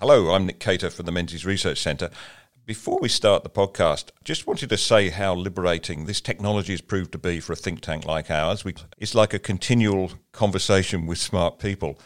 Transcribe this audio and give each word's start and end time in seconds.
Hello, 0.00 0.32
I'm 0.32 0.46
Nick 0.46 0.60
Cater 0.60 0.90
from 0.90 1.06
the 1.06 1.12
Menzies 1.12 1.44
Research 1.44 1.78
Centre. 1.78 2.08
Before 2.64 3.00
we 3.02 3.08
start 3.08 3.42
the 3.42 3.50
podcast, 3.50 4.10
just 4.22 4.46
wanted 4.46 4.68
to 4.68 4.76
say 4.76 5.08
how 5.08 5.34
liberating 5.34 6.04
this 6.04 6.20
technology 6.20 6.72
has 6.72 6.80
proved 6.80 7.10
to 7.10 7.18
be 7.18 7.40
for 7.40 7.52
a 7.52 7.56
think 7.56 7.80
tank 7.80 8.04
like 8.04 8.30
ours. 8.30 8.64
We, 8.64 8.76
it's 8.98 9.16
like 9.16 9.34
a 9.34 9.40
continual 9.40 10.12
conversation 10.30 11.06
with 11.06 11.18
smart 11.18 11.58
people. 11.58 11.98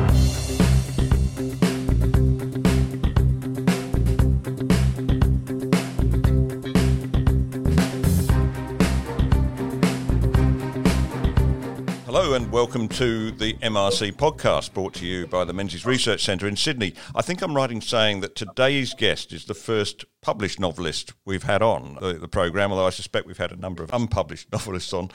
Welcome 12.64 12.88
to 12.88 13.30
the 13.32 13.52
MRC 13.60 14.10
podcast 14.12 14.73
brought 14.73 14.95
to 14.95 15.04
you 15.04 15.27
by 15.27 15.45
the 15.45 15.52
Menzies 15.52 15.84
Research 15.84 16.24
Centre 16.24 16.48
in 16.48 16.56
Sydney. 16.56 16.95
I 17.14 17.20
think 17.20 17.42
I'm 17.42 17.54
right 17.54 17.70
in 17.70 17.82
saying 17.82 18.20
that 18.20 18.34
today's 18.34 18.95
guest 18.95 19.34
is 19.34 19.45
the 19.45 19.52
first 19.52 20.06
published 20.23 20.59
novelist 20.59 21.12
we've 21.27 21.42
had 21.42 21.60
on 21.60 21.98
the, 22.00 22.14
the 22.14 22.27
programme, 22.27 22.73
although 22.73 22.87
I 22.87 22.90
suspect 22.90 23.27
we've 23.27 23.37
had 23.37 23.52
a 23.52 23.56
number 23.56 23.82
of 23.82 23.92
unpublished 23.92 24.48
novelists 24.52 24.95
on. 24.95 25.10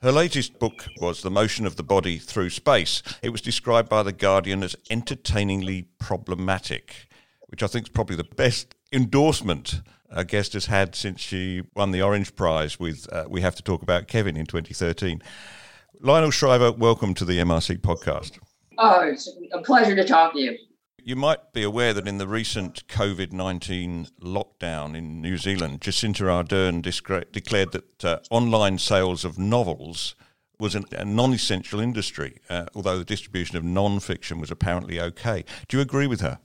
Her 0.00 0.10
latest 0.10 0.58
book 0.58 0.86
was 0.98 1.20
The 1.20 1.30
Motion 1.30 1.66
of 1.66 1.76
the 1.76 1.82
Body 1.82 2.16
Through 2.16 2.48
Space. 2.48 3.02
It 3.20 3.28
was 3.28 3.42
described 3.42 3.90
by 3.90 4.02
The 4.02 4.12
Guardian 4.12 4.62
as 4.62 4.74
entertainingly 4.88 5.88
problematic, 5.98 7.08
which 7.48 7.62
I 7.62 7.66
think 7.66 7.84
is 7.84 7.90
probably 7.90 8.16
the 8.16 8.24
best 8.24 8.74
endorsement 8.90 9.82
a 10.08 10.24
guest 10.24 10.54
has 10.54 10.64
had 10.64 10.94
since 10.94 11.20
she 11.20 11.62
won 11.74 11.90
the 11.90 12.00
Orange 12.00 12.34
Prize 12.34 12.80
with 12.80 13.06
uh, 13.12 13.26
We 13.28 13.42
Have 13.42 13.54
to 13.56 13.62
Talk 13.62 13.82
About 13.82 14.08
Kevin 14.08 14.34
in 14.34 14.46
2013. 14.46 15.20
Lionel 16.06 16.30
Shriver, 16.30 16.70
welcome 16.70 17.14
to 17.14 17.24
the 17.24 17.38
MRC 17.38 17.78
podcast. 17.78 18.38
Oh, 18.78 19.00
it's 19.00 19.28
a 19.52 19.60
pleasure 19.60 19.96
to 19.96 20.04
talk 20.04 20.34
to 20.34 20.40
you. 20.40 20.56
You 21.02 21.16
might 21.16 21.52
be 21.52 21.64
aware 21.64 21.92
that 21.92 22.06
in 22.06 22.18
the 22.18 22.28
recent 22.28 22.86
COVID 22.86 23.32
19 23.32 24.06
lockdown 24.22 24.96
in 24.96 25.20
New 25.20 25.36
Zealand, 25.36 25.80
Jacinda 25.80 26.28
Ardern 26.28 26.80
discre- 26.80 27.32
declared 27.32 27.72
that 27.72 28.04
uh, 28.04 28.20
online 28.30 28.78
sales 28.78 29.24
of 29.24 29.36
novels 29.36 30.14
was 30.60 30.76
an, 30.76 30.84
a 30.92 31.04
non 31.04 31.32
essential 31.32 31.80
industry, 31.80 32.38
uh, 32.48 32.66
although 32.76 32.98
the 32.98 33.04
distribution 33.04 33.56
of 33.56 33.64
non 33.64 33.98
fiction 33.98 34.38
was 34.38 34.52
apparently 34.52 35.00
okay. 35.00 35.44
Do 35.66 35.76
you 35.76 35.80
agree 35.80 36.06
with 36.06 36.20
her? 36.20 36.38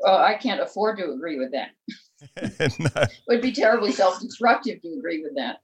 Well, 0.00 0.18
I 0.18 0.34
can't 0.34 0.60
afford 0.60 0.98
to 0.98 1.12
agree 1.12 1.38
with 1.38 1.52
that. 1.52 1.68
no. 2.80 3.02
It 3.02 3.12
would 3.28 3.40
be 3.40 3.52
terribly 3.52 3.92
self 3.92 4.18
destructive 4.18 4.82
to 4.82 4.88
agree 4.98 5.22
with 5.22 5.36
that. 5.36 5.58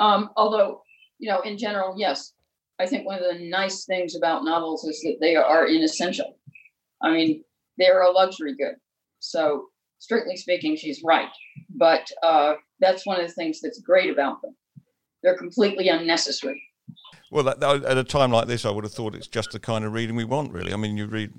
Um, 0.00 0.30
although, 0.36 0.82
you 1.18 1.28
know, 1.28 1.40
in 1.40 1.58
general, 1.58 1.96
yes, 1.98 2.34
I 2.78 2.86
think 2.86 3.06
one 3.06 3.18
of 3.18 3.24
the 3.24 3.44
nice 3.44 3.84
things 3.84 4.14
about 4.14 4.44
novels 4.44 4.84
is 4.84 5.00
that 5.02 5.18
they 5.20 5.36
are 5.36 5.66
inessential. 5.66 6.38
I 7.02 7.12
mean, 7.12 7.42
they're 7.76 8.02
a 8.02 8.10
luxury 8.10 8.54
good. 8.56 8.74
So, 9.18 9.66
strictly 9.98 10.36
speaking, 10.36 10.76
she's 10.76 11.02
right. 11.04 11.30
But 11.70 12.08
uh, 12.22 12.54
that's 12.80 13.06
one 13.06 13.20
of 13.20 13.26
the 13.26 13.32
things 13.32 13.60
that's 13.60 13.80
great 13.80 14.10
about 14.10 14.42
them. 14.42 14.54
They're 15.22 15.36
completely 15.36 15.88
unnecessary. 15.88 16.62
Well, 17.30 17.44
that, 17.44 17.60
that, 17.60 17.84
at 17.84 17.98
a 17.98 18.04
time 18.04 18.30
like 18.30 18.46
this, 18.46 18.64
I 18.64 18.70
would 18.70 18.84
have 18.84 18.92
thought 18.92 19.14
it's 19.14 19.26
just 19.26 19.50
the 19.50 19.58
kind 19.58 19.84
of 19.84 19.92
reading 19.92 20.16
we 20.16 20.24
want, 20.24 20.52
really. 20.52 20.72
I 20.72 20.76
mean, 20.76 20.96
you 20.96 21.06
read 21.06 21.32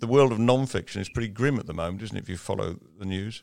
the 0.00 0.06
world 0.06 0.32
of 0.32 0.38
nonfiction 0.38 1.00
is 1.00 1.08
pretty 1.08 1.28
grim 1.28 1.58
at 1.58 1.66
the 1.66 1.74
moment, 1.74 2.02
isn't 2.02 2.16
it, 2.16 2.22
if 2.22 2.28
you 2.28 2.36
follow 2.36 2.78
the 2.98 3.04
news? 3.04 3.42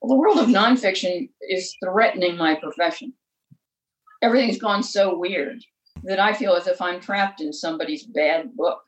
Well, 0.00 0.08
the 0.08 0.16
world 0.16 0.38
of 0.38 0.48
nonfiction 0.48 1.30
is 1.40 1.76
threatening 1.84 2.36
my 2.36 2.54
profession 2.54 3.12
everything's 4.22 4.58
gone 4.58 4.82
so 4.82 5.18
weird 5.18 5.62
that 6.04 6.18
I 6.18 6.32
feel 6.32 6.54
as 6.54 6.66
if 6.66 6.80
I'm 6.80 7.00
trapped 7.00 7.40
in 7.40 7.52
somebody's 7.52 8.04
bad 8.04 8.56
book. 8.56 8.80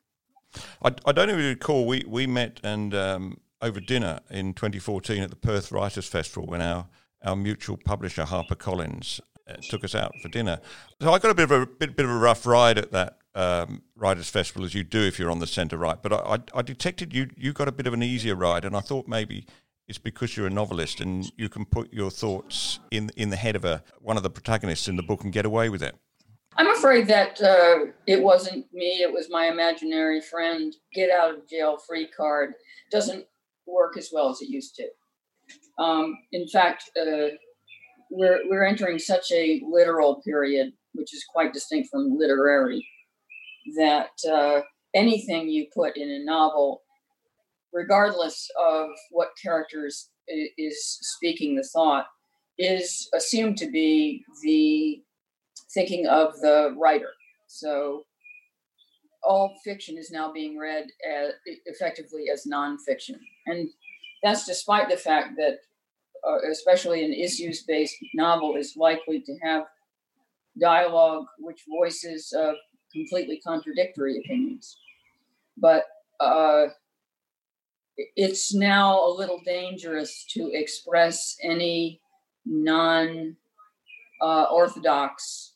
I, 0.82 0.94
I 1.04 1.12
don't 1.12 1.30
even 1.30 1.44
recall 1.44 1.86
we 1.86 2.04
we 2.06 2.26
met 2.26 2.60
and 2.62 2.94
um, 2.94 3.38
over 3.60 3.80
dinner 3.80 4.20
in 4.30 4.54
2014 4.54 5.22
at 5.22 5.30
the 5.30 5.36
Perth 5.36 5.72
Writers 5.72 6.06
Festival 6.06 6.46
when 6.46 6.62
our 6.62 6.86
our 7.22 7.36
mutual 7.36 7.76
publisher 7.76 8.24
Harper 8.24 8.54
Collins 8.54 9.20
uh, 9.48 9.54
took 9.68 9.82
us 9.82 9.94
out 9.94 10.12
for 10.22 10.28
dinner. 10.28 10.60
So 11.00 11.12
I 11.12 11.18
got 11.18 11.30
a 11.30 11.34
bit 11.34 11.50
of 11.50 11.62
a 11.62 11.66
bit, 11.66 11.96
bit 11.96 12.04
of 12.04 12.10
a 12.10 12.18
rough 12.18 12.46
ride 12.46 12.78
at 12.78 12.92
that 12.92 13.18
um, 13.34 13.82
Writers 13.96 14.28
Festival 14.28 14.64
as 14.64 14.74
you 14.74 14.84
do 14.84 15.00
if 15.00 15.18
you're 15.18 15.30
on 15.30 15.40
the 15.40 15.46
centre 15.46 15.76
right. 15.76 16.00
But 16.00 16.12
I, 16.12 16.16
I, 16.16 16.38
I 16.58 16.62
detected 16.62 17.12
you 17.12 17.30
you 17.36 17.52
got 17.52 17.66
a 17.66 17.72
bit 17.72 17.86
of 17.86 17.94
an 17.94 18.02
easier 18.02 18.36
ride, 18.36 18.64
and 18.64 18.76
I 18.76 18.80
thought 18.80 19.08
maybe 19.08 19.46
it's 19.88 19.98
because 19.98 20.36
you're 20.36 20.46
a 20.46 20.50
novelist 20.50 21.00
and 21.00 21.30
you 21.36 21.48
can 21.48 21.64
put 21.64 21.92
your 21.92 22.10
thoughts 22.10 22.80
in 22.90 23.10
in 23.16 23.30
the 23.30 23.36
head 23.36 23.56
of 23.56 23.64
a 23.64 23.82
one 24.00 24.16
of 24.16 24.22
the 24.22 24.30
protagonists 24.30 24.88
in 24.88 24.96
the 24.96 25.02
book 25.02 25.24
and 25.24 25.32
get 25.32 25.44
away 25.44 25.68
with 25.68 25.82
it. 25.82 25.94
I'm 26.56 26.70
afraid 26.70 27.08
that 27.08 27.40
uh, 27.42 27.90
it 28.06 28.22
wasn't 28.22 28.66
me; 28.72 29.02
it 29.02 29.12
was 29.12 29.28
my 29.30 29.46
imaginary 29.46 30.20
friend. 30.20 30.74
Get 30.94 31.10
out 31.10 31.34
of 31.34 31.48
jail 31.48 31.76
free 31.76 32.08
card 32.16 32.54
doesn't 32.90 33.26
work 33.66 33.96
as 33.96 34.10
well 34.12 34.30
as 34.30 34.40
it 34.40 34.48
used 34.48 34.76
to. 34.76 35.82
Um, 35.82 36.16
in 36.32 36.46
fact, 36.48 36.90
uh, 36.98 37.34
we're 38.10 38.40
we're 38.48 38.64
entering 38.64 38.98
such 38.98 39.32
a 39.32 39.60
literal 39.68 40.22
period, 40.22 40.72
which 40.94 41.12
is 41.12 41.24
quite 41.32 41.52
distinct 41.52 41.88
from 41.90 42.16
literary, 42.16 42.86
that 43.76 44.10
uh, 44.30 44.60
anything 44.94 45.48
you 45.48 45.66
put 45.74 45.96
in 45.96 46.08
a 46.08 46.24
novel 46.24 46.83
regardless 47.74 48.48
of 48.58 48.88
what 49.10 49.30
characters 49.42 50.08
is 50.28 50.98
speaking 51.02 51.56
the 51.56 51.68
thought, 51.74 52.06
is 52.56 53.10
assumed 53.12 53.58
to 53.58 53.70
be 53.70 54.24
the 54.42 55.02
thinking 55.72 56.06
of 56.06 56.40
the 56.40 56.74
writer. 56.78 57.10
So 57.48 58.04
all 59.24 59.56
fiction 59.64 59.98
is 59.98 60.10
now 60.10 60.32
being 60.32 60.56
read 60.56 60.86
as, 61.06 61.32
effectively 61.66 62.26
as 62.32 62.46
nonfiction. 62.46 63.18
And 63.46 63.68
that's 64.22 64.46
despite 64.46 64.88
the 64.88 64.96
fact 64.96 65.32
that, 65.36 65.58
uh, 66.26 66.38
especially 66.50 67.04
an 67.04 67.12
issues 67.12 67.64
based 67.64 67.96
novel, 68.14 68.54
is 68.56 68.76
likely 68.76 69.20
to 69.20 69.36
have 69.42 69.64
dialogue 70.60 71.26
which 71.38 71.62
voices 71.68 72.32
uh, 72.32 72.52
completely 72.92 73.40
contradictory 73.44 74.18
opinions. 74.24 74.76
But 75.56 75.84
uh, 76.20 76.66
it's 77.96 78.54
now 78.54 79.04
a 79.04 79.10
little 79.10 79.40
dangerous 79.44 80.24
to 80.30 80.50
express 80.52 81.36
any 81.42 82.00
non 82.44 83.36
uh, 84.20 84.44
orthodox 84.44 85.54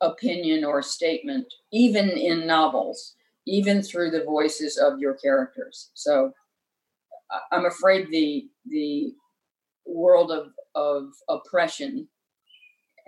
opinion 0.00 0.64
or 0.64 0.82
statement, 0.82 1.46
even 1.72 2.10
in 2.10 2.46
novels, 2.46 3.14
even 3.46 3.82
through 3.82 4.10
the 4.10 4.24
voices 4.24 4.76
of 4.76 4.98
your 4.98 5.14
characters. 5.14 5.90
So 5.94 6.32
I'm 7.50 7.64
afraid 7.64 8.08
the 8.10 8.48
the 8.66 9.14
world 9.84 10.30
of, 10.30 10.48
of 10.74 11.12
oppression 11.28 12.08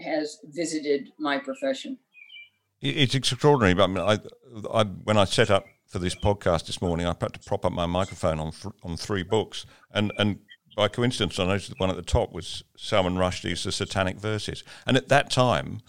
has 0.00 0.38
visited 0.44 1.10
my 1.18 1.38
profession. 1.38 1.98
It's 2.80 3.16
extraordinary, 3.16 3.74
but 3.74 3.84
I, 3.84 3.86
mean, 3.88 3.98
I, 3.98 4.18
I 4.72 4.84
when 4.84 5.18
I 5.18 5.24
set 5.24 5.50
up 5.50 5.64
for 5.88 5.98
this 5.98 6.14
podcast 6.14 6.66
this 6.66 6.82
morning, 6.82 7.06
I 7.06 7.16
had 7.20 7.32
to 7.32 7.40
prop 7.40 7.64
up 7.64 7.72
my 7.72 7.86
microphone 7.86 8.38
on 8.38 8.52
th- 8.52 8.74
on 8.82 8.96
three 8.96 9.22
books, 9.22 9.66
and 9.92 10.12
and 10.18 10.38
by 10.76 10.88
coincidence, 10.88 11.38
I 11.38 11.46
noticed 11.46 11.70
the 11.70 11.74
one 11.78 11.90
at 11.90 11.96
the 11.96 12.02
top 12.02 12.32
was 12.32 12.62
Salman 12.76 13.16
Rushdie's 13.16 13.64
The 13.64 13.72
Satanic 13.72 14.18
Verses, 14.18 14.62
and 14.86 14.96
at 14.96 15.08
that 15.08 15.30
time. 15.30 15.80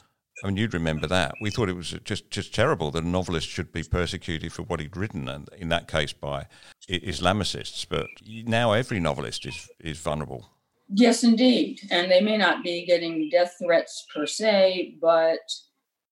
I 0.41 0.47
mean, 0.47 0.55
you'd 0.55 0.73
remember 0.73 1.05
that. 1.07 1.33
We 1.41 1.51
thought 1.51 1.67
it 1.67 1.75
was 1.75 1.93
just, 2.05 2.31
just 2.31 2.55
terrible 2.55 2.91
that 2.91 3.03
a 3.03 3.07
novelist 3.07 3.49
should 3.49 3.73
be 3.73 3.83
persecuted 3.83 4.53
for 4.53 4.61
what 4.63 4.79
he'd 4.79 4.95
written, 4.95 5.27
and 5.27 5.49
in 5.57 5.67
that 5.67 5.89
case 5.89 6.13
by 6.13 6.45
Islamicists. 6.89 7.85
But 7.89 8.07
now 8.25 8.71
every 8.71 9.01
novelist 9.01 9.45
is, 9.45 9.67
is 9.81 9.99
vulnerable. 9.99 10.49
Yes, 10.87 11.25
indeed. 11.25 11.81
And 11.91 12.09
they 12.09 12.21
may 12.21 12.37
not 12.37 12.63
be 12.63 12.85
getting 12.85 13.27
death 13.29 13.57
threats 13.61 14.05
per 14.15 14.25
se, 14.25 14.95
but 15.01 15.39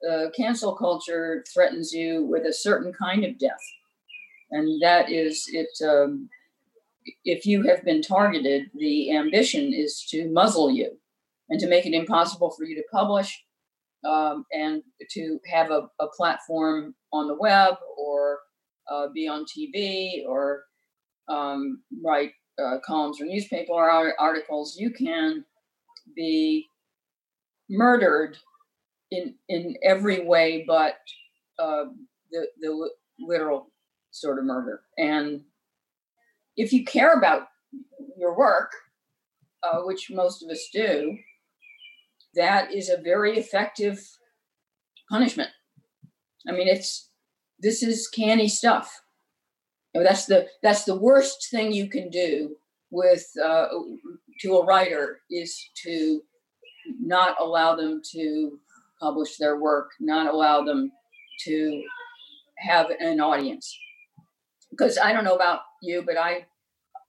uh, 0.06 0.25
cancel 0.36 0.75
culture 0.75 1.45
threatens 1.54 1.94
you 1.94 2.25
with 2.25 2.45
a 2.45 2.54
certain 2.54 2.92
kind 2.92 3.24
of 3.24 3.39
death 3.39 3.63
and 4.52 4.82
that 4.82 5.12
is 5.12 5.46
it. 5.52 5.70
Um, 5.86 6.30
if 7.24 7.46
you 7.46 7.64
have 7.64 7.86
been 7.86 8.02
targeted, 8.02 8.70
the 8.76 9.16
ambition 9.16 9.74
is 9.74 10.06
to 10.10 10.30
muzzle 10.30 10.70
you 10.70 10.98
and 11.50 11.60
to 11.60 11.68
make 11.68 11.86
it 11.86 11.94
impossible 11.94 12.52
for 12.52 12.66
you 12.66 12.76
to 12.76 12.84
publish 12.92 13.44
um, 14.06 14.46
and 14.52 14.84
to 15.12 15.40
have 15.52 15.72
a, 15.72 15.88
a, 16.00 16.08
platform 16.16 16.94
on 17.14 17.28
the 17.28 17.36
web 17.36 17.76
or 17.98 18.40
uh, 18.92 19.08
be 19.14 19.28
on 19.28 19.46
TV 19.46 20.26
or 20.28 20.64
um, 21.30 21.82
write 22.04 22.32
uh, 22.64 22.78
columns 22.86 23.22
or 23.22 23.26
newspaper 23.26 23.74
articles. 23.74 24.76
You 24.78 24.92
can 24.92 25.46
be 26.16 26.68
murdered 27.70 28.38
in 29.12 29.36
in 29.50 29.76
every 29.84 30.26
way 30.26 30.64
but 30.66 30.96
uh, 31.60 31.86
the 32.32 32.48
the 32.62 32.90
literal 33.20 33.68
sort 34.12 34.39
of 34.39 34.45
murder. 34.45 34.81
And 34.98 35.42
if 36.56 36.74
you 36.74 36.83
care 36.83 37.13
about 37.13 37.48
your 38.18 38.38
work, 38.38 38.71
uh, 39.63 39.81
which 39.81 40.12
most 40.12 40.44
of 40.44 40.50
us 40.50 40.69
do, 40.74 41.18
that 42.36 42.74
is 42.74 42.89
a 42.89 43.01
very 43.01 43.38
effective 43.38 44.00
punishment. 45.09 45.50
I 46.48 46.51
mean, 46.51 46.68
it's 46.68 47.09
this 47.59 47.83
is 47.83 48.07
canny 48.07 48.48
stuff. 48.48 49.01
You 49.94 50.01
know, 50.01 50.07
that's 50.07 50.25
the 50.25 50.48
that's 50.62 50.83
the 50.83 50.95
worst 50.95 51.50
thing 51.50 51.71
you 51.71 51.89
can 51.89 52.10
do 52.10 52.56
with 52.92 53.25
uh, 53.44 53.68
to 54.42 54.57
a 54.57 54.65
writer 54.65 55.19
is 55.30 55.69
to 55.83 56.21
not 57.00 57.36
allow 57.39 57.75
them 57.75 58.01
to 58.12 58.60
publish 59.00 59.38
their 59.38 59.57
work, 59.57 59.92
not 60.00 60.31
allow 60.33 60.63
them 60.63 60.92
to 61.45 61.83
have 62.57 62.88
an 63.00 63.19
audience. 63.19 63.77
Because 64.69 64.98
I 64.98 65.14
don't 65.14 65.24
know 65.24 65.36
about 65.36 65.62
you, 65.81 66.04
but 66.06 66.18
I 66.18 66.46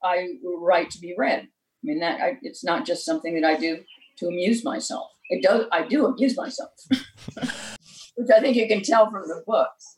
I 0.03 0.27
write 0.43 0.91
to 0.91 0.99
be 0.99 1.15
read. 1.17 1.41
I 1.41 1.83
mean 1.83 1.99
that 1.99 2.21
I, 2.21 2.37
it's 2.41 2.63
not 2.63 2.85
just 2.85 3.05
something 3.05 3.39
that 3.39 3.47
I 3.47 3.57
do 3.57 3.79
to 4.17 4.27
amuse 4.27 4.63
myself. 4.63 5.09
It 5.29 5.43
does 5.43 5.65
I 5.71 5.87
do 5.87 6.05
amuse 6.05 6.35
myself, 6.37 6.71
which 6.89 8.29
I 8.35 8.39
think 8.39 8.55
you 8.55 8.67
can 8.67 8.81
tell 8.81 9.09
from 9.09 9.27
the 9.27 9.43
books. 9.45 9.97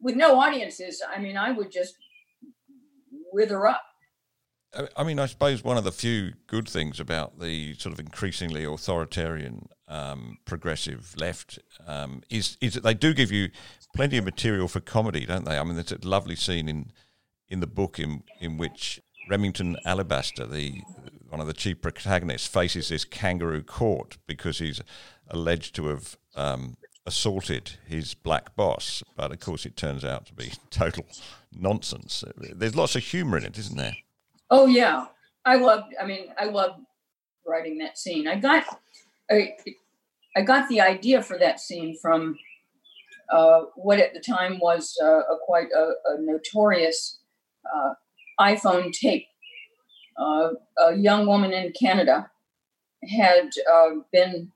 With 0.00 0.16
no 0.16 0.40
audiences, 0.40 1.02
I 1.06 1.20
mean, 1.20 1.36
I 1.36 1.52
would 1.52 1.70
just 1.70 1.94
wither 3.32 3.66
up. 3.66 3.82
I 4.96 5.02
mean, 5.02 5.18
I 5.18 5.26
suppose 5.26 5.64
one 5.64 5.76
of 5.76 5.84
the 5.84 5.92
few 5.92 6.34
good 6.46 6.68
things 6.68 7.00
about 7.00 7.40
the 7.40 7.74
sort 7.74 7.92
of 7.92 7.98
increasingly 7.98 8.64
authoritarian 8.64 9.68
um, 9.90 10.38
progressive 10.46 11.14
left 11.18 11.58
um, 11.86 12.22
is 12.30 12.56
is 12.60 12.74
that 12.74 12.84
they 12.84 12.94
do 12.94 13.12
give 13.12 13.30
you 13.30 13.50
plenty 13.94 14.16
of 14.16 14.24
material 14.24 14.68
for 14.68 14.80
comedy, 14.80 15.26
don't 15.26 15.44
they? 15.44 15.58
I 15.58 15.64
mean, 15.64 15.74
there's 15.74 15.92
a 15.92 15.98
lovely 16.02 16.36
scene 16.36 16.68
in 16.68 16.92
in 17.48 17.60
the 17.60 17.66
book 17.66 17.98
in 17.98 18.22
in 18.40 18.56
which 18.56 19.00
Remington 19.28 19.76
Alabaster, 19.84 20.46
the 20.46 20.80
one 21.28 21.40
of 21.40 21.46
the 21.46 21.52
chief 21.52 21.82
protagonists, 21.82 22.46
faces 22.46 22.88
this 22.88 23.04
kangaroo 23.04 23.62
court 23.62 24.16
because 24.26 24.58
he's 24.60 24.80
alleged 25.28 25.74
to 25.76 25.86
have 25.88 26.16
um, 26.34 26.76
assaulted 27.04 27.72
his 27.86 28.14
black 28.14 28.54
boss. 28.56 29.02
But 29.16 29.32
of 29.32 29.40
course, 29.40 29.66
it 29.66 29.76
turns 29.76 30.04
out 30.04 30.26
to 30.26 30.34
be 30.34 30.52
total 30.70 31.04
nonsense. 31.52 32.24
There's 32.36 32.76
lots 32.76 32.94
of 32.94 33.02
humour 33.02 33.38
in 33.38 33.44
it, 33.44 33.58
isn't 33.58 33.76
there? 33.76 33.96
Oh 34.50 34.66
yeah, 34.66 35.06
I 35.44 35.56
love. 35.56 35.84
I 36.00 36.06
mean, 36.06 36.26
I 36.38 36.44
love 36.44 36.76
writing 37.46 37.78
that 37.78 37.98
scene. 37.98 38.28
I 38.28 38.36
got, 38.36 38.80
I, 39.30 39.54
I 40.36 40.42
got 40.42 40.68
the 40.68 40.80
idea 40.80 41.22
for 41.22 41.38
that 41.38 41.60
scene 41.60 41.96
from 42.00 42.36
uh, 43.30 43.62
what 43.76 44.00
at 44.00 44.12
the 44.12 44.20
time 44.20 44.58
was 44.58 44.96
uh, 45.02 45.20
a 45.20 45.36
quite 45.44 45.68
a, 45.74 45.92
a 46.06 46.20
notorious 46.20 47.20
uh, 47.72 47.94
iPhone 48.40 48.92
tape. 48.92 49.26
Uh, 50.18 50.50
a 50.78 50.96
young 50.96 51.26
woman 51.26 51.52
in 51.52 51.72
Canada 51.72 52.30
had 53.08 53.50
uh, 53.72 53.90
been 54.12 54.50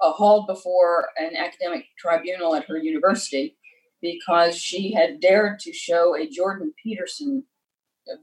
hauled 0.00 0.46
before 0.46 1.08
an 1.18 1.36
academic 1.36 1.86
tribunal 1.98 2.54
at 2.54 2.66
her 2.66 2.78
university 2.78 3.56
because 4.00 4.56
she 4.56 4.92
had 4.92 5.20
dared 5.20 5.58
to 5.60 5.72
show 5.72 6.16
a 6.16 6.28
Jordan 6.28 6.72
Peterson 6.82 7.44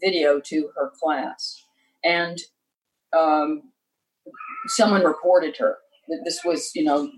video 0.01 0.39
to 0.39 0.69
her 0.75 0.91
class. 0.99 1.63
And 2.03 2.39
um, 3.15 3.72
someone 4.67 5.03
reported 5.03 5.57
her 5.57 5.77
that 6.07 6.21
this 6.25 6.41
was, 6.43 6.71
you 6.75 6.83
know, 6.83 7.09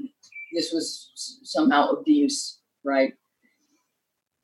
this 0.53 0.71
was 0.71 1.11
somehow 1.43 1.89
abuse, 1.89 2.59
right? 2.83 3.13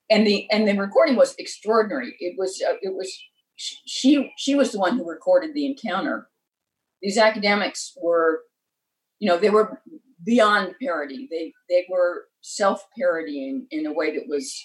And 0.10 0.28
the 0.28 0.50
and 0.52 0.68
the 0.68 0.78
recording 0.78 1.16
was 1.16 1.36
extraordinary. 1.38 2.16
It 2.20 2.36
was 2.38 2.62
uh, 2.68 2.74
it 2.82 2.94
was 2.94 3.18
she 3.56 4.32
she 4.38 4.56
was 4.56 4.72
the 4.72 4.80
one 4.80 4.98
who 4.98 5.10
recorded 5.10 5.54
the 5.54 5.66
encounter. 5.66 6.28
These 7.02 7.18
academics 7.18 7.94
were, 8.02 8.42
you 9.20 9.30
know, 9.30 9.38
they 9.38 9.50
were 9.50 9.82
beyond 10.24 10.76
parody. 10.82 11.28
They 11.32 11.54
they 11.70 11.86
were 11.90 12.26
self 12.42 12.86
parodying 12.98 13.68
in 13.72 13.86
a 13.86 13.94
way 13.94 14.14
that 14.16 14.28
was 14.28 14.62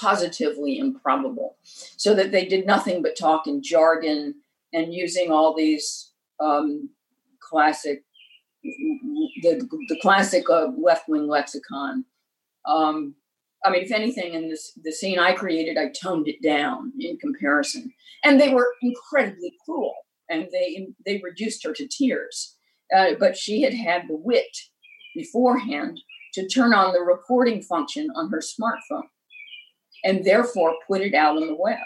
positively 0.00 0.78
improbable, 0.78 1.56
so 1.62 2.14
that 2.14 2.32
they 2.32 2.44
did 2.44 2.66
nothing 2.66 3.02
but 3.02 3.16
talk 3.16 3.46
in 3.46 3.62
jargon 3.62 4.34
and 4.72 4.94
using 4.94 5.30
all 5.30 5.54
these 5.54 6.12
um, 6.40 6.90
classic, 7.52 8.02
the, 8.64 9.68
the 9.88 9.98
classic 10.00 10.44
uh, 10.50 10.68
left 10.76 11.08
wing 11.08 11.28
lexicon. 11.28 12.04
Um, 12.66 13.14
I 13.64 13.70
mean, 13.70 13.84
if 13.84 13.92
anything, 13.92 14.34
in 14.34 14.48
this 14.48 14.72
the 14.82 14.92
scene 14.92 15.18
I 15.18 15.34
created, 15.34 15.78
I 15.78 15.90
toned 15.90 16.26
it 16.26 16.42
down 16.42 16.92
in 16.98 17.16
comparison, 17.18 17.92
and 18.24 18.40
they 18.40 18.52
were 18.52 18.74
incredibly 18.82 19.52
cruel, 19.64 19.94
and 20.28 20.48
they 20.50 20.88
they 21.06 21.20
reduced 21.22 21.64
her 21.64 21.72
to 21.74 21.86
tears. 21.86 22.56
Uh, 22.96 23.12
but 23.18 23.36
she 23.36 23.62
had 23.62 23.74
had 23.74 24.02
the 24.08 24.16
wit 24.16 24.56
beforehand 25.14 26.00
to 26.34 26.48
turn 26.48 26.74
on 26.74 26.92
the 26.92 27.00
recording 27.00 27.62
function 27.62 28.08
on 28.16 28.30
her 28.30 28.40
smartphone 28.40 29.08
and 30.04 30.24
therefore 30.24 30.74
put 30.86 31.00
it 31.00 31.14
out 31.14 31.36
on 31.36 31.46
the 31.46 31.56
web. 31.56 31.78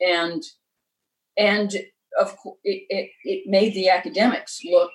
And 0.00 0.42
and 1.36 1.72
of 2.18 2.36
it, 2.64 2.84
it, 2.88 3.10
it 3.24 3.44
made 3.46 3.74
the 3.74 3.88
academics 3.88 4.60
look 4.64 4.90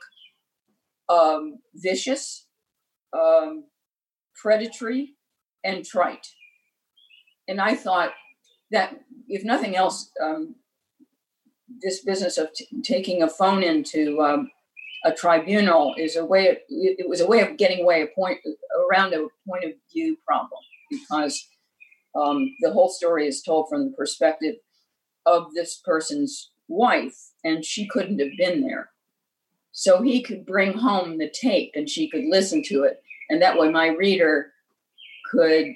um, 1.09 1.59
vicious, 1.73 2.47
um, 3.13 3.65
predatory, 4.35 5.13
and 5.63 5.85
trite. 5.85 6.27
And 7.47 7.59
I 7.59 7.75
thought 7.75 8.11
that, 8.71 8.99
if 9.27 9.43
nothing 9.43 9.75
else, 9.75 10.11
um, 10.21 10.55
this 11.81 12.03
business 12.03 12.37
of 12.37 12.53
t- 12.53 12.67
taking 12.83 13.21
a 13.21 13.29
phone 13.29 13.63
into 13.63 14.21
um, 14.21 14.49
a 15.05 15.11
tribunal 15.11 15.95
is 15.97 16.15
a 16.15 16.25
way. 16.25 16.49
Of, 16.49 16.57
it 16.69 17.09
was 17.09 17.21
a 17.21 17.27
way 17.27 17.41
of 17.41 17.57
getting 17.57 17.83
away 17.83 18.01
a 18.01 18.07
point 18.07 18.39
around 18.89 19.13
a 19.13 19.27
point 19.47 19.65
of 19.65 19.71
view 19.91 20.17
problem 20.25 20.61
because 20.89 21.47
um, 22.15 22.55
the 22.61 22.71
whole 22.71 22.89
story 22.89 23.27
is 23.27 23.41
told 23.41 23.67
from 23.69 23.85
the 23.85 23.95
perspective 23.97 24.55
of 25.25 25.53
this 25.53 25.81
person's 25.83 26.51
wife, 26.67 27.31
and 27.43 27.63
she 27.65 27.87
couldn't 27.87 28.19
have 28.19 28.31
been 28.37 28.61
there. 28.61 28.89
So 29.71 30.01
he 30.01 30.21
could 30.21 30.45
bring 30.45 30.77
home 30.77 31.17
the 31.17 31.29
tape 31.29 31.71
and 31.73 31.89
she 31.89 32.09
could 32.09 32.25
listen 32.25 32.61
to 32.67 32.83
it. 32.83 33.01
And 33.29 33.41
that 33.41 33.57
way, 33.57 33.69
my 33.69 33.87
reader 33.87 34.51
could 35.31 35.73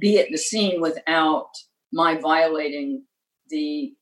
be 0.00 0.18
at 0.18 0.28
the 0.30 0.36
scene 0.36 0.80
without 0.80 1.48
my 1.92 2.16
violating 2.16 3.04
the 3.48 3.94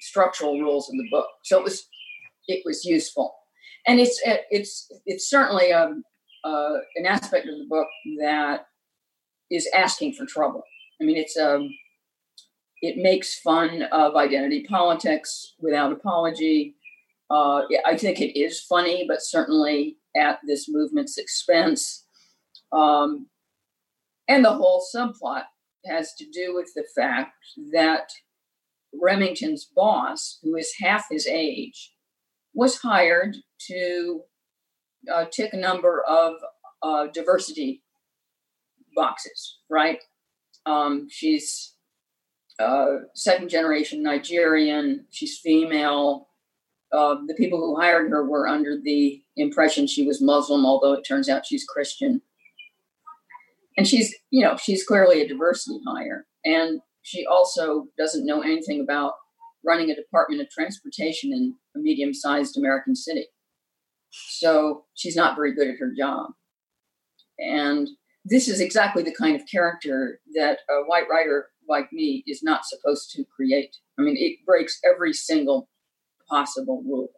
structural 0.00 0.60
rules 0.60 0.88
of 0.88 0.96
the 0.96 1.08
book. 1.10 1.26
So 1.42 1.58
it 1.58 1.64
was 1.64 1.86
it 2.48 2.62
was 2.64 2.84
useful, 2.84 3.34
and 3.86 3.98
it's 3.98 4.20
it's 4.24 4.90
it's 5.04 5.28
certainly 5.28 5.70
a, 5.70 5.84
um, 5.84 6.04
uh, 6.44 6.74
an 6.94 7.06
aspect 7.06 7.48
of 7.48 7.58
the 7.58 7.66
book 7.68 7.88
that 8.20 8.66
is 9.50 9.68
asking 9.74 10.14
for 10.14 10.26
trouble. 10.26 10.62
I 11.00 11.04
mean, 11.04 11.16
it's 11.16 11.36
um, 11.36 11.68
it 12.82 12.96
makes 12.96 13.38
fun 13.40 13.82
of 13.92 14.16
identity 14.16 14.64
politics 14.68 15.54
without 15.60 15.92
apology. 15.92 16.76
Uh, 17.30 17.62
I 17.84 17.96
think 17.96 18.20
it 18.20 18.38
is 18.38 18.60
funny, 18.60 19.04
but 19.08 19.22
certainly 19.22 19.96
at 20.16 20.38
this 20.46 20.68
movement's 20.68 21.18
expense. 21.18 22.04
Um, 22.72 23.28
and 24.28 24.44
the 24.44 24.52
whole 24.52 24.84
subplot 24.94 25.44
has 25.86 26.14
to 26.14 26.26
do 26.30 26.54
with 26.54 26.72
the 26.74 26.84
fact 26.94 27.32
that 27.72 28.10
Remington's 28.92 29.64
boss, 29.64 30.38
who 30.42 30.56
is 30.56 30.74
half 30.80 31.06
his 31.10 31.26
age, 31.26 31.92
was 32.54 32.78
hired 32.78 33.36
to 33.68 34.22
uh, 35.12 35.26
tick 35.32 35.52
a 35.52 35.58
number 35.58 36.02
of 36.08 36.34
uh, 36.82 37.06
diversity 37.12 37.82
boxes, 38.94 39.58
right? 39.68 39.98
Um, 40.64 41.06
she's 41.10 41.75
uh, 42.58 42.86
second 43.14 43.48
generation 43.48 44.02
Nigerian. 44.02 45.06
She's 45.10 45.38
female. 45.38 46.28
Uh, 46.92 47.16
the 47.26 47.34
people 47.34 47.58
who 47.58 47.78
hired 47.78 48.10
her 48.10 48.24
were 48.24 48.46
under 48.46 48.78
the 48.80 49.22
impression 49.36 49.86
she 49.86 50.06
was 50.06 50.22
Muslim, 50.22 50.64
although 50.64 50.92
it 50.92 51.02
turns 51.02 51.28
out 51.28 51.46
she's 51.46 51.64
Christian. 51.64 52.22
And 53.76 53.86
she's, 53.86 54.14
you 54.30 54.42
know, 54.42 54.56
she's 54.56 54.86
clearly 54.86 55.20
a 55.20 55.28
diversity 55.28 55.80
hire. 55.86 56.26
And 56.44 56.80
she 57.02 57.26
also 57.26 57.86
doesn't 57.98 58.24
know 58.24 58.40
anything 58.40 58.80
about 58.80 59.14
running 59.64 59.90
a 59.90 59.96
department 59.96 60.40
of 60.40 60.48
transportation 60.48 61.32
in 61.32 61.54
a 61.74 61.78
medium 61.78 62.14
sized 62.14 62.56
American 62.56 62.94
city. 62.94 63.26
So 64.10 64.84
she's 64.94 65.16
not 65.16 65.36
very 65.36 65.54
good 65.54 65.68
at 65.68 65.78
her 65.78 65.92
job. 65.96 66.30
And 67.38 67.88
this 68.24 68.48
is 68.48 68.60
exactly 68.60 69.02
the 69.02 69.14
kind 69.14 69.36
of 69.36 69.46
character 69.50 70.20
that 70.34 70.60
a 70.70 70.84
white 70.86 71.08
writer 71.10 71.48
like 71.68 71.92
me 71.92 72.24
is 72.26 72.42
not 72.42 72.64
supposed 72.64 73.10
to 73.12 73.24
create. 73.24 73.76
I 73.98 74.02
mean, 74.02 74.16
it 74.18 74.44
breaks 74.46 74.80
every 74.84 75.12
single 75.12 75.68
possible 76.28 76.82
rule. 76.84 77.10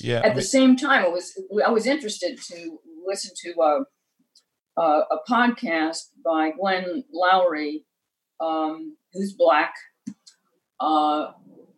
Yeah. 0.00 0.18
At 0.18 0.24
I 0.24 0.28
mean, 0.28 0.36
the 0.36 0.42
same 0.42 0.76
time, 0.76 1.04
I 1.04 1.08
was 1.08 1.32
I 1.64 1.70
was 1.70 1.86
interested 1.86 2.40
to 2.48 2.78
listen 3.06 3.32
to 3.44 3.60
a, 3.60 4.80
a, 4.80 4.82
a 4.82 5.18
podcast 5.28 6.10
by 6.24 6.52
Glenn 6.52 7.04
Loury, 7.14 7.84
um, 8.40 8.96
who's 9.12 9.32
black, 9.32 9.74
uh, 10.80 11.32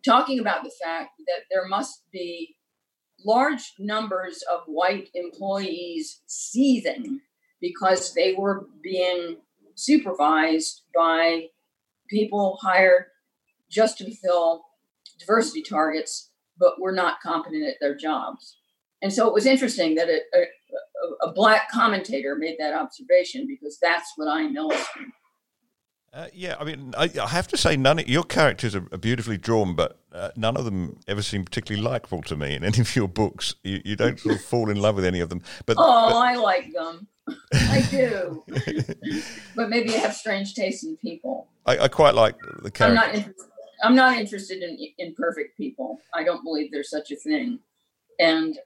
talking 0.05 0.39
about 0.39 0.63
the 0.63 0.71
fact 0.83 1.11
that 1.27 1.43
there 1.49 1.67
must 1.67 2.03
be 2.11 2.55
large 3.25 3.73
numbers 3.79 4.43
of 4.51 4.61
white 4.65 5.09
employees 5.13 6.21
seething 6.25 7.21
because 7.59 8.13
they 8.13 8.33
were 8.33 8.67
being 8.83 9.37
supervised 9.75 10.81
by 10.95 11.47
people 12.11 12.59
hired 12.61 13.05
just 13.69 13.97
to 13.97 14.03
fulfill 14.03 14.65
diversity 15.19 15.63
targets, 15.63 16.29
but 16.59 16.79
were 16.79 16.91
not 16.91 17.21
competent 17.21 17.67
at 17.67 17.77
their 17.79 17.95
jobs. 17.95 18.57
And 19.01 19.11
so 19.11 19.27
it 19.27 19.33
was 19.33 19.47
interesting 19.47 19.95
that 19.95 20.09
a, 20.09 20.19
a, 20.37 21.29
a 21.29 21.33
black 21.33 21.71
commentator 21.71 22.35
made 22.35 22.57
that 22.59 22.73
observation 22.73 23.47
because 23.47 23.79
that's 23.81 24.11
what 24.15 24.27
I'm 24.27 24.55
illustrating. 24.55 25.11
Uh, 26.13 26.27
yeah, 26.33 26.57
I 26.59 26.65
mean, 26.65 26.93
I, 26.97 27.09
I, 27.21 27.27
have 27.27 27.47
to 27.49 27.57
say, 27.57 27.77
none 27.77 27.97
of 27.97 28.07
your 28.09 28.23
characters 28.23 28.75
are, 28.75 28.81
beautifully 28.81 29.37
drawn, 29.37 29.75
but 29.75 29.97
uh, 30.11 30.29
none 30.35 30.57
of 30.57 30.65
them 30.65 30.99
ever 31.07 31.21
seem 31.21 31.45
particularly 31.45 31.81
likable 31.81 32.21
to 32.23 32.35
me 32.35 32.53
in 32.53 32.63
any 32.65 32.81
of 32.81 32.93
your 32.97 33.07
books. 33.07 33.55
You, 33.63 33.81
you 33.85 33.95
don't 33.95 34.19
sort 34.19 34.35
of 34.35 34.41
fall 34.41 34.69
in 34.69 34.77
love 34.81 34.95
with 34.95 35.05
any 35.05 35.21
of 35.21 35.29
them. 35.29 35.41
But 35.65 35.77
oh, 35.79 36.09
but... 36.09 36.17
I 36.17 36.35
like 36.35 36.73
them. 36.73 37.07
I 37.53 37.87
do, 37.89 38.43
but 39.55 39.69
maybe 39.69 39.95
I 39.95 39.99
have 39.99 40.13
strange 40.13 40.53
taste 40.53 40.83
in 40.83 40.97
people. 40.97 41.47
I, 41.65 41.77
I 41.77 41.87
quite 41.87 42.13
like 42.13 42.35
the 42.61 42.71
character. 42.71 42.99
I'm 42.99 43.13
not. 43.13 43.15
In, 43.15 43.35
I'm 43.83 43.95
not 43.95 44.17
interested 44.17 44.63
in 44.63 44.77
in 44.97 45.13
perfect 45.15 45.55
people. 45.55 46.01
I 46.13 46.25
don't 46.25 46.43
believe 46.43 46.71
there's 46.71 46.89
such 46.89 47.11
a 47.11 47.15
thing, 47.15 47.59
and 48.19 48.57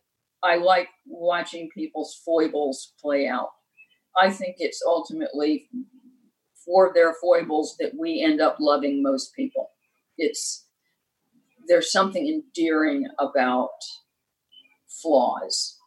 I 0.41 0.55
like 0.55 0.87
watching 1.05 1.69
people's 1.69 2.19
foibles 2.25 2.93
play 2.99 3.27
out. 3.27 3.49
I 4.17 4.31
think 4.31 4.55
it's 4.59 4.81
ultimately 4.87 5.67
for 6.65 6.91
their 6.93 7.13
foibles 7.13 7.75
that 7.79 7.93
we 7.97 8.21
end 8.21 8.41
up 8.41 8.57
loving 8.59 9.03
most 9.03 9.33
people. 9.35 9.71
It's 10.17 10.65
there's 11.67 11.91
something 11.91 12.27
endearing 12.27 13.07
about 13.19 13.69
flaws. 14.87 15.77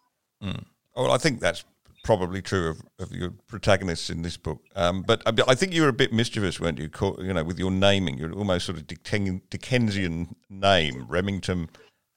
Mm. 0.43 0.65
Well, 0.97 1.13
I 1.13 1.19
think 1.19 1.41
that's 1.41 1.65
probably 2.05 2.41
true 2.41 2.71
of, 2.71 2.83
of 2.99 3.13
your 3.13 3.31
protagonists 3.49 4.11
in 4.11 4.23
this 4.23 4.37
book. 4.37 4.63
Um, 4.75 5.03
but 5.03 5.23
I, 5.27 5.55
think 5.55 5.73
you 5.73 5.83
were 5.83 5.89
a 5.89 5.93
bit 5.93 6.13
mischievous, 6.13 6.59
weren't 6.59 6.79
you? 6.79 6.91
You 7.19 7.33
know, 7.33 7.45
with 7.45 7.59
your 7.59 7.71
naming, 7.71 8.19
you're 8.19 8.33
almost 8.33 8.67
sort 8.67 8.79
of 8.79 8.87
Dickensian 8.87 10.35
name, 10.49 11.07
Remington 11.09 11.69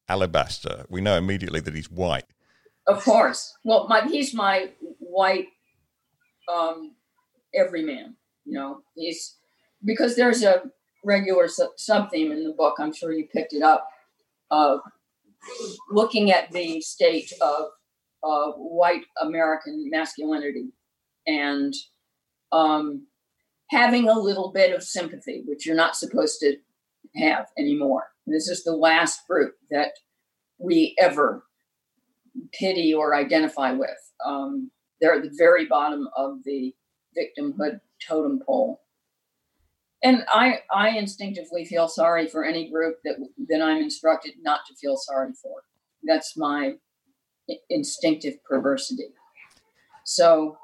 Alabaster. 0.08 0.86
We 0.90 1.02
know 1.02 1.18
immediately 1.18 1.60
that 1.60 1.76
he's 1.76 1.92
white. 1.92 2.26
Of 2.88 3.04
course. 3.04 3.56
Well, 3.64 3.88
my, 3.88 4.08
he's 4.08 4.34
my 4.34 4.72
white 5.00 5.48
um, 6.52 6.96
everyman. 7.54 8.16
You 8.46 8.54
know, 8.54 8.82
he's 8.96 9.38
because 9.84 10.16
there's 10.16 10.44
a 10.44 10.64
regular 11.04 11.48
sub 11.48 12.12
theme 12.12 12.32
in 12.32 12.44
the 12.44 12.54
book. 12.54 12.76
I'm 12.80 12.94
sure 12.94 13.12
you 13.12 13.28
picked 13.32 13.54
it 13.54 13.64
up. 13.64 13.88
Uh, 14.50 14.78
looking 15.90 16.32
at 16.32 16.52
the 16.52 16.82
state 16.82 17.32
of 17.42 17.66
uh, 18.24 18.52
white 18.52 19.06
American 19.22 19.90
masculinity 19.90 20.72
and 21.26 21.74
um, 22.52 23.08
having 23.70 24.08
a 24.08 24.20
little 24.20 24.52
bit 24.52 24.76
of 24.76 24.84
sympathy, 24.84 25.44
which 25.46 25.66
you're 25.66 25.76
not 25.76 25.96
supposed 25.96 26.40
to 26.42 26.58
have 27.16 27.48
anymore. 27.58 28.08
This 28.28 28.48
is 28.48 28.64
the 28.64 28.76
last 28.76 29.28
group 29.28 29.56
that 29.72 29.92
we 30.60 30.96
ever 31.00 31.44
pity 32.54 32.94
or 32.94 33.16
identify 33.16 33.72
with. 33.72 33.90
Um, 34.26 34.72
they're 35.00 35.16
at 35.16 35.24
the 35.24 35.36
very 35.38 35.66
bottom 35.66 36.08
of 36.16 36.44
the 36.46 36.74
victimhood 37.18 37.80
totem 38.06 38.42
pole. 38.46 38.82
And 40.04 40.26
I, 40.30 40.60
I 40.74 40.90
instinctively 40.90 41.66
feel 41.66 41.88
sorry 41.88 42.28
for 42.28 42.44
any 42.44 42.70
group 42.72 42.96
that 43.04 43.18
that 43.50 43.62
I'm 43.62 43.84
instructed 43.84 44.34
not 44.42 44.62
to 44.68 44.76
feel 44.76 44.98
sorry 44.98 45.34
for. 45.42 45.62
That's 46.04 46.36
my 46.36 46.74
instinctive 47.70 48.44
perversity. 48.44 49.10
So, 50.06 50.58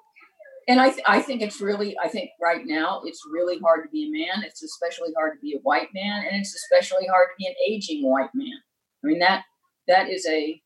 and 0.68 0.82
I, 0.82 0.90
th- 0.90 1.04
I 1.08 1.22
think 1.22 1.42
it's 1.42 1.62
really, 1.62 1.96
I 2.04 2.08
think 2.08 2.32
right 2.42 2.62
now 2.66 3.02
it's 3.06 3.22
really 3.32 3.60
hard 3.60 3.84
to 3.84 3.90
be 3.90 4.08
a 4.08 4.12
man. 4.12 4.44
It's 4.44 4.64
especially 4.64 5.10
hard 5.16 5.38
to 5.38 5.42
be 5.42 5.54
a 5.54 5.60
white 5.62 5.90
man, 5.94 6.26
and 6.26 6.40
it's 6.40 6.56
especially 6.56 7.06
hard 7.08 7.28
to 7.30 7.36
be 7.38 7.48
an 7.48 7.56
aging 7.68 8.10
white 8.10 8.32
man. 8.34 8.58
I 9.04 9.08
mean 9.08 9.20
that 9.20 9.44
that 9.88 10.10
is 10.10 10.26
a 10.28 10.62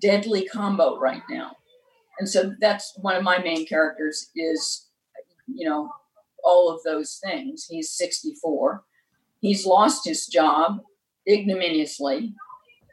deadly 0.00 0.46
combo 0.46 0.98
right 0.98 1.22
now. 1.28 1.56
And 2.18 2.28
so 2.28 2.52
that's 2.60 2.92
one 3.00 3.16
of 3.16 3.22
my 3.22 3.38
main 3.38 3.66
characters 3.66 4.30
is 4.34 4.87
you 5.52 5.68
know, 5.68 5.90
all 6.44 6.70
of 6.70 6.82
those 6.82 7.20
things. 7.22 7.66
He's 7.68 7.90
64. 7.90 8.82
He's 9.40 9.66
lost 9.66 10.06
his 10.06 10.26
job 10.26 10.80
ignominiously, 11.28 12.34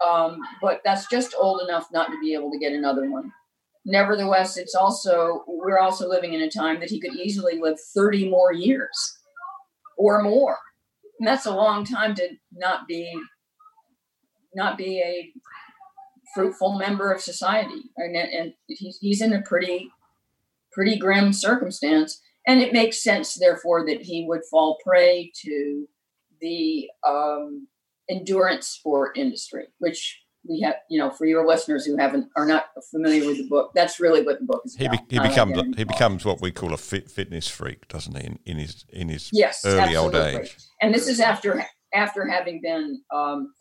um, 0.06 0.40
but 0.62 0.82
that's 0.84 1.08
just 1.08 1.36
old 1.40 1.62
enough 1.62 1.88
not 1.92 2.08
to 2.08 2.20
be 2.20 2.34
able 2.34 2.52
to 2.52 2.60
get 2.60 2.74
another 2.74 3.10
one. 3.10 3.32
Nevertheless, 3.86 4.58
it's 4.58 4.76
also 4.76 5.44
we're 5.48 5.80
also 5.80 6.08
living 6.08 6.34
in 6.34 6.42
a 6.42 6.50
time 6.50 6.80
that 6.80 6.90
he 6.90 7.00
could 7.00 7.16
easily 7.16 7.60
live 7.60 7.80
30 7.80 8.30
more 8.30 8.52
years 8.52 9.18
or 9.98 10.22
more. 10.22 10.58
And 11.20 11.28
that's 11.28 11.46
a 11.46 11.56
long 11.56 11.86
time 11.86 12.16
to 12.16 12.30
not 12.52 12.88
be 12.88 13.12
not 14.54 14.78
be 14.78 15.00
a 15.02 15.32
fruitful 16.34 16.78
member 16.78 17.12
of 17.12 17.22
society. 17.22 17.84
And, 17.98 18.16
and 18.16 18.54
he's, 18.68 18.98
he's 19.00 19.22
in 19.22 19.34
a 19.34 19.42
pretty 19.42 19.90
pretty 20.72 20.98
grim 20.98 21.32
circumstance. 21.32 22.22
And 22.48 22.62
it 22.62 22.74
makes 22.74 23.04
sense, 23.04 23.34
therefore, 23.36 23.86
that 23.88 24.02
he 24.02 24.26
would 24.28 24.42
fall 24.50 24.78
prey 24.86 25.32
to 25.44 25.88
the 26.42 26.90
um, 27.08 27.68
endurance 28.10 28.68
sport 28.68 29.18
industry, 29.18 29.68
which 29.80 30.22
we 30.48 30.62
have, 30.62 30.76
you 30.90 31.00
know, 31.00 31.10
for 31.10 31.26
your 31.26 31.48
listeners 31.48 31.86
who 31.86 31.98
haven't 31.98 32.30
are 32.36 32.46
not 32.46 32.66
familiar 32.92 33.26
with 33.26 33.38
the 33.38 33.48
book, 33.48 33.72
that's 33.74 34.00
really 34.00 34.22
what 34.22 34.40
the 34.40 34.46
book 34.46 34.62
is 34.66 34.76
he 34.76 34.86
about. 34.86 35.10
Be, 35.10 35.16
he 35.16 35.28
becomes 35.28 35.76
he 35.76 35.84
becomes 35.84 36.24
what 36.24 36.42
we 36.42 36.52
call 36.52 36.74
a 36.74 36.78
fit, 36.78 37.10
fitness 37.10 37.48
freak, 37.48 37.88
doesn't 37.88 38.16
he? 38.16 38.28
In, 38.28 38.40
in 38.46 38.58
his 38.58 38.86
in 38.90 39.10
his 39.10 39.30
yes, 39.34 39.64
early 39.66 39.96
absolutely. 39.96 40.20
old 40.20 40.42
age. 40.44 40.56
And 40.82 40.94
this 40.94 41.08
is 41.08 41.20
after 41.20 41.66
after 41.94 42.28
having 42.28 42.62
been 42.62 43.02
um, 43.14 43.54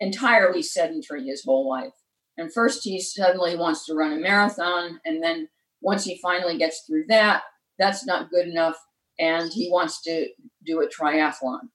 entirely 0.00 0.62
sedentary 0.62 1.26
his 1.26 1.44
whole 1.44 1.68
life. 1.68 1.92
And 2.36 2.52
first, 2.52 2.82
he 2.84 3.00
suddenly 3.00 3.56
wants 3.56 3.86
to 3.86 3.94
run 3.94 4.12
a 4.12 4.16
marathon, 4.16 4.98
and 5.04 5.22
then 5.22 5.48
once 5.80 6.04
he 6.04 6.18
finally 6.20 6.58
gets 6.58 6.82
through 6.86 7.04
that, 7.08 7.42
that's 7.80 8.06
not 8.06 8.30
good 8.30 8.46
enough, 8.46 8.76
and 9.18 9.52
he 9.52 9.70
wants 9.70 10.02
to 10.02 10.28
do 10.64 10.80
a 10.80 10.88
triathlon, 10.88 11.70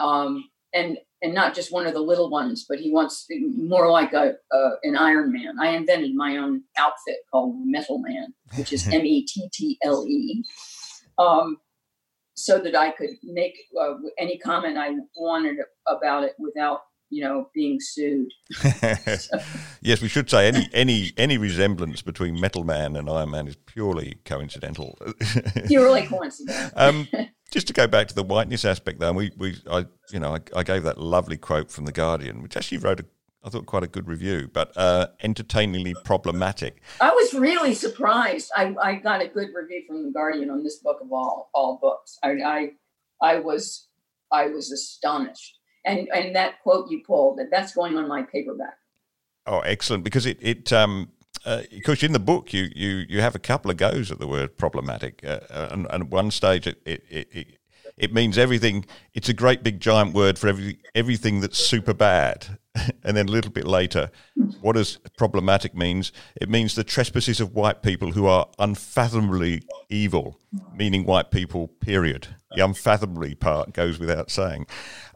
um, 0.00 0.44
and 0.74 0.98
and 1.22 1.34
not 1.34 1.54
just 1.54 1.72
one 1.72 1.86
of 1.86 1.94
the 1.94 2.00
little 2.00 2.30
ones, 2.30 2.64
but 2.68 2.78
he 2.78 2.90
wants 2.90 3.26
more 3.56 3.90
like 3.90 4.12
a, 4.12 4.34
a 4.52 4.70
an 4.82 4.96
Iron 4.96 5.32
Man. 5.32 5.60
I 5.60 5.68
invented 5.70 6.14
my 6.14 6.36
own 6.38 6.62
outfit 6.76 7.18
called 7.30 7.54
Mettle 7.64 7.98
Man, 7.98 8.34
which 8.56 8.72
is 8.72 8.88
M 8.92 9.04
E 9.04 9.24
T 9.26 9.48
T 9.52 9.78
L 9.84 10.04
E. 10.08 10.44
Um, 11.18 11.58
so 12.34 12.58
that 12.60 12.76
I 12.76 12.92
could 12.92 13.10
make 13.24 13.58
uh, 13.80 13.94
any 14.16 14.38
comment 14.38 14.78
I 14.78 14.90
wanted 15.16 15.56
about 15.88 16.22
it 16.22 16.34
without 16.38 16.82
you 17.10 17.22
know, 17.22 17.48
being 17.54 17.78
sued. 17.80 18.32
yes, 19.80 20.02
we 20.02 20.08
should 20.08 20.28
say 20.28 20.48
any 20.48 20.68
any 20.72 21.12
any 21.16 21.38
resemblance 21.38 22.02
between 22.02 22.40
Mettle 22.40 22.64
Man 22.64 22.96
and 22.96 23.08
Iron 23.08 23.30
Man 23.30 23.48
is 23.48 23.56
purely 23.56 24.18
coincidental. 24.24 24.98
purely 25.66 26.06
coincidental. 26.06 26.70
um, 26.76 27.08
just 27.50 27.66
to 27.68 27.72
go 27.72 27.86
back 27.86 28.08
to 28.08 28.14
the 28.14 28.22
whiteness 28.22 28.64
aspect, 28.64 29.00
though, 29.00 29.12
we 29.12 29.30
we 29.38 29.56
I 29.70 29.86
you 30.10 30.20
know 30.20 30.34
I, 30.34 30.40
I, 30.54 30.62
gave 30.62 30.82
that 30.82 30.98
lovely 30.98 31.36
quote 31.36 31.70
from 31.70 31.86
the 31.86 31.92
Guardian, 31.92 32.42
which 32.42 32.56
actually 32.56 32.78
wrote 32.78 33.00
a 33.00 33.06
I 33.44 33.50
thought 33.50 33.66
quite 33.66 33.84
a 33.84 33.88
good 33.88 34.08
review, 34.08 34.50
but 34.52 34.76
uh, 34.76 35.08
entertainingly 35.22 35.94
problematic. 36.04 36.82
I 37.00 37.10
was 37.10 37.32
really 37.34 37.72
surprised. 37.72 38.50
I, 38.54 38.74
I 38.82 38.94
got 38.96 39.22
a 39.22 39.28
good 39.28 39.50
review 39.54 39.84
from 39.86 40.04
the 40.04 40.10
Guardian 40.10 40.50
on 40.50 40.64
this 40.64 40.78
book 40.78 41.00
of 41.00 41.12
all 41.12 41.48
all 41.54 41.78
books. 41.80 42.18
I 42.22 42.30
I, 42.30 42.70
I 43.22 43.38
was 43.38 43.88
I 44.32 44.48
was 44.48 44.70
astonished 44.70 45.57
and 45.88 46.08
and 46.14 46.36
that 46.36 46.62
quote 46.62 46.90
you 46.90 47.02
pulled 47.06 47.38
that 47.38 47.50
that's 47.50 47.74
going 47.74 47.96
on 47.96 48.08
my 48.08 48.22
paperback. 48.22 48.76
Oh, 49.46 49.60
excellent! 49.60 50.04
Because 50.04 50.26
it 50.26 50.38
it 50.40 50.72
um 50.72 51.10
uh, 51.44 51.62
because 51.70 52.02
in 52.02 52.12
the 52.12 52.18
book 52.18 52.52
you, 52.52 52.68
you 52.74 53.04
you 53.08 53.20
have 53.20 53.34
a 53.34 53.38
couple 53.38 53.70
of 53.70 53.76
goes 53.76 54.10
at 54.10 54.18
the 54.18 54.26
word 54.26 54.56
problematic, 54.56 55.24
uh, 55.24 55.40
and, 55.50 55.86
and, 55.90 56.04
at 56.04 56.10
one 56.10 56.30
stage 56.30 56.66
it, 56.66 56.80
it 56.84 57.02
it, 57.08 57.57
it 57.98 58.12
means 58.12 58.38
everything. 58.38 58.86
It's 59.12 59.28
a 59.28 59.34
great 59.34 59.62
big 59.62 59.80
giant 59.80 60.14
word 60.14 60.38
for 60.38 60.48
every 60.48 60.78
everything 60.94 61.40
that's 61.40 61.58
super 61.58 61.92
bad, 61.94 62.58
and 63.04 63.16
then 63.16 63.28
a 63.28 63.32
little 63.32 63.50
bit 63.50 63.66
later, 63.66 64.10
what 64.60 64.74
does 64.74 64.98
problematic 65.16 65.74
means? 65.74 66.12
It 66.40 66.48
means 66.48 66.74
the 66.74 66.84
trespasses 66.84 67.40
of 67.40 67.54
white 67.54 67.82
people 67.82 68.12
who 68.12 68.26
are 68.26 68.48
unfathomably 68.58 69.62
evil, 69.88 70.38
meaning 70.74 71.04
white 71.04 71.30
people. 71.30 71.68
Period. 71.68 72.28
The 72.54 72.64
unfathomably 72.64 73.34
part 73.34 73.74
goes 73.74 73.98
without 73.98 74.30
saying. 74.30 74.66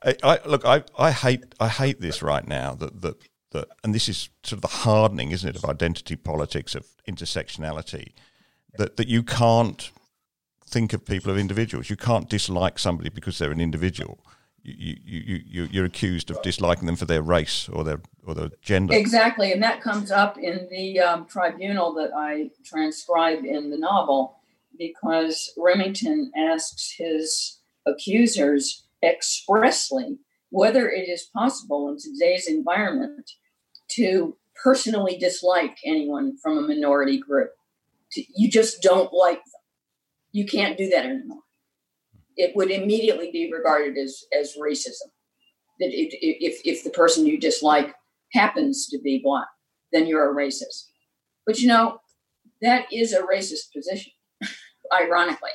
I, 0.04 0.16
I, 0.22 0.38
look, 0.44 0.66
I, 0.66 0.84
I 0.98 1.12
hate 1.12 1.54
I 1.58 1.68
hate 1.68 2.00
this 2.00 2.22
right 2.22 2.46
now 2.46 2.74
that 2.74 3.00
that 3.02 3.16
that, 3.52 3.68
and 3.84 3.94
this 3.94 4.08
is 4.08 4.30
sort 4.42 4.58
of 4.58 4.62
the 4.62 4.78
hardening, 4.78 5.30
isn't 5.30 5.48
it, 5.48 5.56
of 5.56 5.64
identity 5.64 6.16
politics, 6.16 6.74
of 6.74 6.86
intersectionality, 7.08 8.12
that, 8.78 8.96
that 8.96 9.08
you 9.08 9.22
can't 9.22 9.90
think 10.72 10.92
of 10.92 11.04
people 11.04 11.32
as 11.32 11.38
individuals. 11.38 11.90
You 11.90 11.96
can't 11.96 12.28
dislike 12.28 12.78
somebody 12.78 13.10
because 13.10 13.38
they're 13.38 13.52
an 13.52 13.60
individual. 13.60 14.24
You, 14.64 14.96
you, 15.04 15.40
you, 15.44 15.68
you're 15.72 15.84
accused 15.84 16.30
of 16.30 16.40
disliking 16.42 16.86
them 16.86 16.96
for 16.96 17.04
their 17.04 17.22
race 17.22 17.68
or 17.68 17.82
their 17.82 18.00
or 18.24 18.34
their 18.34 18.50
gender. 18.62 18.94
Exactly, 18.94 19.52
and 19.52 19.62
that 19.62 19.80
comes 19.80 20.12
up 20.12 20.38
in 20.38 20.68
the 20.70 21.00
um, 21.00 21.26
tribunal 21.26 21.92
that 21.94 22.10
I 22.16 22.50
transcribed 22.64 23.44
in 23.44 23.70
the 23.70 23.78
novel 23.78 24.38
because 24.78 25.52
Remington 25.56 26.30
asks 26.36 26.94
his 26.96 27.58
accusers 27.86 28.84
expressly 29.02 30.18
whether 30.50 30.88
it 30.88 31.08
is 31.08 31.28
possible 31.34 31.88
in 31.88 31.96
today's 31.98 32.46
environment 32.46 33.32
to 33.88 34.36
personally 34.62 35.16
dislike 35.16 35.78
anyone 35.84 36.36
from 36.36 36.58
a 36.58 36.60
minority 36.60 37.18
group. 37.18 37.50
You 38.36 38.50
just 38.50 38.82
don't 38.82 39.12
like 39.12 39.38
them. 39.38 39.61
You 40.32 40.46
can't 40.46 40.78
do 40.78 40.88
that 40.88 41.04
anymore. 41.04 41.42
It 42.36 42.56
would 42.56 42.70
immediately 42.70 43.30
be 43.30 43.52
regarded 43.52 43.98
as, 43.98 44.24
as 44.38 44.56
racism. 44.56 45.10
That 45.78 45.90
if, 45.92 46.60
if 46.64 46.84
the 46.84 46.90
person 46.90 47.26
you 47.26 47.38
dislike 47.38 47.94
happens 48.32 48.88
to 48.88 48.98
be 48.98 49.20
black, 49.22 49.48
then 49.92 50.06
you're 50.06 50.30
a 50.30 50.34
racist. 50.34 50.86
But 51.46 51.58
you 51.60 51.68
know, 51.68 51.98
that 52.62 52.86
is 52.92 53.12
a 53.12 53.22
racist 53.22 53.72
position, 53.74 54.12
ironically. 54.92 55.50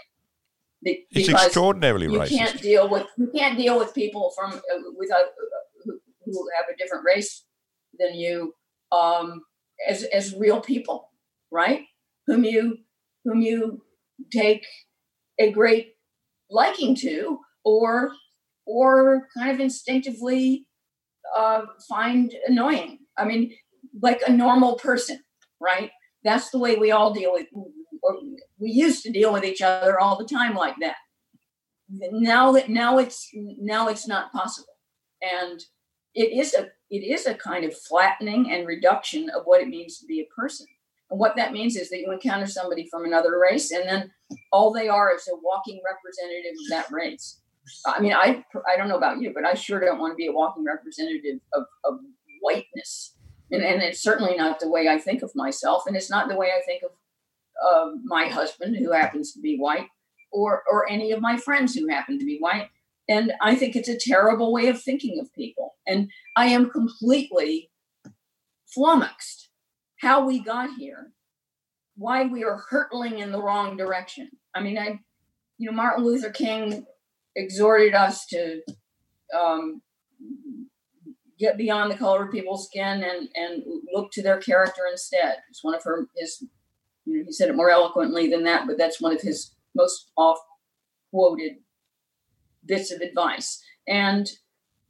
It's 0.83 1.29
extraordinarily 1.29 2.05
you 2.05 2.19
racist. 2.19 2.31
You 2.31 2.37
can't 2.37 2.61
deal 2.61 2.89
with 2.89 3.07
you 3.17 3.31
can't 3.33 3.57
deal 3.57 3.79
with 3.79 3.93
people 3.95 4.31
from 4.35 4.53
uh, 4.53 4.81
with 4.95 5.11
uh, 5.11 5.17
who, 5.83 5.99
who 6.25 6.49
have 6.55 6.65
a 6.73 6.77
different 6.77 7.03
race 7.05 7.43
than 7.99 8.15
you 8.15 8.53
um, 8.91 9.41
as 9.87 10.03
as 10.03 10.35
real 10.35 10.61
people, 10.61 11.09
right? 11.51 11.81
Whom 12.27 12.43
you 12.43 12.77
whom 13.25 13.41
you 13.41 13.81
take 14.31 14.65
a 15.39 15.51
great 15.51 15.93
liking 16.49 16.95
to, 16.95 17.39
or 17.63 18.11
or 18.65 19.27
kind 19.35 19.51
of 19.51 19.59
instinctively 19.59 20.67
uh, 21.35 21.61
find 21.87 22.33
annoying. 22.47 22.99
I 23.17 23.25
mean, 23.25 23.53
like 24.01 24.21
a 24.27 24.31
normal 24.31 24.75
person, 24.75 25.19
right? 25.59 25.91
That's 26.23 26.49
the 26.49 26.59
way 26.59 26.75
we 26.75 26.91
all 26.91 27.13
deal 27.13 27.33
with. 27.33 27.47
We 28.59 28.71
used 28.71 29.03
to 29.03 29.11
deal 29.11 29.33
with 29.33 29.43
each 29.43 29.61
other 29.61 29.99
all 29.99 30.17
the 30.17 30.25
time 30.25 30.55
like 30.55 30.75
that. 30.81 30.95
Now 31.89 32.51
that 32.51 32.69
now 32.69 32.97
it's 32.97 33.29
now 33.33 33.87
it's 33.87 34.07
not 34.07 34.31
possible, 34.33 34.73
and 35.21 35.61
it 36.13 36.37
is 36.37 36.53
a 36.53 36.67
it 36.89 37.03
is 37.03 37.25
a 37.25 37.33
kind 37.33 37.63
of 37.63 37.77
flattening 37.77 38.51
and 38.51 38.67
reduction 38.67 39.29
of 39.29 39.43
what 39.45 39.61
it 39.61 39.69
means 39.69 39.97
to 39.99 40.05
be 40.05 40.19
a 40.21 40.35
person. 40.35 40.67
And 41.09 41.19
what 41.19 41.35
that 41.37 41.53
means 41.53 41.75
is 41.75 41.89
that 41.89 41.99
you 41.99 42.11
encounter 42.11 42.47
somebody 42.47 42.87
from 42.89 43.05
another 43.05 43.39
race, 43.39 43.71
and 43.71 43.87
then 43.87 44.11
all 44.51 44.73
they 44.73 44.89
are 44.89 45.13
is 45.13 45.27
a 45.27 45.37
walking 45.41 45.81
representative 45.85 46.53
of 46.59 46.69
that 46.69 46.91
race. 46.91 47.39
I 47.85 47.99
mean, 47.99 48.13
I 48.13 48.43
I 48.67 48.77
don't 48.77 48.89
know 48.89 48.97
about 48.97 49.21
you, 49.21 49.31
but 49.33 49.45
I 49.45 49.53
sure 49.53 49.79
don't 49.79 49.99
want 49.99 50.13
to 50.13 50.17
be 50.17 50.27
a 50.27 50.31
walking 50.33 50.65
representative 50.65 51.39
of, 51.53 51.63
of 51.83 51.99
whiteness. 52.41 53.15
And, 53.49 53.63
and 53.63 53.81
it's 53.81 54.01
certainly 54.01 54.35
not 54.35 54.59
the 54.59 54.69
way 54.69 54.89
I 54.89 54.97
think 54.97 55.21
of 55.23 55.31
myself, 55.35 55.83
and 55.87 55.95
it's 55.95 56.09
not 56.09 56.27
the 56.27 56.35
way 56.35 56.47
I 56.47 56.61
think 56.65 56.83
of 56.83 56.91
uh, 57.65 57.91
my 58.03 58.27
husband, 58.27 58.75
who 58.75 58.91
happens 58.91 59.31
to 59.33 59.39
be 59.39 59.57
white, 59.57 59.87
or 60.31 60.63
or 60.69 60.89
any 60.89 61.11
of 61.11 61.21
my 61.21 61.37
friends 61.37 61.73
who 61.73 61.87
happen 61.87 62.19
to 62.19 62.25
be 62.25 62.37
white. 62.39 62.69
And 63.09 63.31
I 63.41 63.55
think 63.55 63.75
it's 63.75 63.87
a 63.87 63.97
terrible 63.97 64.51
way 64.51 64.67
of 64.67 64.81
thinking 64.81 65.17
of 65.19 65.33
people. 65.33 65.75
And 65.87 66.09
I 66.35 66.47
am 66.47 66.69
completely 66.69 67.71
flummoxed 68.65 69.46
how 69.97 70.25
we 70.25 70.39
got 70.39 70.69
here, 70.77 71.11
why 71.95 72.25
we 72.25 72.43
are 72.43 72.63
hurtling 72.69 73.19
in 73.19 73.31
the 73.31 73.41
wrong 73.41 73.77
direction. 73.77 74.29
I 74.53 74.61
mean, 74.61 74.77
I, 74.77 74.99
you 75.57 75.69
know, 75.69 75.75
Martin 75.75 76.05
Luther 76.05 76.29
King 76.29 76.85
exhorted 77.35 77.93
us 77.93 78.25
to 78.27 78.61
um, 79.37 79.81
get 81.39 81.57
beyond 81.57 81.91
the 81.91 81.97
color 81.97 82.25
of 82.25 82.31
people's 82.31 82.67
skin 82.67 83.03
and 83.03 83.29
and 83.35 83.63
look 83.93 84.11
to 84.11 84.23
their 84.23 84.39
character 84.39 84.81
instead. 84.89 85.37
It's 85.49 85.63
one 85.63 85.75
of 85.75 85.83
her 85.83 86.07
his, 86.15 86.43
you 87.05 87.17
know, 87.17 87.23
he 87.25 87.31
said 87.31 87.49
it 87.49 87.55
more 87.55 87.69
eloquently 87.69 88.29
than 88.29 88.43
that, 88.43 88.67
but 88.67 88.77
that's 88.77 89.01
one 89.01 89.13
of 89.13 89.21
his 89.21 89.53
most 89.75 90.09
oft 90.17 90.41
quoted 91.11 91.53
bits 92.65 92.91
of 92.91 93.01
advice. 93.01 93.63
And 93.87 94.27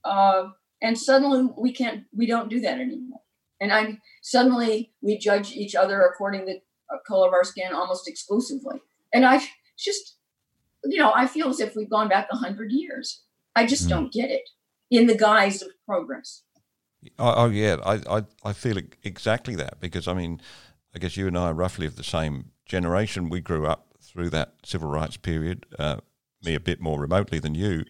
uh, 0.03 0.49
and 0.82 0.97
suddenly 0.97 1.49
we 1.58 1.71
can't 1.73 2.03
we 2.15 2.25
don't 2.25 2.49
do 2.49 2.60
that 2.62 2.79
anymore. 2.79 3.21
And 3.60 3.74
I 3.74 4.00
suddenly 4.22 4.91
we 5.02 5.17
judge 5.17 5.52
each 5.52 5.76
other 5.76 6.02
according 6.02 6.46
to 6.48 6.54
the 6.54 7.00
color 7.08 7.28
of 7.28 7.34
our 7.34 7.43
skin 7.43 7.74
almost 7.74 8.08
exclusively. 8.08 8.82
And 9.13 9.26
I 9.26 9.41
just 9.78 10.17
you 10.84 10.98
know 10.98 11.12
I 11.15 11.28
feel 11.28 11.50
as 11.50 11.60
if 11.60 11.76
we've 11.76 11.89
gone 11.89 12.10
back 12.10 12.28
a 12.32 12.38
hundred 12.38 12.72
years. 12.72 13.24
I 13.56 13.65
just 13.65 13.86
mm. 13.86 13.89
don't 13.89 14.13
get 14.13 14.30
it 14.30 14.50
in 14.91 15.08
the 15.08 15.17
guise 15.17 15.62
of 15.62 15.70
progress. 15.86 16.43
Oh, 17.20 17.34
oh 17.36 17.50
yeah, 17.50 17.78
I, 17.86 18.17
I 18.17 18.24
I 18.43 18.54
feel 18.54 18.78
exactly 19.04 19.56
that 19.56 19.80
because 19.80 20.08
I 20.08 20.13
mean, 20.13 20.41
I 20.96 21.00
guess 21.00 21.17
you 21.17 21.28
and 21.28 21.38
I 21.38 21.48
are 21.48 21.54
roughly 21.54 21.86
of 21.86 21.96
the 21.96 22.04
same 22.04 22.52
generation. 22.65 23.30
We 23.30 23.41
grew 23.41 23.65
up 23.65 23.88
through 24.02 24.30
that 24.32 24.56
civil 24.63 24.89
rights 24.89 25.17
period. 25.17 25.65
Uh, 25.78 25.98
me 26.43 26.56
a 26.56 26.60
bit 26.60 26.80
more 26.80 27.00
remotely 27.00 27.39
than 27.39 27.56
you, 27.56 27.84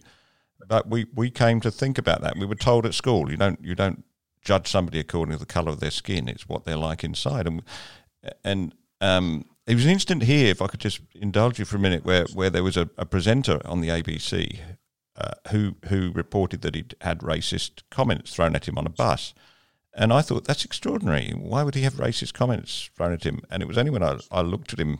but 0.68 0.90
we, 0.90 1.06
we 1.14 1.30
came 1.30 1.60
to 1.62 1.72
think 1.72 1.98
about 1.98 2.22
that. 2.22 2.38
We 2.38 2.46
were 2.46 2.56
told 2.56 2.86
at 2.86 2.94
school 2.94 3.30
you 3.30 3.38
don't 3.38 3.64
you 3.64 3.76
don't 3.76 4.04
judge 4.48 4.68
somebody 4.68 5.00
according 5.00 5.34
to 5.34 5.40
the 5.40 5.46
colour 5.46 5.70
of 5.70 5.80
their 5.80 5.92
skin; 5.92 6.30
it's 6.30 6.48
what 6.48 6.64
they're 6.64 6.78
like 6.78 7.04
inside. 7.04 7.46
And 7.46 7.62
and 8.44 8.74
um, 9.02 9.46
it 9.68 9.76
was 9.76 9.86
an 9.86 9.92
instant 9.92 10.24
here, 10.24 10.48
if 10.48 10.62
I 10.62 10.68
could 10.68 10.80
just 10.80 11.02
indulge 11.14 11.60
you 11.60 11.66
for 11.66 11.76
a 11.76 11.80
minute, 11.80 12.06
where 12.06 12.26
where 12.34 12.50
there 12.50 12.64
was 12.64 12.78
a, 12.78 12.90
a 12.98 13.06
presenter 13.06 13.60
on 13.66 13.82
the 13.82 13.90
ABC 13.90 14.60
uh, 15.18 15.34
who 15.52 15.76
who 15.90 16.12
reported 16.14 16.62
that 16.62 16.76
he'd 16.76 16.96
had 17.02 17.20
racist 17.20 17.84
comments 17.92 18.34
thrown 18.34 18.56
at 18.56 18.68
him 18.68 18.78
on 18.78 18.88
a 18.88 18.92
bus. 18.92 19.34
And 19.94 20.14
I 20.14 20.22
thought 20.22 20.46
that's 20.46 20.64
extraordinary. 20.64 21.32
Why 21.32 21.64
would 21.64 21.74
he 21.76 21.82
have 21.82 21.96
racist 21.96 22.34
comments 22.34 22.92
thrown 22.96 23.14
at 23.14 23.24
him? 23.24 23.42
And 23.50 23.64
it 23.64 23.68
was 23.68 23.80
only 23.80 23.90
when 23.90 24.04
I, 24.04 24.20
I 24.32 24.42
looked 24.42 24.72
at 24.72 24.80
him 24.80 25.00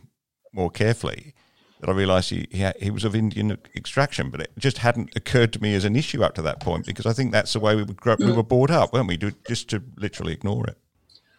more 0.52 0.70
carefully 0.70 1.34
that 1.80 1.88
I 1.88 1.92
realised 1.92 2.30
he, 2.30 2.48
he, 2.50 2.68
he 2.80 2.90
was 2.90 3.04
of 3.04 3.14
Indian 3.14 3.56
extraction, 3.76 4.30
but 4.30 4.40
it 4.40 4.50
just 4.58 4.78
hadn't 4.78 5.14
occurred 5.16 5.52
to 5.52 5.62
me 5.62 5.74
as 5.74 5.84
an 5.84 5.96
issue 5.96 6.22
up 6.22 6.34
to 6.34 6.42
that 6.42 6.60
point 6.60 6.86
because 6.86 7.06
I 7.06 7.12
think 7.12 7.32
that's 7.32 7.52
the 7.52 7.60
way 7.60 7.76
we 7.76 7.84
were, 7.84 8.16
we 8.18 8.32
were 8.32 8.42
brought 8.42 8.70
up, 8.70 8.92
weren't 8.92 9.08
we? 9.08 9.16
Just 9.16 9.70
to 9.70 9.82
literally 9.96 10.32
ignore 10.32 10.66
it. 10.66 10.78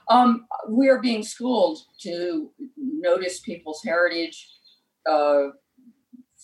Um, 0.10 0.47
we 0.67 0.89
are 0.89 0.99
being 0.99 1.23
schooled 1.23 1.80
to 2.02 2.49
notice 2.78 3.39
people's 3.39 3.82
heritage 3.84 4.49
uh, 5.08 5.49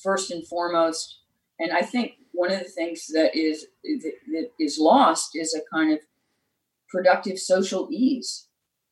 first 0.03 0.29
and 0.29 0.45
foremost, 0.47 1.21
and 1.59 1.71
I 1.71 1.81
think 1.81 2.13
one 2.31 2.51
of 2.51 2.59
the 2.59 2.69
things 2.69 3.07
that 3.13 3.35
is 3.35 3.65
that 3.83 4.49
is 4.59 4.77
lost 4.77 5.31
is 5.33 5.55
a 5.55 5.61
kind 5.75 5.93
of 5.93 5.99
productive 6.89 7.39
social 7.39 7.87
ease. 7.91 8.47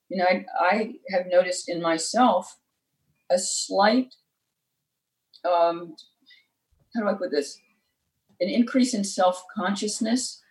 You 0.09 0.17
know, 0.17 0.25
I, 0.25 0.45
I 0.59 0.93
have 1.11 1.27
noticed 1.27 1.69
in 1.69 1.81
myself 1.81 2.57
a 3.29 3.37
slight 3.37 4.15
um, 5.45 5.95
how 6.95 7.01
do 7.01 7.07
I 7.07 7.13
put 7.13 7.31
this? 7.31 7.59
An 8.39 8.49
increase 8.49 8.93
in 8.93 9.03
self 9.03 9.43
consciousness, 9.55 10.41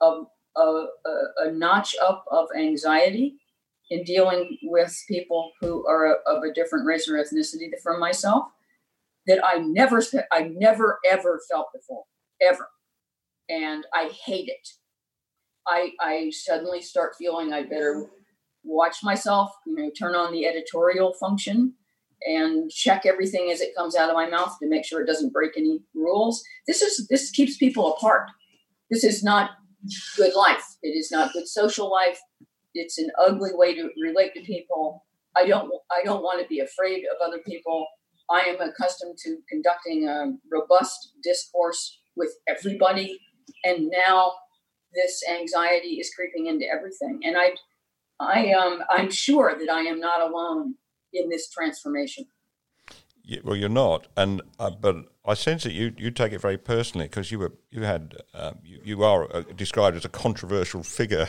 a, 0.00 0.22
a, 0.56 0.86
a, 1.38 1.50
notch 1.52 1.94
up 2.02 2.24
of 2.30 2.48
anxiety 2.56 3.36
in 3.90 4.02
dealing 4.04 4.58
with 4.64 5.04
people 5.08 5.52
who 5.60 5.86
are 5.86 6.16
of 6.26 6.42
a 6.42 6.52
different 6.52 6.86
race 6.86 7.08
or 7.08 7.14
ethnicity 7.14 7.70
from 7.82 8.00
myself 8.00 8.44
that 9.26 9.40
I 9.44 9.58
never, 9.58 10.02
I 10.32 10.42
never 10.42 10.98
ever 11.08 11.40
felt 11.50 11.68
before, 11.72 12.04
ever, 12.40 12.68
and 13.48 13.86
I 13.94 14.10
hate 14.24 14.48
it. 14.48 14.68
I 15.66 15.92
I 16.00 16.30
suddenly 16.30 16.82
start 16.82 17.14
feeling 17.18 17.52
I 17.52 17.62
better 17.62 18.06
watch 18.64 18.96
myself, 19.02 19.52
you 19.66 19.76
know, 19.76 19.90
turn 19.96 20.14
on 20.14 20.32
the 20.32 20.46
editorial 20.46 21.14
function 21.14 21.74
and 22.22 22.70
check 22.70 23.04
everything 23.06 23.50
as 23.50 23.60
it 23.60 23.74
comes 23.76 23.94
out 23.96 24.10
of 24.10 24.16
my 24.16 24.28
mouth 24.28 24.56
to 24.60 24.68
make 24.68 24.84
sure 24.84 25.02
it 25.02 25.06
doesn't 25.06 25.32
break 25.32 25.52
any 25.56 25.80
rules. 25.94 26.42
This 26.66 26.82
is 26.82 27.06
this 27.08 27.30
keeps 27.30 27.56
people 27.56 27.94
apart. 27.94 28.28
This 28.90 29.04
is 29.04 29.22
not 29.22 29.50
good 30.16 30.34
life. 30.34 30.64
It 30.82 30.96
is 30.96 31.10
not 31.10 31.32
good 31.32 31.46
social 31.46 31.90
life. 31.90 32.18
It's 32.74 32.98
an 32.98 33.10
ugly 33.18 33.50
way 33.52 33.74
to 33.74 33.90
relate 34.00 34.34
to 34.34 34.40
people. 34.42 35.04
I 35.36 35.46
don't 35.46 35.70
I 35.90 36.02
don't 36.04 36.22
want 36.22 36.40
to 36.42 36.48
be 36.48 36.60
afraid 36.60 37.04
of 37.04 37.26
other 37.26 37.38
people. 37.46 37.86
I 38.30 38.40
am 38.40 38.60
accustomed 38.60 39.18
to 39.18 39.38
conducting 39.48 40.08
a 40.08 40.32
robust 40.50 41.12
discourse 41.22 42.00
with 42.16 42.30
everybody 42.48 43.20
and 43.64 43.88
now 43.88 44.32
this 44.94 45.22
anxiety 45.30 46.00
is 46.00 46.10
creeping 46.14 46.46
into 46.46 46.66
everything 46.66 47.20
and 47.22 47.36
I 47.36 47.50
I 48.18 48.52
um 48.52 48.82
I'm 48.90 49.10
sure 49.10 49.54
that 49.58 49.70
I 49.70 49.82
am 49.82 50.00
not 50.00 50.22
alone 50.22 50.74
in 51.16 51.28
this 51.28 51.48
transformation. 51.48 52.26
Yeah, 53.24 53.40
well, 53.42 53.56
you're 53.56 53.68
not, 53.68 54.06
and 54.16 54.40
uh, 54.60 54.70
but 54.70 54.96
I 55.24 55.34
sense 55.34 55.64
that 55.64 55.72
you, 55.72 55.92
you 55.98 56.12
take 56.12 56.32
it 56.32 56.40
very 56.40 56.56
personally 56.56 57.06
because 57.06 57.32
you 57.32 57.40
were 57.40 57.54
you 57.70 57.82
had 57.82 58.14
um, 58.34 58.58
you, 58.62 58.80
you 58.84 59.02
are 59.02 59.34
uh, 59.34 59.42
described 59.56 59.96
as 59.96 60.04
a 60.04 60.08
controversial 60.08 60.84
figure 60.84 61.26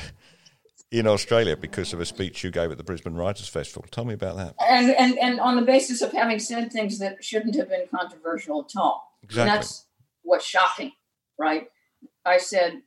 in 0.92 1.08
Australia 1.08 1.58
because 1.58 1.94
of 1.94 2.00
a 2.00 2.06
speech 2.06 2.44
you 2.44 2.52
gave 2.52 2.72
at 2.72 2.78
the 2.78 2.84
Brisbane 2.84 3.16
Writers 3.16 3.48
Festival. 3.48 3.86
Tell 3.90 4.06
me 4.06 4.14
about 4.14 4.38
that. 4.38 4.54
And 4.60 4.92
and, 4.92 5.18
and 5.18 5.40
on 5.40 5.56
the 5.56 5.64
basis 5.64 6.04
of 6.04 6.12
having 6.12 6.38
said 6.38 6.72
things 6.72 7.00
that 7.00 7.24
shouldn't 7.24 7.56
have 7.56 7.70
been 7.70 7.88
controversial 7.90 8.64
at 8.64 8.80
all. 8.80 9.18
Exactly. 9.24 9.42
And 9.42 9.58
that's 9.58 9.86
what's 10.22 10.46
shocking, 10.46 10.92
right? 11.40 11.68
I 12.26 12.38
said 12.38 12.82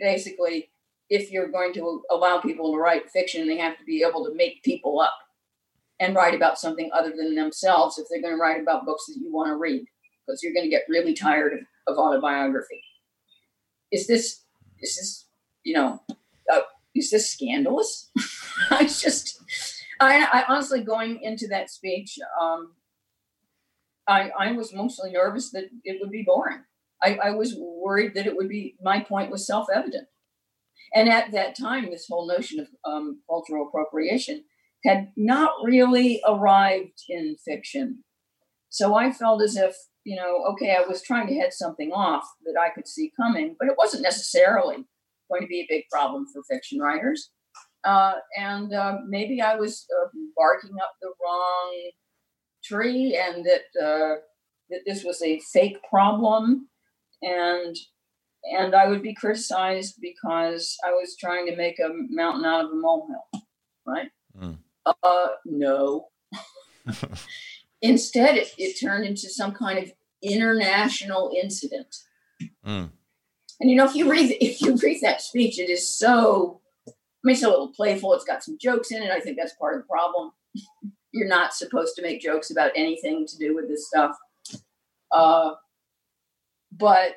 basically, 0.00 0.70
if 1.10 1.30
you're 1.30 1.48
going 1.48 1.74
to 1.74 2.02
allow 2.10 2.38
people 2.40 2.72
to 2.72 2.78
write 2.78 3.10
fiction, 3.10 3.46
they 3.46 3.58
have 3.58 3.78
to 3.78 3.84
be 3.84 4.02
able 4.02 4.24
to 4.24 4.34
make 4.34 4.62
people 4.62 5.00
up 5.00 5.18
and 6.04 6.14
write 6.14 6.34
about 6.34 6.58
something 6.58 6.90
other 6.92 7.12
than 7.16 7.34
themselves 7.34 7.98
if 7.98 8.06
they're 8.08 8.20
going 8.20 8.34
to 8.34 8.40
write 8.40 8.60
about 8.60 8.84
books 8.84 9.06
that 9.06 9.16
you 9.20 9.32
want 9.32 9.48
to 9.48 9.56
read, 9.56 9.84
because 10.26 10.42
you're 10.42 10.52
going 10.52 10.64
to 10.64 10.70
get 10.70 10.84
really 10.88 11.14
tired 11.14 11.54
of, 11.54 11.94
of 11.94 11.98
autobiography. 11.98 12.80
Is 13.90 14.06
this 14.06 14.42
is 14.80 14.96
this 14.96 15.26
you 15.62 15.74
know 15.74 16.02
uh, 16.52 16.60
is 16.94 17.10
this 17.10 17.30
scandalous? 17.30 18.10
I 18.70 18.84
just 18.84 19.40
I, 20.00 20.26
I 20.32 20.44
honestly 20.48 20.82
going 20.82 21.20
into 21.22 21.48
that 21.48 21.70
speech, 21.70 22.18
um, 22.40 22.72
I 24.06 24.30
I 24.38 24.52
was 24.52 24.74
mostly 24.74 25.12
nervous 25.12 25.50
that 25.52 25.64
it 25.84 25.98
would 26.00 26.10
be 26.10 26.24
boring. 26.26 26.64
I, 27.02 27.18
I 27.22 27.30
was 27.30 27.54
worried 27.58 28.14
that 28.14 28.26
it 28.26 28.36
would 28.36 28.48
be 28.48 28.76
my 28.82 29.00
point 29.00 29.30
was 29.30 29.46
self 29.46 29.66
evident. 29.74 30.08
And 30.94 31.08
at 31.08 31.32
that 31.32 31.56
time, 31.56 31.90
this 31.90 32.06
whole 32.08 32.26
notion 32.28 32.60
of 32.60 32.68
um, 32.84 33.20
cultural 33.28 33.66
appropriation 33.66 34.44
had 34.84 35.08
not 35.16 35.52
really 35.64 36.20
arrived 36.26 37.02
in 37.08 37.36
fiction. 37.44 38.04
So 38.68 38.94
I 38.94 39.12
felt 39.12 39.42
as 39.42 39.56
if, 39.56 39.74
you 40.04 40.16
know, 40.16 40.44
okay, 40.52 40.76
I 40.76 40.86
was 40.86 41.02
trying 41.02 41.26
to 41.28 41.34
head 41.34 41.52
something 41.52 41.92
off 41.92 42.24
that 42.44 42.60
I 42.60 42.70
could 42.70 42.86
see 42.86 43.12
coming, 43.16 43.56
but 43.58 43.68
it 43.68 43.76
wasn't 43.78 44.02
necessarily 44.02 44.76
going 45.30 45.42
to 45.42 45.46
be 45.46 45.60
a 45.60 45.66
big 45.68 45.84
problem 45.90 46.26
for 46.32 46.42
fiction 46.42 46.78
writers. 46.78 47.30
Uh, 47.84 48.14
and 48.36 48.72
uh, 48.72 48.98
maybe 49.06 49.40
I 49.40 49.56
was 49.56 49.86
uh, 49.94 50.08
barking 50.36 50.76
up 50.82 50.92
the 51.00 51.12
wrong 51.22 51.90
tree 52.64 53.20
and 53.20 53.44
that, 53.44 53.62
uh, 53.80 54.20
that 54.70 54.80
this 54.86 55.04
was 55.04 55.22
a 55.22 55.40
fake 55.52 55.78
problem 55.90 56.68
and 57.22 57.76
and 58.44 58.74
I 58.74 58.88
would 58.88 59.02
be 59.02 59.14
criticized 59.14 59.94
because 60.00 60.76
I 60.84 60.90
was 60.90 61.16
trying 61.18 61.46
to 61.46 61.56
make 61.56 61.78
a 61.78 61.88
mountain 62.10 62.44
out 62.44 62.66
of 62.66 62.72
a 62.72 62.74
molehill, 62.74 63.24
right? 63.86 64.10
Mm. 64.38 64.58
Uh, 64.86 65.28
no. 65.44 66.08
Instead, 67.82 68.36
it, 68.36 68.48
it, 68.58 68.80
turned 68.80 69.04
into 69.04 69.28
some 69.28 69.52
kind 69.52 69.78
of 69.78 69.92
international 70.22 71.32
incident. 71.40 71.96
Mm. 72.66 72.90
And 73.60 73.70
you 73.70 73.76
know, 73.76 73.84
if 73.84 73.94
you 73.94 74.10
read 74.10 74.36
if 74.40 74.60
you 74.60 74.76
read 74.76 75.00
that 75.02 75.22
speech, 75.22 75.58
it 75.58 75.70
is 75.70 75.88
so. 75.96 76.60
I 76.86 76.92
mean, 77.22 77.34
it's 77.34 77.42
a 77.42 77.48
little 77.48 77.72
playful. 77.72 78.12
It's 78.12 78.24
got 78.24 78.44
some 78.44 78.58
jokes 78.60 78.90
in 78.90 79.02
it. 79.02 79.10
I 79.10 79.20
think 79.20 79.38
that's 79.38 79.54
part 79.54 79.76
of 79.76 79.82
the 79.82 79.88
problem. 79.88 80.32
You're 81.12 81.28
not 81.28 81.54
supposed 81.54 81.94
to 81.96 82.02
make 82.02 82.20
jokes 82.20 82.50
about 82.50 82.72
anything 82.74 83.26
to 83.26 83.38
do 83.38 83.54
with 83.54 83.68
this 83.68 83.86
stuff. 83.86 84.16
Uh, 85.10 85.52
but 86.72 87.14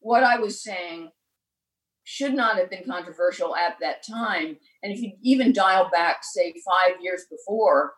what 0.00 0.24
I 0.24 0.38
was 0.38 0.62
saying 0.62 1.10
should 2.10 2.32
not 2.32 2.56
have 2.56 2.70
been 2.70 2.84
controversial 2.88 3.54
at 3.54 3.76
that 3.82 4.02
time. 4.02 4.56
And 4.82 4.90
if 4.90 4.98
you 5.02 5.12
even 5.22 5.52
dial 5.52 5.90
back, 5.92 6.20
say, 6.22 6.54
five 6.66 7.02
years 7.02 7.26
before, 7.30 7.92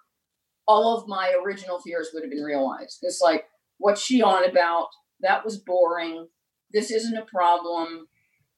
all 0.66 0.99
of 0.99 1.07
my 1.07 1.33
original 1.44 1.79
fears 1.79 2.09
would 2.12 2.25
have 2.25 2.31
been 2.31 2.42
realized. 2.42 2.99
It's 3.03 3.20
like, 3.20 3.44
what's 3.79 4.03
she 4.03 4.20
on 4.20 4.44
about? 4.44 4.88
That 5.20 5.44
was 5.44 5.59
boring. 5.59 6.27
This 6.73 6.90
isn't 6.90 7.16
a 7.16 7.25
problem. 7.25 8.09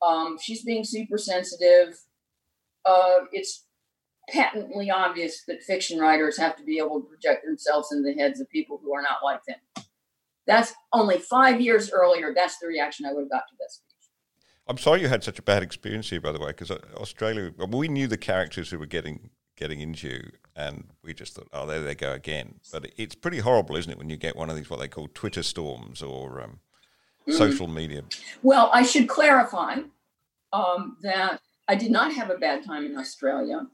Um, 0.01 0.39
she's 0.41 0.65
being 0.65 0.85
super 0.85 1.19
sensitive. 1.19 2.01
Uh, 2.87 3.27
it's 3.31 3.67
patently 4.31 4.91
obvious 4.91 5.43
that 5.49 5.63
fiction 5.63 5.99
writers 5.99 6.39
have 6.39 6.57
to 6.57 6.65
be 6.65 6.79
able 6.79 7.03
to 7.03 7.07
project 7.07 7.45
themselves 7.45 7.93
in 7.93 8.03
the 8.03 8.15
heads 8.15 8.41
of 8.41 8.49
people 8.49 8.81
who 8.83 8.95
are 8.95 9.03
not 9.03 9.23
like 9.23 9.45
them. 9.47 9.85
That's 10.47 10.73
only 10.95 11.19
five 11.19 11.61
years 11.61 11.91
earlier. 11.91 12.33
That's 12.35 12.57
the 12.59 12.69
reaction 12.69 13.05
I 13.05 13.13
would 13.13 13.25
have 13.25 13.31
got 13.31 13.45
to 13.51 13.55
this. 13.61 13.83
I'm 14.69 14.79
sorry 14.79 15.01
you 15.01 15.09
had 15.09 15.25
such 15.25 15.39
a 15.39 15.43
bad 15.43 15.63
experience 15.63 16.11
here, 16.11 16.21
by 16.21 16.33
the 16.33 16.39
way, 16.39 16.49
because 16.49 16.71
uh, 16.71 16.79
Australia. 16.97 17.53
we 17.69 17.89
knew 17.89 18.07
the 18.07 18.17
characters 18.17 18.71
who 18.71 18.79
were 18.79 18.87
getting 18.87 19.31
getting 19.57 19.81
into 19.81 20.09
you, 20.09 20.31
and 20.57 20.89
we 21.03 21.15
just 21.15 21.35
thought, 21.35 21.49
oh, 21.53 21.67
there 21.67 21.83
they 21.83 21.95
go 21.95 22.13
again. 22.13 22.55
But 22.73 22.91
it's 22.97 23.15
pretty 23.15 23.39
horrible, 23.39 23.77
isn't 23.77 23.91
it, 23.91 23.99
when 23.99 24.11
you 24.11 24.17
get 24.17 24.37
one 24.37 24.51
of 24.51 24.57
these 24.57 24.71
what 24.71 24.81
they 24.81 24.89
call 24.89 25.09
Twitter 25.13 25.43
storms 25.43 26.03
or 26.03 26.41
um, 26.41 26.61
mm-hmm. 27.29 27.33
social 27.33 27.67
media? 27.67 28.03
Well, 28.43 28.71
I 28.73 28.83
should 28.83 29.09
clarify 29.09 29.79
um, 30.53 30.97
that 31.03 31.41
I 31.69 31.75
did 31.75 31.91
not 31.91 32.13
have 32.13 32.31
a 32.31 32.39
bad 32.39 32.65
time 32.65 32.85
in 32.85 32.97
Australia, 32.97 33.67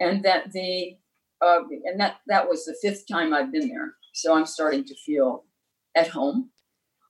and 0.00 0.24
that 0.24 0.52
the 0.52 0.96
uh, 1.40 1.60
and 1.84 2.00
that 2.00 2.16
that 2.28 2.48
was 2.48 2.64
the 2.64 2.76
fifth 2.80 3.06
time 3.08 3.34
I've 3.34 3.52
been 3.52 3.68
there. 3.68 3.94
So 4.12 4.34
I'm 4.34 4.46
starting 4.46 4.84
to 4.84 4.94
feel 4.94 5.44
at 5.96 6.08
home. 6.08 6.50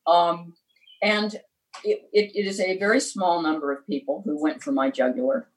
Um, 0.06 0.54
and 1.02 1.40
it, 1.84 2.08
it, 2.12 2.32
it 2.34 2.46
is 2.46 2.60
a 2.60 2.78
very 2.78 3.00
small 3.00 3.42
number 3.42 3.72
of 3.72 3.86
people 3.86 4.22
who 4.24 4.40
went 4.40 4.62
for 4.62 4.72
my 4.72 4.90
jugular 4.90 5.48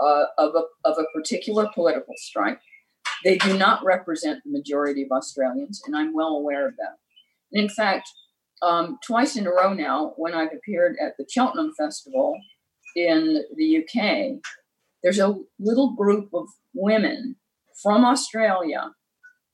uh, 0.00 0.24
of, 0.38 0.54
a, 0.54 0.88
of 0.88 0.98
a 0.98 1.04
particular 1.14 1.68
political 1.74 2.14
stripe. 2.16 2.60
They 3.24 3.38
do 3.38 3.56
not 3.56 3.84
represent 3.84 4.40
the 4.44 4.52
majority 4.52 5.02
of 5.02 5.10
Australians, 5.10 5.82
and 5.86 5.96
I'm 5.96 6.14
well 6.14 6.36
aware 6.36 6.68
of 6.68 6.76
that. 6.76 6.96
And 7.52 7.62
in 7.62 7.68
fact, 7.68 8.08
um, 8.62 8.98
twice 9.06 9.36
in 9.36 9.46
a 9.46 9.50
row 9.50 9.72
now, 9.72 10.14
when 10.16 10.34
I've 10.34 10.52
appeared 10.52 10.96
at 11.00 11.16
the 11.18 11.26
Cheltenham 11.28 11.72
Festival 11.78 12.36
in 12.96 13.44
the 13.56 13.78
UK, 13.78 14.40
there's 15.02 15.18
a 15.18 15.36
little 15.58 15.94
group 15.94 16.30
of 16.32 16.46
women 16.74 17.36
from 17.82 18.04
Australia 18.04 18.92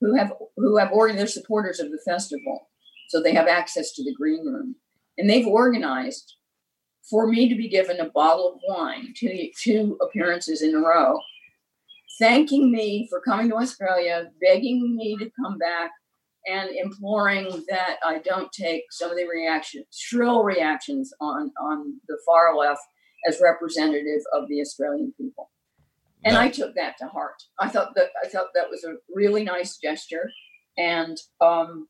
who 0.01 0.17
have 0.17 0.33
who 0.57 0.79
have 0.79 0.93
already 0.93 1.17
they're 1.17 1.27
supporters 1.27 1.81
of 1.81 1.91
the 1.91 2.01
festival 2.05 2.69
so 3.11 3.21
they 3.21 3.35
have 3.35 3.49
access 3.49 3.93
to 3.93 4.05
the 4.05 4.15
green 4.15 4.47
room. 4.47 4.77
And 5.21 5.29
they've 5.29 5.47
organized 5.47 6.37
for 7.11 7.27
me 7.27 7.47
to 7.51 7.55
be 7.55 7.69
given 7.69 8.01
a 8.01 8.09
bottle 8.09 8.55
of 8.55 8.61
wine, 8.67 9.13
two, 9.15 9.51
two 9.59 9.99
appearances 10.01 10.63
in 10.63 10.75
a 10.75 10.81
row, 10.81 11.19
thanking 12.19 12.73
me 12.73 13.07
for 13.11 13.21
coming 13.21 13.51
to 13.51 13.57
Australia, 13.57 14.31
begging 14.41 14.97
me 14.97 15.19
to 15.19 15.31
come 15.39 15.59
back, 15.59 15.91
and 16.47 16.71
imploring 16.71 17.65
that 17.69 17.97
I 18.03 18.21
don't 18.21 18.51
take 18.51 18.85
some 18.91 19.11
of 19.11 19.19
the 19.19 19.27
reactions, 19.27 19.85
shrill 19.93 20.43
reactions 20.43 21.13
on, 21.21 21.53
on 21.61 22.01
the 22.09 22.17
far 22.25 22.57
left 22.57 22.81
as 23.29 23.43
representative 23.43 24.23
of 24.33 24.49
the 24.49 24.63
Australian 24.63 25.13
people. 25.21 25.51
And 26.25 26.33
no. 26.33 26.41
I 26.41 26.49
took 26.49 26.75
that 26.77 26.97
to 26.99 27.09
heart. 27.09 27.43
I 27.59 27.69
thought 27.69 27.95
that 27.95 28.09
I 28.25 28.29
thought 28.29 28.49
that 28.55 28.71
was 28.71 28.85
a 28.85 28.95
really 29.15 29.45
nice 29.45 29.77
gesture. 29.77 30.31
And 30.79 31.19
um, 31.43 31.89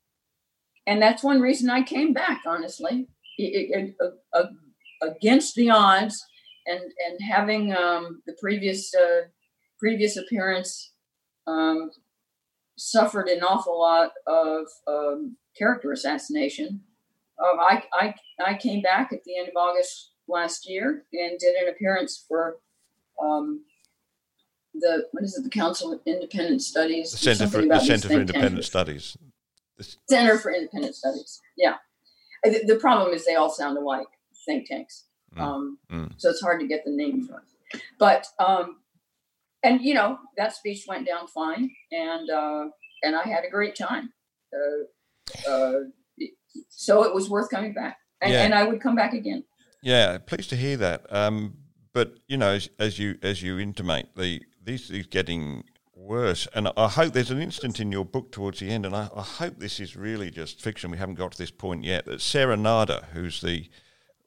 and 0.87 1.01
that's 1.01 1.23
one 1.23 1.39
reason 1.41 1.69
I 1.69 1.83
came 1.83 2.13
back. 2.13 2.41
Honestly, 2.45 3.07
against 5.01 5.55
the 5.55 5.69
odds, 5.69 6.25
and 6.65 6.79
and 6.79 7.19
having 7.21 7.73
um, 7.73 8.21
the 8.25 8.35
previous 8.39 8.93
uh, 8.93 9.21
previous 9.79 10.17
appearance 10.17 10.93
um, 11.47 11.91
suffered 12.77 13.27
an 13.27 13.43
awful 13.43 13.79
lot 13.79 14.11
of 14.27 14.65
um, 14.87 15.37
character 15.57 15.91
assassination. 15.91 16.81
Um, 17.39 17.59
I, 17.59 17.83
I 17.93 18.15
I 18.45 18.53
came 18.55 18.81
back 18.81 19.11
at 19.11 19.23
the 19.23 19.37
end 19.37 19.49
of 19.49 19.55
August 19.55 20.11
last 20.27 20.69
year 20.69 21.03
and 21.13 21.39
did 21.39 21.55
an 21.55 21.69
appearance 21.69 22.23
for 22.27 22.57
um, 23.21 23.63
the 24.73 25.07
what 25.11 25.23
is 25.23 25.37
it? 25.37 25.43
The 25.43 25.49
Council 25.49 25.93
of 25.93 26.01
Independent 26.05 26.61
Studies. 26.61 27.11
The 27.11 27.17
Center 27.17 27.47
for 27.47 27.61
the 27.61 27.79
Center 27.79 28.07
for 28.07 28.19
Independent 28.19 28.65
Studies. 28.65 29.17
Center 30.07 30.37
for 30.37 30.51
Independent 30.53 30.95
Studies. 30.95 31.41
Yeah. 31.57 31.75
The, 32.43 32.63
the, 32.65 32.75
problem 32.75 33.13
is 33.13 33.25
they 33.25 33.35
all 33.35 33.49
sound 33.49 33.77
alike, 33.77 34.07
think 34.45 34.67
tanks. 34.67 35.05
Mm. 35.35 35.41
Um, 35.41 35.77
mm. 35.91 36.13
So 36.17 36.29
it's 36.29 36.41
hard 36.41 36.59
to 36.59 36.67
get 36.67 36.83
the 36.85 36.91
names 36.91 37.29
right. 37.29 37.81
But, 37.99 38.27
um, 38.39 38.77
and 39.63 39.81
you 39.81 39.93
know, 39.93 40.17
that 40.37 40.55
speech 40.55 40.85
went 40.87 41.07
down 41.07 41.27
fine 41.27 41.71
and, 41.91 42.29
uh, 42.29 42.65
and 43.03 43.15
I 43.15 43.23
had 43.23 43.45
a 43.45 43.49
great 43.49 43.75
time. 43.75 44.11
Uh, 44.53 45.49
uh, 45.49 45.79
so 46.69 47.03
it 47.03 47.13
was 47.13 47.29
worth 47.29 47.49
coming 47.49 47.73
back 47.73 47.97
and, 48.21 48.33
yeah. 48.33 48.43
and, 48.43 48.53
I 48.53 48.63
would 48.63 48.81
come 48.81 48.95
back 48.95 49.13
again. 49.13 49.43
Yeah. 49.81 50.17
Pleased 50.17 50.49
to 50.49 50.55
hear 50.55 50.77
that. 50.77 51.05
Um, 51.13 51.57
but 51.93 52.15
you 52.27 52.37
know, 52.37 52.53
as, 52.53 52.69
as 52.79 52.99
you, 52.99 53.17
as 53.21 53.41
you 53.41 53.59
intimate 53.59 54.09
the, 54.15 54.41
these 54.63 54.89
is 54.89 55.07
getting 55.07 55.63
worse. 56.01 56.47
And 56.53 56.69
I 56.75 56.87
hope 56.87 57.13
there's 57.13 57.31
an 57.31 57.41
instant 57.41 57.79
in 57.79 57.91
your 57.91 58.05
book 58.05 58.31
towards 58.31 58.59
the 58.59 58.69
end, 58.69 58.85
and 58.85 58.95
I, 58.95 59.09
I, 59.15 59.21
hope 59.21 59.57
this 59.57 59.79
is 59.79 59.95
really 59.95 60.31
just 60.31 60.61
fiction. 60.61 60.91
We 60.91 60.97
haven't 60.97 61.15
got 61.15 61.31
to 61.33 61.37
this 61.37 61.51
point 61.51 61.83
yet. 61.83 62.05
That 62.05 62.19
Serenata, 62.19 63.05
who's 63.13 63.41
the 63.41 63.69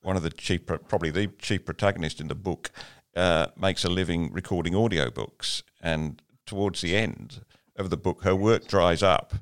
one 0.03 0.17
of 0.17 0.23
the 0.23 0.31
chief, 0.31 0.67
probably 0.67 1.11
the 1.11 1.29
chief 1.39 1.65
protagonist 1.65 2.21
in 2.21 2.29
the 2.29 2.35
book, 2.35 2.71
uh, 3.17 3.49
makes 3.57 3.85
a 3.85 3.89
living 3.89 4.33
recording 4.33 4.75
audiobooks. 4.75 5.63
And 5.81 6.21
towards 6.47 6.81
the 6.81 6.97
end 6.97 7.45
of 7.77 7.91
the 7.91 7.97
book, 7.97 8.23
her 8.23 8.37
work 8.37 8.67
dries 8.67 9.03
up 9.03 9.35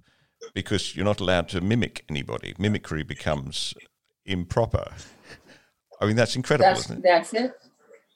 because 0.55 0.95
you're 0.95 1.05
not 1.05 1.21
allowed 1.21 1.49
to 1.49 1.61
mimic 1.61 2.05
anybody. 2.09 2.55
Mimicry 2.59 3.03
becomes 3.03 3.75
improper. 4.25 4.93
I 6.01 6.07
mean, 6.07 6.17
that's 6.17 6.37
incredible, 6.37 6.71
that's, 6.71 6.85
isn't 6.87 6.99
it? 6.99 7.03
That's 7.03 7.35
it. 7.35 7.53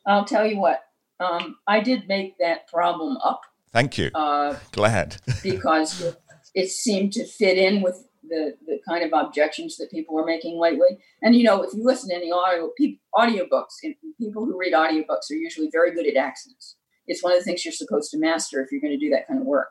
I'll 0.07 0.25
tell 0.25 0.47
you 0.47 0.59
what 0.59 0.85
um, 1.21 1.57
I 1.67 1.81
did 1.81 2.09
make 2.09 2.39
that 2.39 2.69
problem 2.69 3.17
up. 3.25 3.43
Thank 3.73 3.99
you. 3.99 4.11
Uh, 4.15 4.57
Glad. 4.73 5.17
because 5.43 6.01
it, 6.01 6.17
it 6.55 6.71
seemed 6.71 7.13
to 7.13 7.27
fit 7.27 7.59
in 7.59 7.83
with 7.83 8.07
the, 8.29 8.55
the 8.67 8.79
kind 8.89 9.05
of 9.05 9.13
objections 9.13 9.77
that 9.77 9.91
people 9.91 10.15
were 10.15 10.25
making 10.25 10.59
lately. 10.59 10.99
And 11.23 11.37
you 11.37 11.45
know, 11.45 11.63
if 11.63 11.75
you 11.75 11.85
listen 11.85 12.11
to 12.11 12.17
any 12.17 12.31
audio 12.33 12.71
pe- 12.79 12.99
audiobooks, 13.15 13.75
people 14.19 14.45
who 14.45 14.59
read 14.59 14.73
audiobooks 14.73 15.31
are 15.31 15.35
usually 15.35 15.69
very 15.71 15.95
good 15.95 16.07
at 16.07 16.17
accents. 16.17 16.77
It's 17.07 17.23
one 17.23 17.33
of 17.33 17.39
the 17.39 17.45
things 17.45 17.65
you're 17.65 17.73
supposed 17.73 18.11
to 18.11 18.19
master 18.19 18.61
if 18.61 18.73
you're 18.73 18.81
going 18.81 18.99
to 18.99 19.05
do 19.05 19.11
that 19.11 19.29
kind 19.29 19.41
of 19.41 19.47
work. 19.47 19.71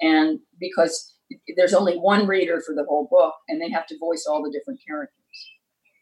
And 0.00 0.40
because 0.60 1.14
there's 1.56 1.74
only 1.74 1.96
one 1.96 2.26
reader 2.26 2.60
for 2.60 2.74
the 2.74 2.84
whole 2.84 3.08
book, 3.10 3.34
and 3.48 3.60
they 3.60 3.70
have 3.70 3.86
to 3.88 3.98
voice 3.98 4.26
all 4.28 4.42
the 4.42 4.50
different 4.50 4.80
characters. 4.86 5.16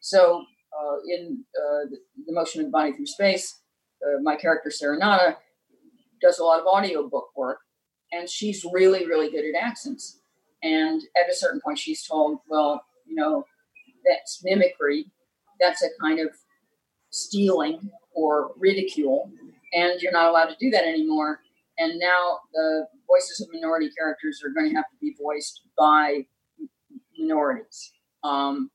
So 0.00 0.44
uh, 0.78 0.96
in 1.08 1.44
uh, 1.56 1.88
the, 1.90 1.96
the 2.26 2.32
Motion 2.32 2.60
of 2.60 2.66
the 2.66 2.70
Body 2.70 2.92
Through 2.92 3.06
Space, 3.06 3.60
uh, 4.04 4.20
my 4.22 4.36
character 4.36 4.70
Serenata 4.70 5.36
does 6.20 6.38
a 6.38 6.44
lot 6.44 6.60
of 6.60 6.66
audiobook 6.66 7.28
work, 7.36 7.58
and 8.12 8.28
she's 8.28 8.64
really, 8.72 9.06
really 9.06 9.30
good 9.30 9.44
at 9.44 9.60
accents. 9.60 10.20
And 10.62 11.02
at 11.22 11.30
a 11.30 11.34
certain 11.34 11.60
point, 11.62 11.78
she's 11.78 12.06
told, 12.06 12.38
well, 12.48 12.84
you 13.06 13.14
know, 13.14 13.44
that's 14.04 14.40
mimicry. 14.42 15.06
That's 15.60 15.82
a 15.82 15.88
kind 16.00 16.20
of 16.20 16.28
stealing 17.10 17.90
or 18.12 18.52
ridicule, 18.58 19.30
and 19.72 20.00
you're 20.00 20.12
not 20.12 20.28
allowed 20.28 20.46
to 20.46 20.56
do 20.58 20.70
that 20.70 20.84
anymore. 20.84 21.40
And 21.78 21.98
now 21.98 22.38
the 22.52 22.86
voices 23.06 23.40
of 23.40 23.52
minority 23.52 23.90
characters 23.98 24.40
are 24.44 24.50
going 24.50 24.70
to 24.70 24.76
have 24.76 24.88
to 24.90 24.96
be 25.00 25.14
voiced 25.20 25.62
by 25.76 26.26
minorities. 27.18 27.92
Um, 28.22 28.70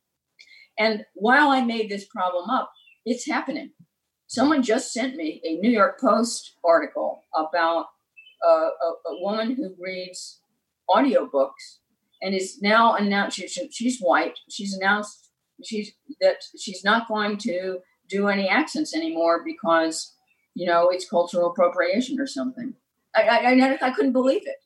and 0.77 1.05
while 1.13 1.49
I 1.49 1.61
made 1.61 1.89
this 1.89 2.05
problem 2.05 2.49
up, 2.49 2.71
it's 3.05 3.25
happening. 3.25 3.71
Someone 4.29 4.61
just 4.61 4.93
sent 4.93 5.15
me 5.15 5.41
a 5.43 5.55
New 5.55 5.71
York 5.71 5.99
Post 5.99 6.53
article 6.63 7.23
about 7.35 7.87
uh, 8.45 8.69
a, 8.69 9.09
a, 9.09 9.21
woman 9.23 9.55
who 9.55 9.73
reads 9.79 10.41
audiobooks 10.87 11.79
and 12.21 12.35
is 12.35 12.61
now 12.61 12.93
announced 12.93 13.37
she, 13.37 13.47
she's 13.71 13.99
white. 13.99 14.37
She's 14.47 14.75
announced 14.75 15.31
she's 15.65 15.93
that 16.21 16.43
she's 16.59 16.83
not 16.83 17.07
going 17.07 17.37
to 17.37 17.79
do 18.07 18.27
any 18.27 18.47
accents 18.47 18.95
anymore 18.95 19.41
because 19.43 20.13
you 20.53 20.67
know 20.67 20.89
it's 20.89 21.09
cultural 21.09 21.49
appropriation 21.49 22.19
or 22.19 22.27
something. 22.27 22.75
I 23.15 23.23
I, 23.23 23.37
I, 23.53 23.77
I 23.81 23.89
couldn't 23.89 24.13
believe 24.13 24.43
it. 24.45 24.57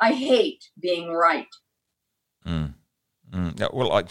I 0.00 0.12
hate 0.12 0.70
being 0.80 1.10
right. 1.10 1.48
Mm. 2.46 2.74
Mm. 3.32 3.58
Yeah, 3.58 3.68
well, 3.72 3.92
I. 3.92 4.04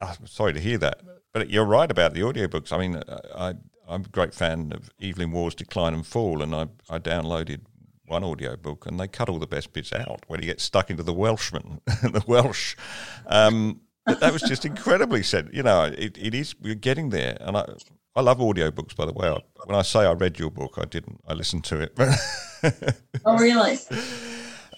I'm 0.00 0.26
sorry 0.26 0.52
to 0.52 0.60
hear 0.60 0.78
that, 0.78 1.00
but 1.32 1.50
you're 1.50 1.64
right 1.64 1.90
about 1.90 2.14
the 2.14 2.20
audiobooks. 2.20 2.72
I 2.72 2.78
mean, 2.78 3.02
I, 3.34 3.54
I'm 3.88 4.04
a 4.04 4.08
great 4.08 4.34
fan 4.34 4.72
of 4.72 4.90
Evelyn 5.02 5.32
Waugh's 5.32 5.54
Decline 5.54 5.94
and 5.94 6.06
Fall, 6.06 6.42
and 6.42 6.54
I, 6.54 6.68
I 6.88 6.98
downloaded 6.98 7.62
one 8.08 8.24
audiobook 8.24 8.86
and 8.86 8.98
they 8.98 9.06
cut 9.06 9.28
all 9.28 9.38
the 9.38 9.46
best 9.46 9.72
bits 9.72 9.92
out 9.92 10.24
when 10.26 10.40
he 10.40 10.46
gets 10.46 10.64
stuck 10.64 10.90
into 10.90 11.02
the 11.02 11.12
Welshman, 11.12 11.80
the 11.86 12.24
Welsh. 12.26 12.74
Um, 13.26 13.80
that 14.06 14.32
was 14.32 14.42
just 14.42 14.64
incredibly 14.64 15.22
said. 15.22 15.50
You 15.52 15.62
know, 15.62 15.84
it, 15.84 16.16
it 16.18 16.34
is, 16.34 16.54
we're 16.60 16.74
getting 16.74 17.10
there. 17.10 17.36
And 17.40 17.56
I, 17.56 17.66
I 18.16 18.22
love 18.22 18.38
audiobooks, 18.38 18.96
by 18.96 19.04
the 19.04 19.12
way. 19.12 19.28
I, 19.28 19.38
when 19.66 19.76
I 19.76 19.82
say 19.82 20.00
I 20.00 20.12
read 20.12 20.38
your 20.38 20.50
book, 20.50 20.74
I 20.78 20.84
didn't. 20.84 21.20
I 21.26 21.34
listened 21.34 21.64
to 21.64 21.80
it. 21.80 21.92
oh, 23.24 23.38
really? 23.38 23.78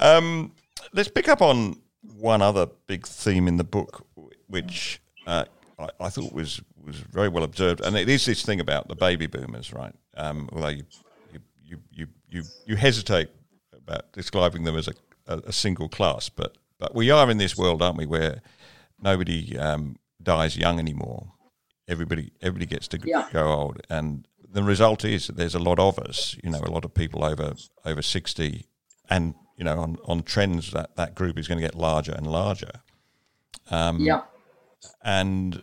Um, 0.01 0.53
let's 0.93 1.09
pick 1.09 1.29
up 1.29 1.41
on 1.41 1.81
one 2.17 2.43
other 2.43 2.67
big 2.87 3.07
theme 3.07 3.47
in 3.47 3.57
the 3.57 3.65
book, 3.65 4.07
which 4.49 5.01
uh, 5.31 5.45
I, 5.79 5.89
I, 6.01 6.09
thought 6.11 6.33
was 6.33 6.61
was 6.85 6.97
very 6.97 7.29
well 7.29 7.45
observed, 7.45 7.81
and 7.81 7.97
it 7.97 8.09
is 8.09 8.27
this 8.27 8.45
thing 8.45 8.61
about 8.61 8.89
the 8.89 8.97
baby 8.97 9.27
boomers, 9.27 9.73
right? 9.73 9.95
Um, 10.17 10.49
although 10.53 10.69
you, 10.69 10.85
you 11.65 11.79
you 11.93 12.07
you 12.29 12.43
you 12.67 12.77
hesitate 12.77 13.29
about 13.73 14.13
describing 14.13 14.65
them 14.65 14.77
as 14.77 14.89
a, 14.89 14.95
a, 15.27 15.39
a, 15.47 15.53
single 15.53 15.89
class, 15.89 16.29
but 16.29 16.59
but 16.79 16.95
we 16.95 17.11
are 17.11 17.31
in 17.31 17.39
this 17.39 17.57
world, 17.57 17.81
aren't 17.81 17.97
we, 17.97 18.07
where 18.07 18.43
nobody 19.01 19.57
um, 19.57 19.97
dies 20.21 20.57
young 20.57 20.79
anymore. 20.79 21.33
Everybody 21.87 22.33
everybody 22.43 22.67
gets 22.67 22.89
to 22.89 22.99
yeah. 23.05 23.29
go 23.33 23.47
old, 23.47 23.81
and 23.89 24.27
the 24.53 24.65
result 24.65 25.05
is 25.05 25.29
that 25.29 25.37
there's 25.37 25.55
a 25.55 25.61
lot 25.61 25.79
of 25.79 25.97
us. 25.99 26.37
You 26.43 26.51
know, 26.51 26.61
a 26.61 26.71
lot 26.73 26.85
of 26.85 26.93
people 26.93 27.25
over 27.25 27.55
over 27.85 28.03
sixty, 28.03 28.67
and 29.09 29.35
you 29.57 29.65
know, 29.65 29.79
on, 29.79 29.97
on 30.07 30.23
trends 30.25 30.73
that 30.73 30.97
that 30.97 31.15
group 31.15 31.39
is 31.39 31.47
going 31.47 31.59
to 31.59 31.67
get 31.67 31.77
larger 31.77 32.13
and 32.13 32.27
larger. 32.27 32.73
Um, 33.71 34.01
yeah 34.01 34.23
and 35.03 35.63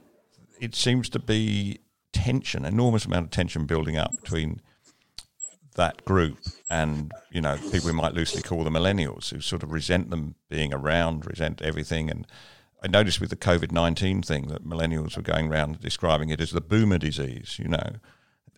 it 0.60 0.76
seems 0.76 1.10
to 1.10 1.20
be 1.20 1.80
tension, 2.14 2.66
enormous 2.66 3.06
amount 3.06 3.26
of 3.26 3.32
tension 3.32 3.66
building 3.66 3.98
up 3.98 4.12
between 4.22 4.62
that 5.76 6.04
group 6.06 6.40
and 6.72 7.12
you 7.32 7.40
know 7.40 7.56
people 7.72 7.86
we 7.86 7.94
might 7.94 8.14
loosely 8.14 8.42
call 8.42 8.64
the 8.64 8.70
millennials 8.70 9.30
who 9.30 9.40
sort 9.40 9.62
of 9.62 9.72
resent 9.72 10.10
them 10.10 10.36
being 10.50 10.74
around, 10.74 11.26
resent 11.26 11.62
everything. 11.62 12.10
And 12.10 12.26
I 12.84 12.88
noticed 12.88 13.22
with 13.22 13.30
the 13.30 13.36
COVID 13.36 13.72
nineteen 13.72 14.22
thing 14.22 14.48
that 14.48 14.66
millennials 14.66 15.16
were 15.16 15.24
going 15.24 15.52
around 15.52 15.80
describing 15.80 16.30
it 16.30 16.42
as 16.42 16.52
the 16.52 16.62
boomer 16.62 16.98
disease. 16.98 17.60
You 17.60 17.70
know, 17.70 17.92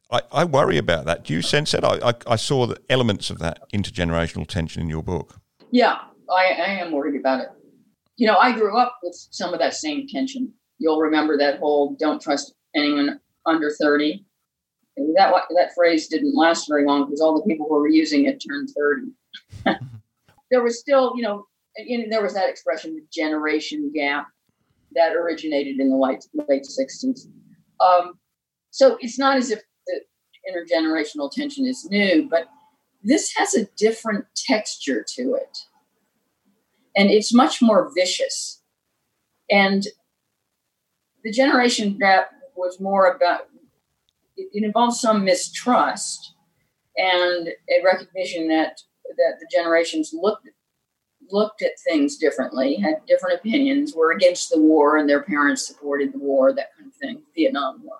I, 0.10 0.22
I 0.32 0.44
worry 0.46 0.78
about 0.78 1.06
that. 1.06 1.26
Do 1.26 1.34
you 1.34 1.42
sense 1.42 1.72
that? 1.72 1.84
I, 1.84 2.10
I, 2.10 2.14
I 2.26 2.36
saw 2.38 2.66
the 2.66 2.80
elements 2.90 3.30
of 3.30 3.40
that 3.40 3.70
intergenerational 3.72 4.48
tension 4.48 4.82
in 4.82 4.90
your 4.90 5.04
book. 5.04 5.36
Yeah, 5.72 6.00
I, 6.32 6.46
I 6.54 6.70
am 6.80 6.92
worried 6.92 7.20
about 7.20 7.42
it 7.42 7.50
you 8.20 8.28
know, 8.28 8.36
I 8.36 8.52
grew 8.52 8.78
up 8.78 9.00
with 9.02 9.16
some 9.32 9.54
of 9.54 9.60
that 9.60 9.74
same 9.74 10.06
tension. 10.06 10.52
You'll 10.78 11.00
remember 11.00 11.38
that 11.38 11.60
whole 11.60 11.96
"don't 11.98 12.22
trust 12.22 12.54
anyone 12.76 13.20
under 13.46 13.72
30." 13.72 14.26
And 14.98 15.16
that 15.16 15.34
that 15.56 15.74
phrase 15.74 16.10
didn't 16.10 16.36
last 16.36 16.68
very 16.68 16.86
long 16.86 17.06
because 17.06 17.22
all 17.22 17.34
the 17.34 17.48
people 17.48 17.66
who 17.70 17.76
were 17.76 17.88
using 17.88 18.26
it 18.26 18.44
turned 18.46 18.70
30. 19.66 19.80
there 20.52 20.62
was 20.62 20.78
still, 20.78 21.14
you 21.16 21.24
know, 21.24 21.46
there 22.10 22.22
was 22.22 22.34
that 22.34 22.50
expression, 22.50 22.94
the 22.96 23.06
generation 23.10 23.90
gap, 23.96 24.28
that 24.96 25.16
originated 25.16 25.80
in 25.80 25.90
the 25.90 25.96
late 25.96 26.26
late 26.50 26.64
60s. 26.64 27.22
Um, 27.80 28.20
so 28.72 28.98
it's 29.00 29.18
not 29.18 29.38
as 29.38 29.50
if 29.50 29.62
the 29.88 30.02
intergenerational 30.52 31.32
tension 31.32 31.66
is 31.66 31.88
new, 31.90 32.28
but 32.30 32.48
this 33.02 33.32
has 33.38 33.56
a 33.56 33.66
different 33.78 34.26
texture 34.36 35.06
to 35.16 35.36
it 35.36 35.58
and 37.00 37.10
it's 37.10 37.34
much 37.34 37.62
more 37.62 37.90
vicious. 37.96 38.62
And 39.50 39.88
the 41.24 41.32
generation 41.32 41.98
that 42.02 42.28
was 42.58 42.82
more 42.82 43.16
about 43.16 43.48
it, 44.36 44.50
it 44.54 44.64
involves 44.64 45.00
some 45.00 45.24
mistrust 45.24 46.34
and 46.98 47.48
a 47.48 47.84
recognition 47.86 48.50
that 48.50 48.82
that 49.18 49.38
the 49.40 49.48
generations 49.50 50.12
looked 50.14 50.50
looked 51.32 51.62
at 51.62 51.80
things 51.88 52.18
differently, 52.18 52.76
had 52.76 53.06
different 53.08 53.40
opinions, 53.40 53.94
were 53.96 54.12
against 54.12 54.50
the 54.50 54.60
war, 54.60 54.98
and 54.98 55.08
their 55.08 55.24
parents 55.24 55.66
supported 55.66 56.12
the 56.12 56.18
war, 56.18 56.54
that 56.54 56.76
kind 56.76 56.90
of 56.90 56.96
thing, 56.96 57.22
Vietnam 57.36 57.84
War. 57.84 58.00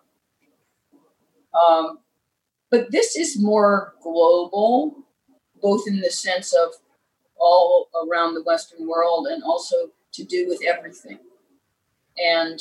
Um, 1.54 2.00
but 2.72 2.92
this 2.92 3.16
is 3.16 3.40
more 3.40 3.94
global, 4.02 5.06
both 5.62 5.84
in 5.88 6.02
the 6.02 6.10
sense 6.10 6.54
of 6.54 6.74
all 7.40 7.90
around 8.08 8.34
the 8.34 8.44
Western 8.44 8.88
world 8.88 9.28
and 9.28 9.44
also 9.44 9.76
to 10.14 10.24
do 10.24 10.48
with 10.48 10.62
everything. 10.66 11.20
And 12.18 12.60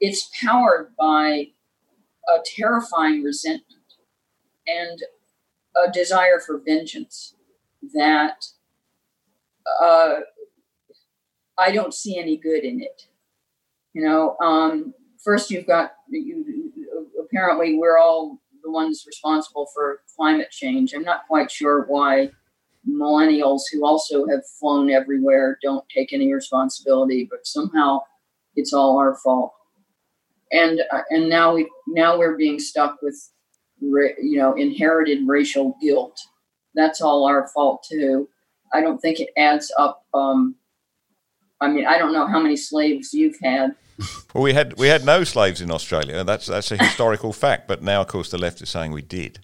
it's 0.00 0.30
powered 0.40 0.94
by 0.96 1.48
a 2.28 2.38
terrifying 2.44 3.22
resentment 3.22 3.94
and 4.66 5.02
a 5.76 5.90
desire 5.90 6.40
for 6.40 6.58
vengeance 6.64 7.34
that 7.94 8.46
uh, 9.82 10.20
I 11.58 11.72
don't 11.72 11.94
see 11.94 12.18
any 12.18 12.36
good 12.36 12.64
in 12.64 12.80
it. 12.80 13.08
You 13.92 14.04
know, 14.04 14.36
um, 14.40 14.94
first 15.22 15.50
you've 15.50 15.66
got 15.66 15.92
you, 16.08 16.72
apparently 17.20 17.78
we're 17.78 17.98
all 17.98 18.40
the 18.62 18.70
ones 18.70 19.04
responsible 19.06 19.68
for 19.72 20.00
climate 20.16 20.50
change. 20.50 20.92
I'm 20.92 21.02
not 21.02 21.26
quite 21.26 21.50
sure 21.50 21.84
why 21.88 22.30
millennials 22.88 23.62
who 23.72 23.84
also 23.84 24.26
have 24.26 24.40
flown 24.58 24.90
everywhere 24.90 25.58
don't 25.62 25.84
take 25.88 26.12
any 26.12 26.32
responsibility, 26.32 27.26
but 27.30 27.46
somehow 27.46 28.00
it's 28.54 28.72
all 28.72 28.98
our 28.98 29.16
fault. 29.16 29.52
And 30.52 30.80
uh, 30.92 31.02
and 31.10 31.28
now 31.28 31.54
we 31.54 31.68
now 31.88 32.18
we're 32.18 32.36
being 32.36 32.58
stuck 32.58 32.98
with 33.02 33.16
you 33.80 34.38
know 34.38 34.54
inherited 34.54 35.26
racial 35.26 35.76
guilt. 35.82 36.18
That's 36.74 37.00
all 37.00 37.26
our 37.26 37.48
fault 37.48 37.84
too. 37.90 38.28
I 38.72 38.80
don't 38.80 38.98
think 38.98 39.20
it 39.20 39.30
adds 39.36 39.72
up. 39.78 40.04
Um, 40.14 40.56
I 41.60 41.68
mean, 41.68 41.86
I 41.86 41.98
don't 41.98 42.12
know 42.12 42.26
how 42.26 42.40
many 42.40 42.56
slaves 42.56 43.12
you've 43.12 43.38
had. 43.42 43.74
Well, 44.34 44.42
we 44.42 44.52
had 44.52 44.78
we 44.78 44.88
had 44.88 45.04
no 45.04 45.24
slaves 45.24 45.60
in 45.60 45.70
Australia. 45.70 46.22
That's 46.22 46.46
that's 46.46 46.70
a 46.70 46.76
historical 46.76 47.32
fact. 47.32 47.66
But 47.66 47.82
now, 47.82 48.02
of 48.02 48.08
course, 48.08 48.30
the 48.30 48.38
left 48.38 48.60
is 48.60 48.68
saying 48.68 48.92
we 48.92 49.02
did. 49.02 49.40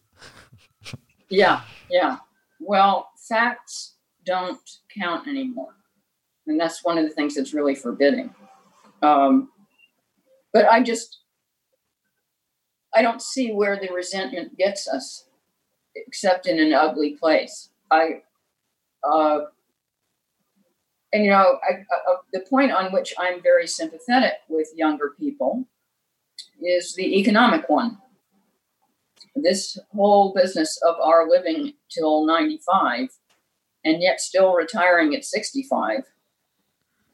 yeah, 1.31 1.63
yeah. 1.91 2.19
Well, 2.61 3.12
facts 3.33 3.97
don't 4.25 4.61
count 4.99 5.27
anymore. 5.27 5.75
And 6.47 6.61
that's 6.61 6.85
one 6.85 6.99
of 6.99 7.05
the 7.05 7.15
things 7.15 7.35
that's 7.35 7.55
really 7.55 7.75
forbidding. 7.75 8.35
Um, 9.03 9.51
but 10.53 10.67
I 10.67 10.83
just, 10.83 11.21
I 12.95 13.03
don't 13.03 13.23
see 13.23 13.53
where 13.53 13.79
the 13.81 13.93
resentment 13.93 14.57
gets 14.59 14.89
us. 14.89 15.27
except 15.95 16.47
in 16.47 16.59
an 16.59 16.73
ugly 16.73 17.17
place. 17.21 17.71
I, 17.91 18.23
uh, 19.05 19.41
and 21.13 21.25
you 21.25 21.31
know, 21.31 21.59
I, 21.69 21.85
uh, 22.11 22.17
the 22.33 22.41
point 22.49 22.73
on 22.73 22.93
which 22.93 23.13
I'm 23.19 23.43
very 23.43 23.67
sympathetic 23.67 24.35
with 24.49 24.69
younger 24.75 25.15
people 25.19 25.67
is 26.63 26.95
the 26.95 27.19
economic 27.19 27.69
one. 27.69 27.99
This 29.35 29.79
whole 29.95 30.33
business 30.33 30.81
of 30.87 30.97
our 31.01 31.29
living 31.29 31.75
till 31.91 32.27
95 32.27 33.09
and 33.85 34.03
yet 34.03 34.21
still 34.21 34.55
retiring 34.55 35.15
at 35.15 35.25
65 35.25 36.01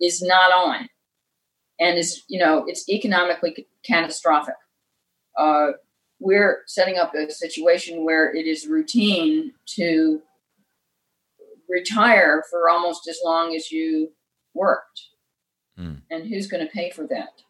is 0.01 0.23
not 0.23 0.53
on. 0.53 0.89
And 1.81 1.99
is 1.99 2.25
you 2.29 2.39
know 2.39 2.65
it's 2.67 2.89
economically 2.89 3.67
catastrophic. 3.87 4.57
Uh, 5.39 5.69
we're 6.19 6.63
setting 6.67 6.99
up 6.99 7.15
a 7.15 7.31
situation 7.31 8.05
where 8.05 8.35
it 8.35 8.47
is 8.47 8.67
routine 8.67 9.53
to 9.77 10.21
retire 11.69 12.43
for 12.51 12.69
almost 12.69 13.07
as 13.09 13.21
long 13.25 13.55
as 13.55 13.71
you 13.71 14.11
worked. 14.55 15.03
Mm. 15.79 16.03
and 16.11 16.27
who's 16.27 16.49
going 16.49 16.67
to 16.67 16.73
pay 16.73 16.91
for 16.91 17.07
that? 17.07 17.41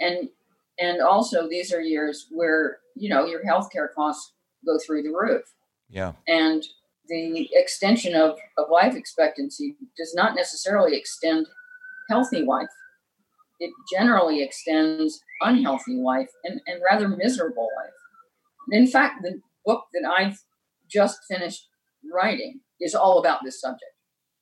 And 0.00 0.30
and 0.78 1.02
also 1.02 1.48
these 1.48 1.72
are 1.72 1.80
years 1.80 2.26
where 2.30 2.78
you 2.94 3.10
know 3.10 3.26
your 3.26 3.44
healthcare 3.44 3.92
costs 3.94 4.32
go 4.64 4.78
through 4.78 5.02
the 5.02 5.10
roof. 5.10 5.42
Yeah. 5.90 6.12
And 6.26 6.64
the 7.08 7.48
extension 7.52 8.14
of, 8.14 8.38
of 8.58 8.70
life 8.70 8.94
expectancy 8.94 9.76
does 9.96 10.14
not 10.14 10.34
necessarily 10.34 10.96
extend 10.96 11.46
healthy 12.08 12.42
life. 12.42 12.68
It 13.58 13.70
generally 13.92 14.42
extends 14.42 15.20
unhealthy 15.40 15.94
life 15.94 16.30
and, 16.44 16.60
and 16.66 16.82
rather 16.88 17.08
miserable 17.08 17.68
life. 17.76 17.92
in 18.72 18.86
fact, 18.86 19.22
the 19.22 19.40
book 19.64 19.84
that 19.94 20.08
I've 20.08 20.38
just 20.90 21.20
finished 21.28 21.68
writing 22.12 22.60
is 22.80 22.94
all 22.94 23.18
about 23.18 23.40
this 23.44 23.60
subject 23.60 23.82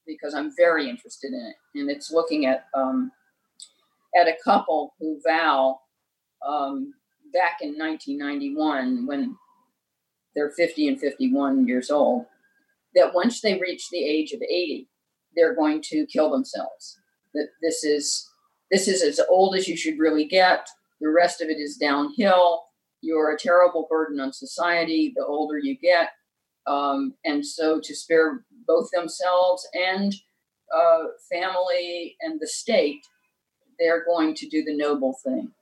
because 0.07 0.35
I'm 0.35 0.53
very 0.57 0.88
interested 0.88 1.33
in 1.33 1.53
it. 1.53 1.81
And 1.81 1.90
it's 1.90 2.11
looking 2.11 2.46
at 2.46 2.66
um, 2.74 3.11
at 4.16 4.29
a 4.29 4.37
couple 4.44 4.94
who 5.00 5.20
vow 5.27 5.81
um, 6.46 6.92
back 7.33 7.59
in 7.61 7.79
1991 7.79 9.07
when 9.07 9.37
they're 10.35 10.50
50 10.50 10.88
and 10.88 11.00
51 11.00 11.66
years 11.66 11.90
old 11.90 12.27
that 12.94 13.14
once 13.14 13.40
they 13.40 13.59
reach 13.59 13.90
the 13.90 14.04
age 14.04 14.33
of 14.33 14.42
80, 14.42 14.88
they're 15.35 15.54
going 15.54 15.83
to 15.90 16.07
kill 16.07 16.30
themselves. 16.30 16.98
That 17.35 17.48
this 17.62 17.85
is 17.85 18.28
this 18.70 18.88
is 18.88 19.02
as 19.02 19.20
old 19.28 19.57
as 19.57 19.68
you 19.68 19.76
should 19.76 19.98
really 19.98 20.24
get. 20.24 20.68
The 21.00 21.09
rest 21.09 21.40
of 21.40 21.48
it 21.48 21.59
is 21.59 21.76
downhill. 21.76 22.62
You're 23.00 23.33
a 23.33 23.38
terrible 23.38 23.87
burden 23.90 24.20
on 24.20 24.33
society 24.33 25.12
the 25.14 25.24
older 25.24 25.59
you 25.59 25.76
get. 25.76 26.11
Um, 26.66 27.14
and 27.24 27.44
so 27.44 27.80
to 27.83 27.94
spare 27.94 28.44
both 28.66 28.88
themselves 28.90 29.68
and 29.74 30.14
uh, 30.74 31.04
family 31.30 32.16
and 32.20 32.40
the 32.40 32.46
state, 32.46 33.07
they're 33.78 34.04
going 34.04 34.35
to 34.37 34.48
do 34.48 34.64
the 34.64 34.76
noble 34.76 35.18
thing. 35.24 35.52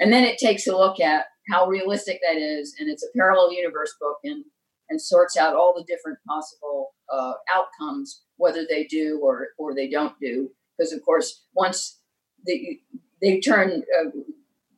And 0.00 0.12
then 0.12 0.24
it 0.24 0.38
takes 0.38 0.66
a 0.66 0.76
look 0.76 1.00
at 1.00 1.26
how 1.50 1.66
realistic 1.66 2.20
that 2.26 2.36
is. 2.36 2.74
And 2.78 2.88
it's 2.88 3.04
a 3.04 3.16
parallel 3.16 3.52
universe 3.52 3.94
book. 4.00 4.18
And 4.24 4.44
and 4.90 5.00
sorts 5.00 5.36
out 5.36 5.54
all 5.54 5.72
the 5.74 5.84
different 5.84 6.18
possible 6.28 6.94
uh, 7.12 7.34
outcomes, 7.54 8.22
whether 8.36 8.66
they 8.68 8.84
do 8.84 9.20
or, 9.22 9.48
or 9.56 9.74
they 9.74 9.88
don't 9.88 10.18
do. 10.20 10.50
Because, 10.76 10.92
of 10.92 11.02
course, 11.04 11.44
once 11.54 12.00
they, 12.46 12.80
they 13.22 13.40
turn, 13.40 13.82
uh, 13.98 14.10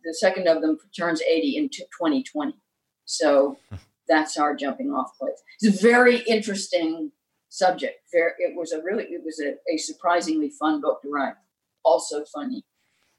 the 0.04 0.14
second 0.14 0.46
of 0.46 0.60
them 0.60 0.78
turns 0.96 1.22
80 1.22 1.56
in 1.56 1.68
2020. 1.70 2.54
So 3.04 3.56
that's 4.08 4.36
our 4.36 4.54
jumping 4.54 4.90
off 4.90 5.16
place. 5.18 5.42
It's 5.60 5.78
a 5.78 5.82
very 5.82 6.18
interesting 6.20 7.12
subject. 7.48 8.00
Very, 8.12 8.32
it 8.38 8.56
was 8.56 8.72
a 8.72 8.82
really, 8.82 9.04
it 9.04 9.22
was 9.24 9.40
a, 9.40 9.54
a 9.72 9.78
surprisingly 9.78 10.50
fun 10.50 10.80
book 10.80 11.02
to 11.02 11.10
write. 11.10 11.34
Also 11.84 12.24
funny. 12.34 12.64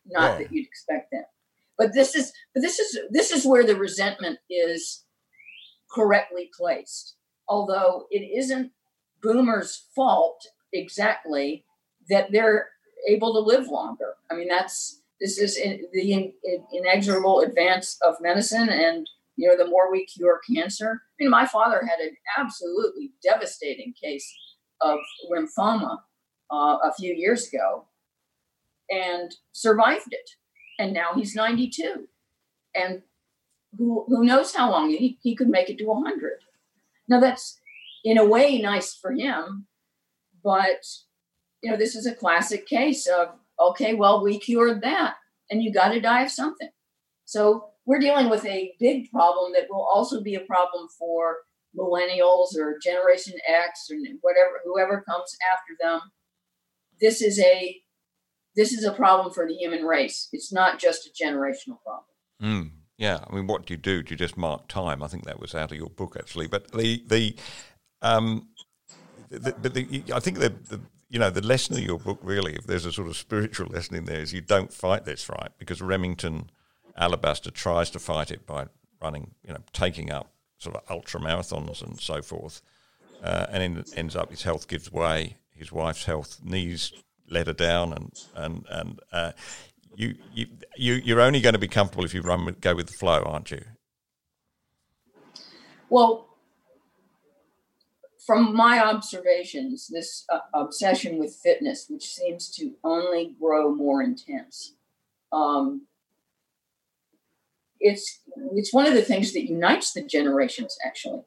Not 0.06 0.34
yeah. 0.34 0.38
that 0.40 0.52
you'd 0.52 0.68
expect 0.68 1.10
that. 1.12 1.30
But 1.78 1.94
this 1.94 2.14
is, 2.14 2.34
but 2.54 2.62
this 2.62 2.78
is, 2.78 3.00
this 3.10 3.32
is 3.32 3.46
where 3.46 3.66
the 3.66 3.76
resentment 3.76 4.40
is 4.50 5.06
correctly 5.94 6.50
placed. 6.58 7.16
Although 7.48 8.08
it 8.10 8.22
isn't 8.38 8.72
boomers' 9.22 9.86
fault 9.96 10.48
exactly 10.72 11.66
that 12.10 12.32
they're 12.32 12.70
able 13.08 13.34
to 13.34 13.40
live 13.40 13.68
longer. 13.68 14.16
I 14.32 14.36
mean, 14.36 14.48
that's 14.48 15.02
this 15.20 15.38
is 15.38 15.58
in, 15.58 15.84
the 15.94 16.12
in, 16.12 16.34
in, 16.44 16.66
inexorable 16.74 17.42
advance 17.42 17.98
of 18.02 18.16
medicine, 18.20 18.70
and 18.70 19.10
you 19.36 19.48
know, 19.48 19.58
the 19.58 19.70
more 19.70 19.92
we 19.92 20.06
cure 20.06 20.42
cancer. 20.54 21.02
I 21.08 21.24
mean, 21.24 21.30
my 21.30 21.46
father 21.46 21.82
had 21.82 22.00
an 22.00 22.16
absolutely 22.38 23.12
devastating 23.24 23.94
case 24.02 24.32
of 24.82 25.00
lymphoma 25.32 26.00
uh, 26.52 26.78
a 26.84 26.94
few 26.98 27.14
years 27.14 27.48
ago, 27.48 27.86
and 28.90 29.34
survived 29.52 30.12
it, 30.12 30.30
and 30.80 30.94
now 30.94 31.12
he's 31.16 31.36
ninety 31.36 31.70
two, 31.70 32.08
and 32.76 33.02
who, 33.78 34.06
who 34.08 34.24
knows 34.24 34.54
how 34.54 34.72
long 34.72 34.90
he, 34.90 35.18
he 35.22 35.36
could 35.36 35.50
make 35.50 35.70
it 35.70 35.78
to 35.80 35.86
100. 35.86 36.40
Now, 37.08 37.20
that's 37.20 37.60
in 38.04 38.18
a 38.18 38.26
way 38.26 38.60
nice 38.60 38.94
for 38.94 39.12
him, 39.12 39.68
but 40.44 40.86
you 41.62 41.72
know, 41.72 41.78
this 41.78 41.96
is 41.96 42.06
a 42.06 42.14
classic 42.14 42.68
case 42.68 43.08
of 43.08 43.30
okay, 43.60 43.94
well, 43.94 44.24
we 44.24 44.40
cured 44.40 44.82
that, 44.82 45.16
and 45.50 45.64
you 45.64 45.72
got 45.72 45.90
to 45.90 46.02
die 46.02 46.24
of 46.24 46.32
something. 46.32 46.70
So 47.26 47.70
we're 47.86 48.00
dealing 48.00 48.30
with 48.30 48.46
a 48.46 48.74
big 48.80 49.10
problem 49.12 49.54
that 49.54 49.68
will 49.70 49.86
also 49.86 50.22
be 50.22 50.36
a 50.36 50.42
problem 50.42 50.88
for 51.00 51.38
millennials 51.78 52.58
or 52.58 52.78
Generation 52.84 53.34
X 53.48 53.90
or 53.90 53.98
whatever, 54.22 54.62
whoever 54.64 55.02
comes 55.02 55.36
after 55.54 55.74
them. 55.80 56.02
This 57.00 57.22
is 57.22 57.40
a 57.40 57.82
this 58.56 58.72
is 58.72 58.84
a 58.84 58.94
problem 58.94 59.34
for 59.34 59.48
the 59.48 59.56
human 59.56 59.84
race. 59.84 60.30
It's 60.32 60.54
not 60.54 60.80
just 60.80 61.08
a 61.08 61.24
generational 61.24 61.80
problem. 61.84 62.06
Mm. 62.42 62.72
Yeah, 63.04 63.20
I 63.30 63.36
mean, 63.36 63.48
what 63.48 63.66
do 63.66 63.74
you 63.74 63.78
do? 63.78 64.02
Do 64.02 64.14
you 64.14 64.18
just 64.18 64.38
mark 64.38 64.70
time? 64.70 65.04
I 65.04 65.08
think 65.08 65.26
that 65.26 65.38
was 65.38 65.54
out 65.54 65.74
of 65.74 65.78
your 65.78 65.90
book 65.90 66.16
actually. 66.18 66.48
But 66.48 66.72
the 66.72 67.04
the 67.06 67.36
um, 68.02 68.48
the, 69.30 69.54
but 69.62 69.74
the, 69.74 70.04
I 70.14 70.22
think 70.22 70.40
the, 70.40 70.54
the 70.70 70.80
you 71.10 71.20
know 71.20 71.30
the 71.30 71.46
lesson 71.46 71.76
of 71.76 71.84
your 71.84 72.00
book 72.00 72.20
really, 72.24 72.56
if 72.56 72.66
there's 72.66 72.86
a 72.86 72.94
sort 72.94 73.10
of 73.10 73.18
spiritual 73.18 73.68
lesson 73.68 73.96
in 73.96 74.06
there, 74.06 74.22
is 74.22 74.32
you 74.32 74.40
don't 74.40 74.72
fight 74.72 75.04
this 75.04 75.28
right 75.28 75.50
because 75.58 75.82
Remington 75.82 76.50
Alabaster 76.96 77.52
tries 77.52 77.90
to 77.90 78.00
fight 78.00 78.32
it 78.32 78.46
by 78.46 78.68
running, 79.02 79.32
you 79.46 79.52
know, 79.52 79.60
taking 79.74 80.10
up 80.10 80.32
sort 80.58 80.78
of 80.78 80.84
ultra 80.90 81.20
marathons 81.20 81.84
and 81.86 82.00
so 82.00 82.22
forth, 82.22 82.62
uh, 83.22 83.48
and 83.50 83.80
it 83.80 83.94
ends 83.98 84.16
up 84.16 84.30
his 84.30 84.44
health 84.44 84.70
gives 84.70 84.94
way. 84.94 85.36
His 85.52 85.74
wife's 85.74 86.06
health 86.06 86.40
knees 86.42 86.94
let 87.30 87.48
her 87.48 87.54
down, 87.54 87.92
and 87.92 88.24
and 88.34 88.66
and 88.70 89.00
uh, 89.12 89.32
you 89.96 90.16
you 90.34 90.48
you 90.76 90.94
you're 90.96 91.22
only 91.22 91.42
going 91.42 91.54
to 91.54 91.60
be 91.60 91.68
comfortable 91.68 92.06
if 92.06 92.14
you 92.14 92.22
run 92.22 92.56
go 92.62 92.76
with 92.76 92.88
the 92.88 92.94
flow, 92.94 93.22
aren't 93.24 93.52
you? 93.52 93.64
Well, 95.90 96.28
from 98.26 98.56
my 98.56 98.84
observations, 98.84 99.88
this 99.88 100.26
uh, 100.32 100.40
obsession 100.54 101.18
with 101.18 101.36
fitness, 101.36 101.88
which 101.90 102.08
seems 102.08 102.50
to 102.56 102.74
only 102.84 103.36
grow 103.40 103.74
more 103.74 104.02
intense, 104.02 104.74
um, 105.32 105.88
it's 107.80 108.22
it's 108.54 108.74
one 108.74 108.88
of 108.88 108.94
the 108.94 109.02
things 109.02 109.34
that 109.34 109.48
unites 109.48 109.94
the 109.94 110.02
generations. 110.02 110.78
Actually, 110.86 111.24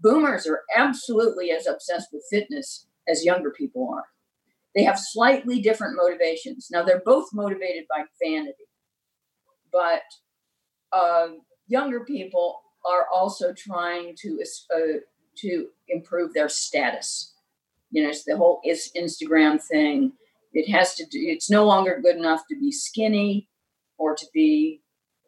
boomers 0.00 0.46
are 0.46 0.62
absolutely 0.76 1.50
as 1.50 1.66
obsessed 1.66 2.08
with 2.12 2.24
fitness 2.30 2.86
as 3.08 3.24
younger 3.24 3.50
people 3.50 3.90
are. 3.92 4.04
They 4.74 4.84
have 4.84 4.98
slightly 4.98 5.60
different 5.60 5.96
motivations. 5.96 6.68
Now, 6.70 6.82
they're 6.82 7.02
both 7.04 7.28
motivated 7.32 7.84
by 7.88 8.04
vanity, 8.22 8.68
but 9.72 10.02
uh, 10.92 11.28
younger 11.66 12.04
people 12.04 12.60
are 12.86 13.06
also 13.12 13.52
trying 13.52 14.14
to 14.22 14.42
uh, 14.74 14.98
to 15.38 15.68
improve 15.88 16.34
their 16.34 16.48
status. 16.48 17.34
You 17.90 18.02
know, 18.02 18.10
it's 18.10 18.24
the 18.24 18.36
whole 18.36 18.60
is 18.64 18.90
Instagram 18.96 19.62
thing. 19.62 20.12
It 20.52 20.70
has 20.70 20.94
to 20.96 21.04
do. 21.04 21.18
It's 21.20 21.50
no 21.50 21.64
longer 21.64 22.00
good 22.02 22.16
enough 22.16 22.42
to 22.50 22.58
be 22.58 22.72
skinny 22.72 23.48
or 23.98 24.14
to 24.14 24.26
be 24.32 24.82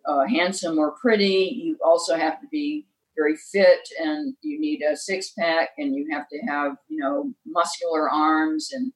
uh, 0.07 0.27
handsome 0.27 0.79
or 0.79 0.93
pretty. 0.93 1.61
You 1.63 1.79
also 1.85 2.17
have 2.17 2.41
to 2.41 2.47
be 2.49 2.87
very 3.17 3.37
fit, 3.37 3.81
and 3.99 4.35
you 4.43 4.61
need 4.61 4.83
a 4.83 4.97
six 4.97 5.33
pack, 5.39 5.71
and 5.79 5.95
you 5.95 6.09
have 6.13 6.29
to 6.29 6.39
have 6.49 6.77
you 6.89 6.99
know 6.99 7.33
muscular 7.47 8.11
arms 8.11 8.71
and 8.73 8.93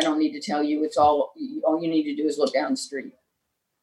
I 0.00 0.02
don't 0.02 0.18
need 0.18 0.32
to 0.32 0.40
tell 0.40 0.62
you. 0.62 0.82
It's 0.82 0.96
all 0.96 1.34
all 1.64 1.82
you 1.82 1.90
need 1.90 2.04
to 2.04 2.16
do 2.16 2.26
is 2.26 2.38
look 2.38 2.54
down 2.54 2.70
the 2.70 2.76
street. 2.76 3.12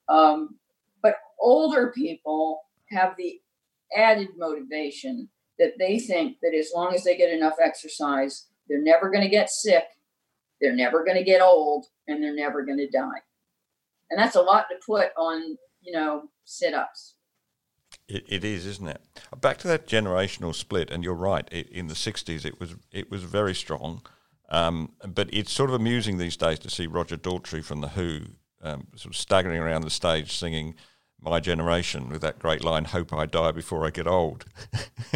Um, 0.09 0.55
but 1.03 1.15
older 1.39 1.91
people 1.91 2.61
have 2.89 3.15
the 3.17 3.39
added 3.95 4.29
motivation 4.35 5.29
that 5.59 5.73
they 5.77 5.99
think 5.99 6.37
that 6.41 6.55
as 6.57 6.71
long 6.73 6.95
as 6.95 7.03
they 7.03 7.15
get 7.15 7.31
enough 7.31 7.55
exercise, 7.61 8.47
they're 8.67 8.81
never 8.81 9.11
going 9.11 9.23
to 9.23 9.29
get 9.29 9.49
sick, 9.49 9.83
they're 10.59 10.75
never 10.75 11.03
going 11.03 11.17
to 11.17 11.23
get 11.23 11.41
old, 11.41 11.85
and 12.07 12.23
they're 12.23 12.35
never 12.35 12.63
going 12.63 12.77
to 12.79 12.89
die. 12.89 13.21
And 14.09 14.19
that's 14.19 14.35
a 14.35 14.41
lot 14.41 14.65
to 14.69 14.75
put 14.85 15.09
on, 15.17 15.57
you 15.81 15.91
know, 15.91 16.29
sit 16.45 16.73
ups. 16.73 17.15
It, 18.07 18.25
it 18.27 18.43
is, 18.43 18.65
isn't 18.65 18.87
it? 18.87 19.01
Back 19.39 19.57
to 19.59 19.67
that 19.67 19.87
generational 19.87 20.55
split, 20.55 20.89
and 20.89 21.03
you're 21.03 21.13
right. 21.13 21.47
It, 21.51 21.69
in 21.69 21.87
the 21.87 21.93
'60s, 21.93 22.45
it 22.45 22.59
was 22.59 22.75
it 22.91 23.11
was 23.11 23.23
very 23.23 23.53
strong, 23.53 24.01
um, 24.49 24.93
but 25.05 25.29
it's 25.33 25.51
sort 25.51 25.69
of 25.69 25.75
amusing 25.75 26.17
these 26.17 26.37
days 26.37 26.59
to 26.59 26.69
see 26.69 26.87
Roger 26.87 27.17
Daltrey 27.17 27.63
from 27.63 27.81
the 27.81 27.89
Who 27.89 28.21
um, 28.61 28.87
sort 28.95 29.13
of 29.13 29.17
staggering 29.17 29.59
around 29.61 29.81
the 29.81 29.89
stage 29.89 30.35
singing 30.37 30.75
"My 31.19 31.39
Generation" 31.39 32.09
with 32.09 32.21
that 32.21 32.39
great 32.39 32.63
line, 32.63 32.85
"Hope 32.85 33.13
I 33.13 33.25
die 33.25 33.51
before 33.51 33.85
I 33.85 33.89
get 33.89 34.07
old." 34.07 34.45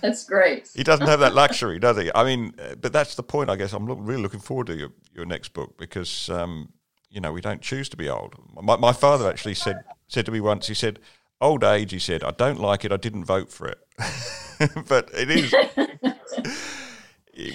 that's 0.00 0.24
great. 0.24 0.68
He 0.74 0.82
doesn't 0.82 1.06
have 1.06 1.20
that 1.20 1.34
luxury, 1.34 1.78
does 1.78 1.96
he? 1.96 2.10
I 2.14 2.24
mean, 2.24 2.54
uh, 2.58 2.74
but 2.74 2.92
that's 2.92 3.14
the 3.14 3.22
point. 3.22 3.50
I 3.50 3.56
guess 3.56 3.72
I'm 3.72 3.86
look, 3.86 3.98
really 4.00 4.22
looking 4.22 4.40
forward 4.40 4.66
to 4.68 4.74
your 4.74 4.90
your 5.12 5.24
next 5.24 5.54
book 5.54 5.78
because 5.78 6.28
um, 6.28 6.72
you 7.08 7.20
know 7.20 7.32
we 7.32 7.40
don't 7.40 7.62
choose 7.62 7.88
to 7.90 7.96
be 7.96 8.08
old. 8.08 8.34
My, 8.60 8.76
my 8.76 8.92
father 8.92 9.28
actually 9.28 9.54
said 9.54 9.76
said 10.08 10.26
to 10.26 10.32
me 10.32 10.40
once. 10.40 10.66
He 10.68 10.74
said, 10.74 10.98
"Old 11.42 11.64
age," 11.64 11.92
he 11.92 11.98
said, 11.98 12.24
"I 12.24 12.30
don't 12.30 12.60
like 12.60 12.84
it. 12.84 12.92
I 12.92 12.96
didn't 12.96 13.24
vote 13.24 13.50
for 13.50 13.66
it." 13.66 13.78
but 14.88 15.10
it 15.12 15.30
is. 15.30 15.52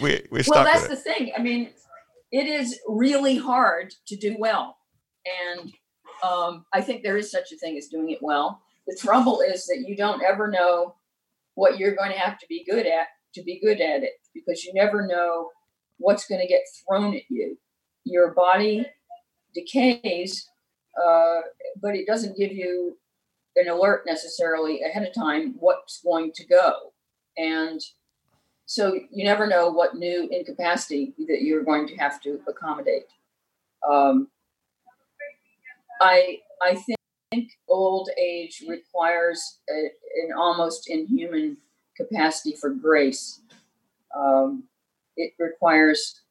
we're, 0.02 0.22
we're 0.30 0.44
well, 0.48 0.64
that's 0.64 0.88
the 0.88 0.96
thing. 0.96 1.32
I 1.38 1.42
mean, 1.42 1.72
it 2.32 2.48
is 2.48 2.80
really 2.88 3.38
hard 3.38 3.94
to 4.08 4.16
do 4.16 4.36
well, 4.38 4.78
and 5.50 5.74
um, 6.24 6.66
I 6.74 6.82
think 6.82 7.04
there 7.04 7.18
is 7.18 7.32
such 7.32 7.52
a 7.52 7.58
thing 7.58 7.78
as 7.78 7.88
doing 7.88 8.10
it 8.12 8.20
well. 8.22 8.62
The 8.88 8.98
trouble 9.00 9.42
is 9.42 9.66
that 9.68 9.84
you 9.88 9.96
don't 9.96 10.22
ever 10.24 10.50
know 10.50 10.96
what 11.56 11.78
you're 11.78 11.96
going 11.96 12.12
to 12.12 12.18
have 12.18 12.38
to 12.40 12.46
be 12.48 12.64
good 12.64 12.86
at 12.86 13.08
to 13.34 13.44
be 13.44 13.60
good 13.60 13.82
at 13.82 14.04
it 14.04 14.14
because 14.34 14.64
you 14.64 14.74
never 14.74 15.06
know 15.06 15.50
what's 15.98 16.28
going 16.28 16.42
to 16.42 16.48
get 16.48 16.62
thrown 16.88 17.16
at 17.16 17.24
you. 17.30 17.58
Your 18.04 18.34
body 18.34 18.86
decays, 19.54 20.48
uh, 21.04 21.42
but 21.82 21.96
it 21.96 22.08
doesn't 22.08 22.38
give 22.38 22.52
you 22.52 22.98
an 23.58 23.70
alert 23.70 24.04
necessarily 24.06 24.82
ahead 24.84 25.08
of 25.08 25.14
time 25.14 25.56
what's 25.60 26.02
going 26.02 26.32
to 26.34 26.46
go. 26.46 26.94
And 27.38 27.82
so 28.66 28.94
you 29.12 29.24
never 29.24 29.48
know 29.48 29.70
what 29.70 29.96
new 29.96 30.28
incapacity 30.32 31.14
that 31.28 31.42
you're 31.42 31.64
going 31.64 31.88
to 31.88 31.96
have 31.96 32.22
to 32.22 32.40
accommodate. 32.48 33.06
Um, 33.88 34.30
I 36.02 36.40
I 36.62 36.76
think 37.32 37.52
old 37.68 38.10
age 38.20 38.64
requires 38.68 39.60
a, 39.70 39.90
an 40.24 40.34
almost 40.38 40.90
inhuman 40.90 41.58
capacity 41.96 42.56
for 42.60 42.70
grace. 42.70 43.42
Um, 44.16 44.64
it 45.16 45.34
requires 45.40 46.22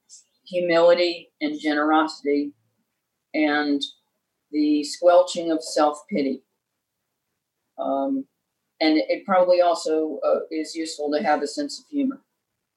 humility 0.45 1.31
and 1.41 1.59
generosity 1.59 2.53
and 3.35 3.83
the 4.53 4.85
squelching 4.85 5.51
of 5.51 5.63
self 5.63 6.03
pity. 6.09 6.43
Um, 7.79 8.27
and 8.81 8.99
it 8.99 9.25
probably 9.25 9.61
also 9.61 10.19
uh, 10.25 10.41
is 10.51 10.75
useful 10.75 11.11
to 11.13 11.23
have 11.23 11.43
a 11.43 11.47
sense 11.47 11.79
of 11.79 11.87
humor, 11.87 12.21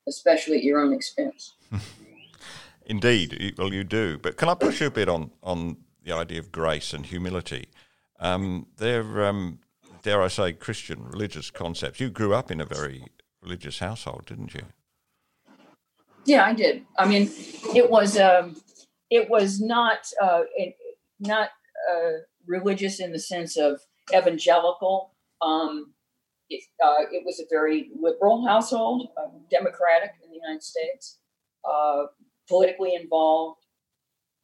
especially 0.07 0.57
at 0.57 0.63
your 0.63 0.79
own 0.79 0.93
expense. 0.93 1.55
Indeed, 2.85 3.55
well, 3.57 3.73
you 3.73 3.83
do. 3.83 4.17
But 4.17 4.37
can 4.37 4.49
I 4.49 4.55
push 4.55 4.81
you 4.81 4.87
a 4.87 4.91
bit 4.91 5.09
on 5.09 5.31
on 5.43 5.77
the 6.03 6.11
idea 6.13 6.39
of 6.39 6.51
grace 6.51 6.93
and 6.93 7.05
humility? 7.05 7.67
Um, 8.19 8.67
they're, 8.77 9.25
um, 9.25 9.59
dare 10.01 10.21
I 10.21 10.27
say, 10.27 10.53
Christian 10.53 11.05
religious 11.05 11.51
concepts. 11.51 11.99
You 11.99 12.09
grew 12.09 12.33
up 12.33 12.51
in 12.51 12.59
a 12.59 12.65
very 12.65 13.05
religious 13.41 13.79
household, 13.79 14.25
didn't 14.25 14.53
you? 14.53 14.63
Yeah, 16.25 16.45
I 16.45 16.53
did. 16.53 16.85
I 16.97 17.07
mean, 17.07 17.29
it 17.75 17.89
was 17.89 18.17
um, 18.17 18.61
it 19.09 19.29
was 19.29 19.61
not 19.61 19.99
uh, 20.21 20.41
it, 20.55 20.75
not 21.19 21.49
uh, 21.89 22.11
religious 22.45 22.99
in 22.99 23.11
the 23.11 23.19
sense 23.19 23.57
of 23.57 23.81
evangelical. 24.13 25.13
Um, 25.41 25.93
it, 26.49 26.63
uh, 26.83 27.03
it, 27.11 27.23
was 27.25 27.39
a 27.39 27.43
very 27.49 27.91
liberal 27.99 28.45
household, 28.45 29.09
uh, 29.17 29.29
democratic 29.51 30.11
in 30.23 30.29
the 30.29 30.35
United 30.35 30.63
States, 30.63 31.19
uh, 31.69 32.05
politically 32.47 32.95
involved, 32.95 33.61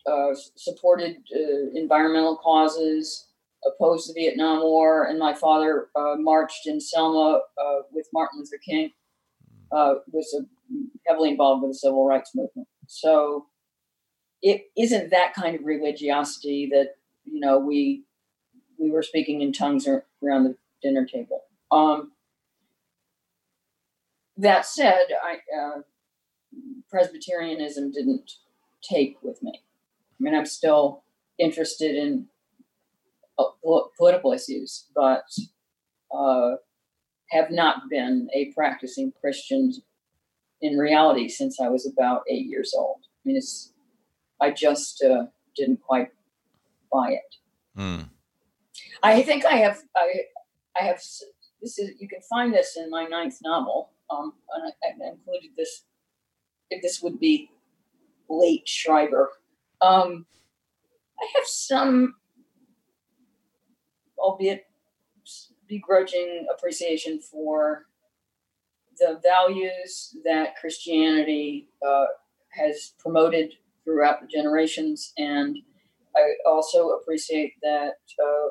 uh, 0.05 0.35
supported 0.55 1.17
uh, 1.35 1.69
environmental 1.73 2.37
causes, 2.37 3.27
opposed 3.65 4.09
the 4.09 4.13
Vietnam 4.13 4.61
War, 4.61 5.05
and 5.05 5.17
my 5.17 5.33
father 5.33 5.87
uh, 5.95 6.15
marched 6.17 6.67
in 6.67 6.79
Selma 6.79 7.41
with 7.91 8.07
Martin 8.13 8.39
Luther 8.39 8.59
King. 8.63 8.91
Was 9.71 10.45
heavily 11.07 11.29
involved 11.29 11.63
with 11.63 11.71
the 11.71 11.77
civil 11.77 12.05
rights 12.05 12.31
movement. 12.35 12.67
So 12.87 13.47
it 14.41 14.65
isn't 14.77 15.09
that 15.09 15.33
kind 15.33 15.55
of 15.55 15.65
religiosity 15.65 16.69
that 16.71 16.95
you 17.25 17.39
know 17.39 17.57
we 17.57 18.03
we 18.77 18.91
were 18.91 19.03
speaking 19.03 19.41
in 19.41 19.53
tongues 19.53 19.87
around 19.87 20.43
the 20.43 20.55
dinner 20.81 21.05
table. 21.05 21.43
Um, 21.71 22.11
that 24.37 24.65
said, 24.65 25.05
I, 25.23 25.35
uh, 25.55 25.81
Presbyterianism 26.89 27.91
didn't 27.91 28.33
take 28.81 29.17
with 29.21 29.41
me. 29.41 29.53
I 29.55 30.23
mean, 30.23 30.35
I'm 30.35 30.45
still 30.45 31.03
interested 31.37 31.95
in 31.95 32.27
political 33.97 34.31
issues, 34.33 34.85
but 34.95 35.25
uh, 36.15 36.55
have 37.31 37.51
not 37.51 37.89
been 37.89 38.29
a 38.33 38.51
practicing 38.53 39.11
Christian 39.19 39.73
in 40.61 40.77
reality 40.77 41.27
since 41.27 41.59
I 41.59 41.67
was 41.67 41.85
about 41.85 42.23
eight 42.29 42.45
years 42.45 42.73
old. 42.77 42.99
I 43.03 43.21
mean, 43.25 43.37
it's 43.37 43.73
I 44.41 44.51
just 44.51 45.03
uh, 45.03 45.25
didn't 45.55 45.81
quite 45.81 46.09
buy 46.91 47.11
it. 47.11 47.35
Mm. 47.77 48.09
I 49.05 49.21
think 49.21 49.45
I 49.45 49.57
have 49.57 49.81
I 49.95 50.21
I 50.79 50.83
have 50.83 50.97
this 51.61 51.79
is 51.79 51.91
you 51.99 52.07
can 52.07 52.21
find 52.29 52.53
this 52.53 52.77
in 52.77 52.89
my 52.89 53.05
ninth 53.05 53.37
novel. 53.43 53.91
Um, 54.09 54.33
and 54.53 54.71
I, 54.83 54.87
I 54.87 55.09
included 55.09 55.51
this. 55.57 55.83
If 56.69 56.81
this 56.81 57.01
would 57.01 57.19
be 57.19 57.51
late 58.29 58.67
Shriver. 58.67 59.29
Um, 59.81 60.25
I 61.19 61.27
have 61.35 61.45
some 61.45 62.15
albeit 64.17 64.65
begrudging 65.67 66.47
appreciation 66.55 67.19
for 67.19 67.85
the 68.97 69.19
values 69.23 70.15
that 70.23 70.55
Christianity 70.55 71.67
uh, 71.85 72.05
has 72.49 72.93
promoted 72.97 73.53
throughout 73.83 74.21
the 74.21 74.27
generations. 74.27 75.13
And 75.17 75.57
I 76.15 76.21
also 76.45 76.89
appreciate 76.89 77.53
that 77.61 77.95
uh, 78.23 78.49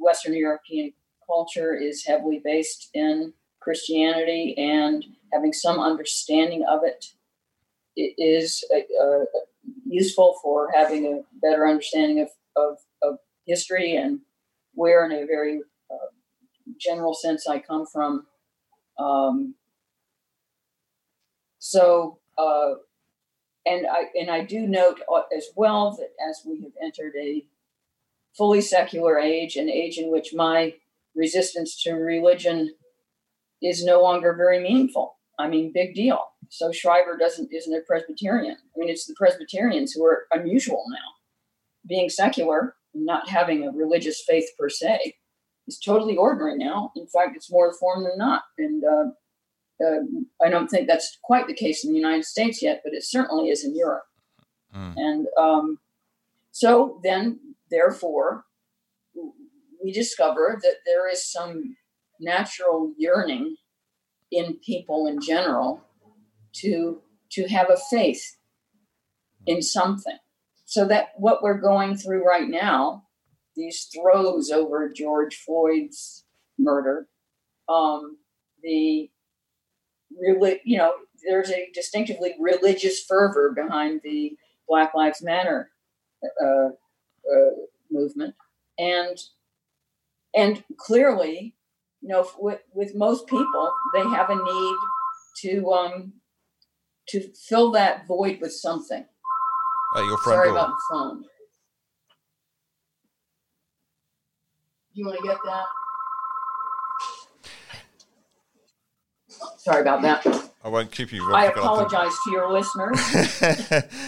Western 0.00 0.34
European 0.34 0.92
culture 1.26 1.74
is 1.74 2.04
heavily 2.04 2.40
based 2.42 2.88
in 2.94 3.32
Christianity 3.60 4.54
and 4.56 5.04
having 5.32 5.52
some 5.52 5.78
understanding 5.78 6.64
of 6.68 6.80
it, 6.82 7.04
is 7.96 8.64
uh, 8.74 9.24
useful 9.86 10.38
for 10.42 10.70
having 10.74 11.06
a 11.06 11.20
better 11.42 11.68
understanding 11.68 12.20
of, 12.20 12.28
of, 12.56 12.78
of 13.02 13.18
history 13.46 13.96
and 13.96 14.20
where, 14.74 15.04
in 15.04 15.12
a 15.12 15.26
very 15.26 15.60
uh, 15.90 16.10
general 16.78 17.12
sense, 17.12 17.46
I 17.46 17.58
come 17.58 17.84
from. 17.86 18.26
Um, 18.98 19.54
so, 21.58 22.18
uh, 22.38 22.74
and 23.66 23.86
I 23.86 24.04
and 24.18 24.30
I 24.30 24.44
do 24.44 24.66
note 24.66 25.00
uh, 25.12 25.22
as 25.36 25.48
well 25.56 25.94
that 25.98 26.10
as 26.26 26.42
we 26.46 26.62
have 26.62 26.72
entered 26.82 27.12
a 27.20 27.44
fully 28.36 28.60
secular 28.60 29.18
age, 29.18 29.56
an 29.56 29.68
age 29.68 29.98
in 29.98 30.10
which 30.10 30.34
my 30.34 30.74
resistance 31.14 31.80
to 31.82 31.92
religion 31.92 32.74
is 33.62 33.84
no 33.84 34.00
longer 34.02 34.34
very 34.34 34.60
meaningful. 34.60 35.16
I 35.38 35.48
mean, 35.48 35.72
big 35.72 35.94
deal. 35.94 36.20
So 36.48 36.72
Shriver 36.72 37.16
doesn't 37.18 37.50
isn't 37.52 37.74
a 37.74 37.80
Presbyterian. 37.86 38.56
I 38.56 38.78
mean, 38.78 38.88
it's 38.88 39.06
the 39.06 39.14
Presbyterians 39.16 39.92
who 39.92 40.04
are 40.04 40.26
unusual 40.32 40.84
now, 40.90 41.88
being 41.88 42.08
secular 42.08 42.74
not 42.94 43.28
having 43.28 43.64
a 43.64 43.70
religious 43.70 44.22
faith 44.26 44.48
per 44.58 44.68
se 44.68 45.14
is 45.66 45.78
totally 45.78 46.16
ordinary 46.16 46.56
now. 46.56 46.92
In 46.96 47.06
fact, 47.06 47.36
it's 47.36 47.50
more 47.50 47.68
the 47.68 47.76
form 47.78 48.04
than 48.04 48.18
not. 48.18 48.42
And 48.58 48.82
uh, 48.84 49.84
uh, 49.84 50.44
I 50.44 50.50
don't 50.50 50.68
think 50.68 50.88
that's 50.88 51.18
quite 51.22 51.46
the 51.46 51.54
case 51.54 51.84
in 51.84 51.92
the 51.92 51.98
United 51.98 52.24
States 52.24 52.62
yet, 52.62 52.80
but 52.84 52.92
it 52.92 53.04
certainly 53.04 53.50
is 53.50 53.64
in 53.64 53.76
Europe. 53.76 54.04
Mm. 54.74 54.94
And 54.96 55.26
um, 55.38 55.78
so 56.52 57.00
then, 57.02 57.38
therefore, 57.70 58.44
we 59.82 59.92
discover 59.92 60.58
that 60.62 60.76
there 60.86 61.10
is 61.10 61.30
some 61.30 61.76
natural 62.20 62.92
yearning 62.98 63.56
in 64.30 64.58
people 64.64 65.06
in 65.06 65.20
general 65.20 65.82
to 66.52 67.00
to 67.30 67.48
have 67.48 67.70
a 67.70 67.76
faith 67.76 68.36
in 69.46 69.62
something. 69.62 70.18
So 70.64 70.84
that 70.86 71.10
what 71.16 71.42
we're 71.42 71.60
going 71.60 71.96
through 71.96 72.26
right 72.26 72.48
now, 72.48 73.04
these 73.56 73.88
throes 73.92 74.50
over 74.50 74.92
George 74.92 75.36
Floyd's 75.36 76.24
murder, 76.58 77.08
um, 77.68 78.18
the 78.62 79.10
really, 80.16 80.60
you 80.64 80.76
know, 80.76 80.92
there's 81.28 81.50
a 81.50 81.70
distinctively 81.72 82.34
religious 82.38 83.04
fervor 83.04 83.52
behind 83.54 84.00
the 84.02 84.36
Black 84.68 84.94
Lives 84.94 85.22
Matter 85.22 85.70
uh, 86.22 86.70
uh, 87.32 87.50
movement, 87.90 88.34
and 88.78 89.18
and 90.34 90.64
clearly, 90.76 91.54
you 92.00 92.08
know, 92.08 92.28
with 92.38 92.60
with 92.72 92.94
most 92.94 93.26
people, 93.26 93.72
they 93.94 94.02
have 94.02 94.30
a 94.30 94.36
need 94.36 94.76
to 95.42 95.70
um 95.72 96.12
to 97.08 97.32
fill 97.34 97.72
that 97.72 98.06
void 98.06 98.40
with 98.40 98.52
something. 98.52 99.04
Your 99.96 100.18
front 100.18 100.36
Sorry 100.36 100.48
door. 100.48 100.56
about 100.56 100.68
the 100.68 100.82
phone. 100.90 101.24
You 104.92 105.06
want 105.06 105.18
to 105.18 105.26
get 105.26 105.38
that? 105.44 105.64
Sorry 109.58 109.80
about 109.80 110.02
that. 110.02 110.49
I 110.62 110.68
won't 110.68 110.90
keep 110.90 111.10
you. 111.12 111.32
I 111.32 111.48
other- 111.48 111.60
apologize 111.60 112.12
to 112.24 112.30
your 112.30 112.52
listeners. 112.52 112.98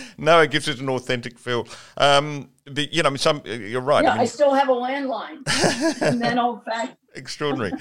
no, 0.19 0.41
it 0.41 0.51
gives 0.51 0.69
it 0.69 0.81
an 0.81 0.89
authentic 0.91 1.39
feel. 1.39 1.67
Um, 1.97 2.51
but, 2.67 2.93
you 2.93 3.03
know, 3.03 3.09
I 3.09 3.11
mean, 3.11 3.19
some 3.19 3.43
you're 3.47 3.81
right. 3.81 4.05
Yeah, 4.05 4.15
I 4.15 4.21
I 4.21 4.25
still 4.27 4.53
have 4.53 4.69
a 4.69 4.73
landline. 4.75 5.43
and 6.03 6.21
then 6.21 6.39
old 6.39 6.63
fact. 6.65 6.97
extraordinary. 7.15 7.73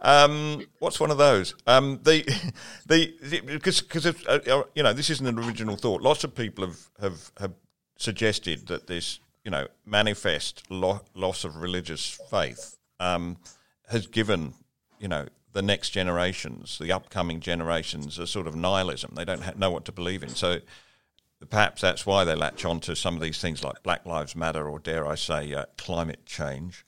Um, 0.00 0.64
what's 0.78 1.00
one 1.00 1.10
of 1.10 1.18
those? 1.18 1.54
Um, 1.66 2.00
the 2.04 2.22
the 2.86 3.14
because 3.46 3.80
because 3.82 4.06
uh, 4.06 4.12
uh, 4.26 4.62
you 4.74 4.82
know 4.82 4.92
this 4.92 5.10
isn't 5.10 5.26
an 5.26 5.38
original 5.38 5.76
thought. 5.76 6.00
Lots 6.00 6.22
of 6.24 6.34
people 6.34 6.64
have 6.66 6.78
have, 7.00 7.32
have 7.38 7.52
suggested 7.98 8.68
that 8.68 8.86
this 8.86 9.18
you 9.44 9.50
know 9.50 9.66
manifest 9.84 10.62
lo- 10.70 11.02
loss 11.14 11.44
of 11.44 11.56
religious 11.56 12.18
faith 12.30 12.78
um, 13.00 13.36
has 13.88 14.06
given 14.06 14.54
you 15.00 15.08
know 15.08 15.26
the 15.52 15.62
next 15.62 15.90
generations, 15.90 16.78
the 16.78 16.92
upcoming 16.92 17.40
generations, 17.40 18.18
a 18.18 18.26
sort 18.26 18.46
of 18.46 18.54
nihilism. 18.54 19.12
They 19.16 19.24
don't 19.24 19.42
ha- 19.42 19.52
know 19.56 19.70
what 19.70 19.84
to 19.86 19.92
believe 19.92 20.22
in. 20.22 20.30
So 20.30 20.60
perhaps 21.48 21.82
that's 21.82 22.06
why 22.06 22.24
they 22.24 22.34
latch 22.34 22.64
on 22.64 22.80
to 22.80 22.94
some 22.94 23.14
of 23.16 23.20
these 23.22 23.40
things 23.40 23.64
like 23.64 23.82
Black 23.82 24.04
Lives 24.06 24.36
Matter 24.36 24.68
or 24.68 24.78
dare 24.78 25.06
I 25.06 25.14
say 25.14 25.52
uh, 25.54 25.64
climate 25.76 26.24
change 26.26 26.84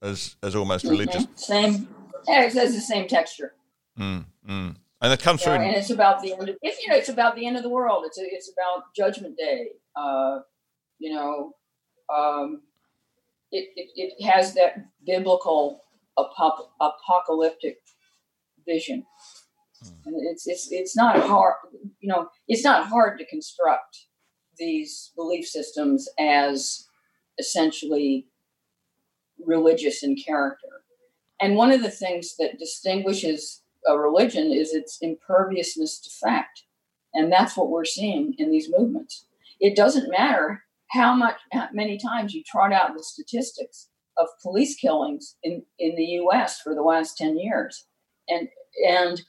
as 0.00 0.36
as 0.42 0.54
almost 0.54 0.84
religious. 0.84 1.26
Mhm. 1.26 1.38
Same. 1.38 1.88
Yeah, 2.26 2.44
it 2.44 2.52
has 2.54 2.74
the 2.74 2.80
same 2.80 3.08
texture. 3.08 3.54
Mm, 3.98 4.24
mm. 4.48 4.76
And 5.00 5.12
it 5.12 5.20
comes 5.22 5.40
Yeah, 5.42 5.56
through. 5.56 5.66
and 5.66 5.76
it's 5.76 5.90
about 5.90 6.22
the 6.22 6.32
end. 6.32 6.48
Of, 6.48 6.56
it's 6.62 6.82
you 6.82 6.88
know, 6.90 6.96
it's 6.96 7.08
about 7.08 7.36
the 7.36 7.46
end 7.46 7.56
of 7.56 7.62
the 7.62 7.68
world. 7.68 8.04
It's 8.06 8.18
a, 8.18 8.22
it's 8.24 8.50
about 8.52 8.94
Judgment 8.94 9.36
Day. 9.36 9.68
Uh, 9.96 10.40
you 10.98 11.14
know, 11.14 11.52
um, 12.14 12.62
it, 13.52 13.68
it 13.76 13.90
it 13.96 14.24
has 14.24 14.54
that 14.54 14.86
biblical 15.06 15.82
apop- 16.18 16.68
apocalyptic 16.80 17.78
vision, 18.68 19.04
hmm. 19.82 19.88
and 20.06 20.16
it's 20.30 20.46
it's 20.46 20.68
it's 20.70 20.96
not 20.96 21.18
hard. 21.20 21.54
You 22.00 22.08
know, 22.08 22.28
it's 22.46 22.64
not 22.64 22.86
hard 22.86 23.18
to 23.18 23.26
construct 23.26 24.06
these 24.58 25.12
belief 25.16 25.46
systems 25.46 26.08
as 26.18 26.86
essentially 27.38 28.26
religious 29.44 30.02
in 30.02 30.16
character. 30.16 30.68
And 31.40 31.54
one 31.54 31.70
of 31.70 31.82
the 31.82 31.90
things 31.90 32.36
that 32.38 32.58
distinguishes 32.58 33.62
a 33.86 33.96
religion 33.96 34.52
is 34.52 34.74
its 34.74 34.98
imperviousness 35.00 36.00
to 36.00 36.10
fact. 36.10 36.64
And 37.14 37.32
that's 37.32 37.56
what 37.56 37.70
we're 37.70 37.84
seeing 37.84 38.34
in 38.38 38.50
these 38.50 38.68
movements. 38.70 39.24
It 39.60 39.76
doesn't 39.76 40.10
matter 40.10 40.64
how 40.90 41.14
much 41.14 41.36
how 41.52 41.68
many 41.72 41.98
times 41.98 42.34
you 42.34 42.42
trot 42.44 42.72
out 42.72 42.94
the 42.94 43.02
statistics 43.02 43.88
of 44.16 44.26
police 44.42 44.74
killings 44.76 45.36
in, 45.42 45.62
in 45.78 45.94
the 45.96 46.04
US 46.22 46.60
for 46.60 46.74
the 46.74 46.82
last 46.82 47.16
10 47.16 47.38
years. 47.38 47.86
And 48.28 48.48
and 48.86 49.22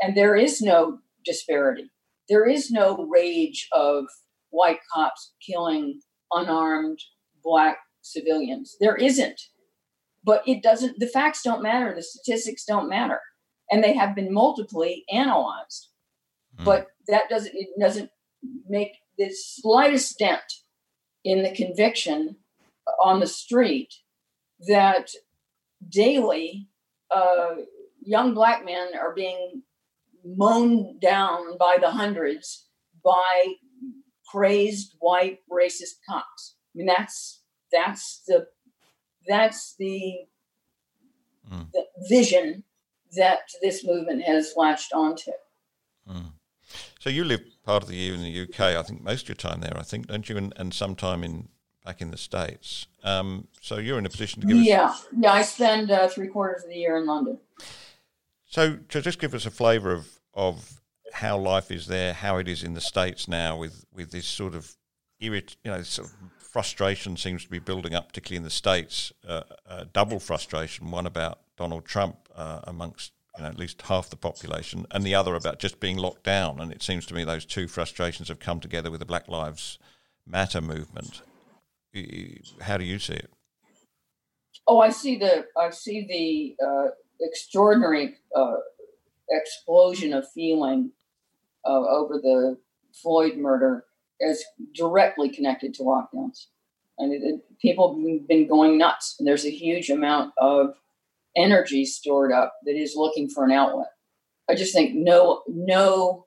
and 0.00 0.16
there 0.16 0.36
is 0.36 0.60
no 0.60 0.98
disparity. 1.24 1.90
There 2.28 2.46
is 2.46 2.70
no 2.70 3.06
rage 3.10 3.68
of 3.72 4.04
white 4.50 4.80
cops 4.92 5.34
killing 5.44 6.00
unarmed 6.32 6.98
black 7.42 7.78
civilians. 8.02 8.76
There 8.80 8.96
isn't. 8.96 9.40
But 10.24 10.42
it 10.46 10.62
doesn't 10.62 10.98
the 10.98 11.06
facts 11.06 11.42
don't 11.42 11.62
matter, 11.62 11.94
the 11.94 12.02
statistics 12.02 12.64
don't 12.64 12.88
matter. 12.88 13.20
And 13.70 13.82
they 13.82 13.94
have 13.94 14.14
been 14.14 14.32
multiply 14.32 14.94
analyzed. 15.10 15.88
Mm. 16.58 16.64
But 16.64 16.88
that 17.08 17.28
doesn't 17.28 17.54
it 17.54 17.68
doesn't 17.80 18.10
make 18.68 18.92
the 19.18 19.30
slightest 19.32 20.18
dent 20.18 20.42
in 21.24 21.42
the 21.42 21.54
conviction 21.54 22.36
on 23.02 23.20
the 23.20 23.26
street 23.26 23.92
that 24.68 25.10
daily 25.88 26.68
uh, 27.14 27.54
young 28.06 28.34
black 28.34 28.64
men 28.64 28.88
are 28.98 29.14
being 29.14 29.62
mown 30.24 30.98
down 31.00 31.58
by 31.58 31.76
the 31.80 31.90
hundreds 31.90 32.66
by 33.04 33.54
crazed 34.30 34.94
white 34.98 35.40
racist 35.50 35.96
cops. 36.08 36.56
I 36.74 36.78
mean 36.78 36.86
that's 36.86 37.42
that's 37.72 38.22
the 38.26 38.46
that's 39.26 39.74
the, 39.78 40.26
Mm. 41.52 41.70
the 41.72 41.84
vision 42.08 42.64
that 43.16 43.38
this 43.62 43.84
movement 43.84 44.22
has 44.24 44.54
latched 44.56 44.92
onto. 44.92 45.30
Mm. 46.10 46.32
So 46.98 47.08
you 47.08 47.22
live 47.24 47.40
part 47.64 47.84
of 47.84 47.88
the 47.88 47.94
year 47.94 48.14
in 48.14 48.22
the 48.22 48.42
UK. 48.42 48.76
I 48.76 48.82
think 48.82 49.02
most 49.02 49.22
of 49.22 49.28
your 49.28 49.36
time 49.36 49.60
there. 49.60 49.76
I 49.76 49.82
think, 49.82 50.08
don't 50.08 50.28
you? 50.28 50.36
And, 50.36 50.52
and 50.56 50.74
some 50.74 50.96
time 50.96 51.22
in 51.22 51.48
back 51.84 52.02
in 52.02 52.10
the 52.10 52.16
states. 52.16 52.88
Um, 53.04 53.46
so 53.60 53.76
you're 53.76 53.98
in 53.98 54.06
a 54.06 54.10
position 54.10 54.40
to 54.40 54.48
give 54.48 54.56
us. 54.56 54.66
Yeah, 54.66 54.94
yeah. 55.16 55.32
I 55.32 55.42
spend 55.42 55.92
uh, 55.92 56.08
three 56.08 56.26
quarters 56.26 56.64
of 56.64 56.70
the 56.70 56.76
year 56.76 56.96
in 56.96 57.06
London. 57.06 57.38
So 58.56 58.78
to 58.88 59.02
just 59.02 59.18
give 59.18 59.34
us 59.34 59.44
a 59.44 59.50
flavour 59.50 59.92
of 59.92 60.18
of 60.32 60.80
how 61.12 61.36
life 61.36 61.70
is 61.70 61.88
there, 61.88 62.14
how 62.14 62.38
it 62.38 62.48
is 62.48 62.62
in 62.62 62.72
the 62.72 62.80
states 62.80 63.28
now, 63.28 63.58
with 63.58 63.84
with 63.92 64.12
this 64.12 64.26
sort 64.26 64.54
of 64.54 64.74
irrit, 65.22 65.56
you 65.62 65.70
know, 65.70 65.82
sort 65.82 66.08
of 66.08 66.14
frustration 66.38 67.18
seems 67.18 67.44
to 67.44 67.50
be 67.50 67.58
building 67.58 67.94
up, 67.94 68.08
particularly 68.08 68.38
in 68.38 68.44
the 68.44 68.48
states. 68.64 69.12
Uh, 69.28 69.42
uh, 69.68 69.84
double 69.92 70.18
frustration: 70.18 70.90
one 70.90 71.04
about 71.04 71.40
Donald 71.58 71.84
Trump 71.84 72.16
uh, 72.34 72.60
amongst 72.64 73.12
you 73.36 73.42
know 73.42 73.50
at 73.50 73.58
least 73.58 73.82
half 73.82 74.08
the 74.08 74.16
population, 74.16 74.86
and 74.90 75.04
the 75.04 75.14
other 75.14 75.34
about 75.34 75.58
just 75.58 75.78
being 75.78 75.98
locked 75.98 76.24
down. 76.24 76.58
And 76.58 76.72
it 76.72 76.82
seems 76.82 77.04
to 77.06 77.14
me 77.14 77.24
those 77.24 77.44
two 77.44 77.68
frustrations 77.68 78.28
have 78.28 78.40
come 78.40 78.60
together 78.60 78.90
with 78.90 79.00
the 79.00 79.06
Black 79.06 79.28
Lives 79.28 79.78
Matter 80.26 80.62
movement. 80.62 81.20
How 82.62 82.78
do 82.78 82.84
you 82.86 82.98
see 83.00 83.16
it? 83.16 83.30
Oh, 84.66 84.80
I 84.80 84.88
see 84.88 85.18
the 85.18 85.44
I 85.58 85.68
see 85.68 86.56
the 86.58 86.66
uh, 86.66 86.90
extraordinary 87.20 88.16
uh, 88.34 88.56
explosion 89.30 90.12
of 90.12 90.30
feeling 90.32 90.92
uh, 91.64 91.84
over 91.88 92.14
the 92.14 92.58
Floyd 92.92 93.36
murder 93.36 93.84
is 94.20 94.44
directly 94.74 95.28
connected 95.28 95.74
to 95.74 95.82
lockdowns, 95.82 96.46
and 96.98 97.12
it, 97.12 97.22
it, 97.22 97.58
people 97.60 97.94
have 97.94 98.28
been 98.28 98.48
going 98.48 98.78
nuts. 98.78 99.16
And 99.18 99.28
there's 99.28 99.44
a 99.44 99.50
huge 99.50 99.90
amount 99.90 100.32
of 100.38 100.74
energy 101.36 101.84
stored 101.84 102.32
up 102.32 102.54
that 102.64 102.76
is 102.76 102.94
looking 102.96 103.28
for 103.28 103.44
an 103.44 103.52
outlet. 103.52 103.88
I 104.48 104.54
just 104.54 104.72
think 104.72 104.94
no 104.94 105.42
no 105.48 106.26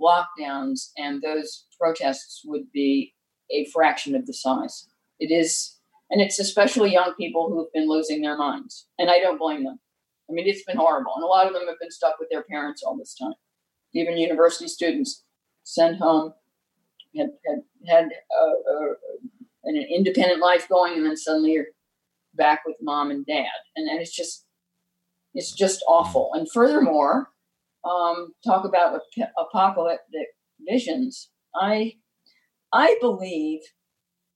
lockdowns 0.00 0.90
and 0.96 1.22
those 1.22 1.66
protests 1.80 2.42
would 2.44 2.70
be 2.72 3.14
a 3.50 3.66
fraction 3.66 4.14
of 4.14 4.26
the 4.26 4.34
size. 4.34 4.88
It 5.18 5.32
is 5.32 5.78
and 6.10 6.20
it's 6.20 6.38
especially 6.38 6.92
young 6.92 7.14
people 7.14 7.48
who 7.48 7.58
have 7.58 7.72
been 7.72 7.88
losing 7.88 8.20
their 8.22 8.36
minds. 8.36 8.86
And 8.98 9.10
I 9.10 9.18
don't 9.18 9.38
blame 9.38 9.64
them. 9.64 9.80
I 10.28 10.32
mean, 10.32 10.46
it's 10.46 10.64
been 10.64 10.76
horrible. 10.76 11.12
And 11.16 11.24
a 11.24 11.26
lot 11.26 11.46
of 11.46 11.52
them 11.52 11.66
have 11.68 11.78
been 11.80 11.90
stuck 11.90 12.18
with 12.18 12.28
their 12.30 12.42
parents 12.42 12.82
all 12.82 12.96
this 12.96 13.14
time. 13.14 13.34
Even 13.92 14.16
university 14.16 14.68
students 14.68 15.24
sent 15.64 15.98
home, 15.98 16.32
had, 17.16 17.30
had, 17.46 17.58
had 17.86 18.04
uh, 18.40 18.72
uh, 18.72 18.94
an 19.64 19.76
independent 19.76 20.40
life 20.40 20.68
going, 20.68 20.94
and 20.94 21.06
then 21.06 21.16
suddenly 21.16 21.52
you're 21.52 21.66
back 22.34 22.62
with 22.66 22.76
mom 22.80 23.10
and 23.10 23.24
dad. 23.26 23.46
And, 23.76 23.88
and 23.88 24.00
it's 24.00 24.14
just, 24.14 24.46
it's 25.34 25.52
just 25.52 25.84
awful. 25.86 26.30
And 26.34 26.50
furthermore, 26.50 27.28
um, 27.84 28.32
talk 28.44 28.64
about 28.64 29.00
ap- 29.18 29.32
apocalyptic 29.38 30.28
visions. 30.68 31.30
I, 31.54 31.94
I 32.72 32.96
believe 33.00 33.60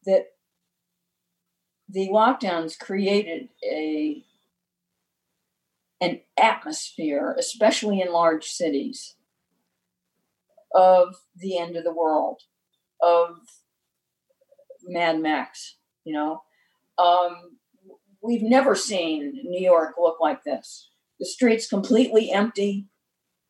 that 0.05 0.27
the 1.89 2.09
lockdowns 2.09 2.79
created 2.79 3.49
a 3.69 4.23
an 6.01 6.21
atmosphere, 6.39 7.35
especially 7.39 8.01
in 8.01 8.13
large 8.13 8.47
cities, 8.47 9.17
of 10.75 11.17
the 11.37 11.59
end 11.59 11.77
of 11.77 11.85
the 11.85 11.95
world, 11.95 12.43
of 13.03 13.39
Mad 14.85 15.21
Max. 15.21 15.77
You 16.05 16.15
know, 16.15 16.43
um, 16.99 17.59
we've 18.23 18.43
never 18.43 18.75
seen 18.75 19.41
New 19.45 19.61
York 19.61 19.95
look 19.99 20.21
like 20.21 20.45
this. 20.45 20.91
The 21.19 21.27
streets 21.27 21.69
completely 21.69 22.31
empty, 22.31 22.87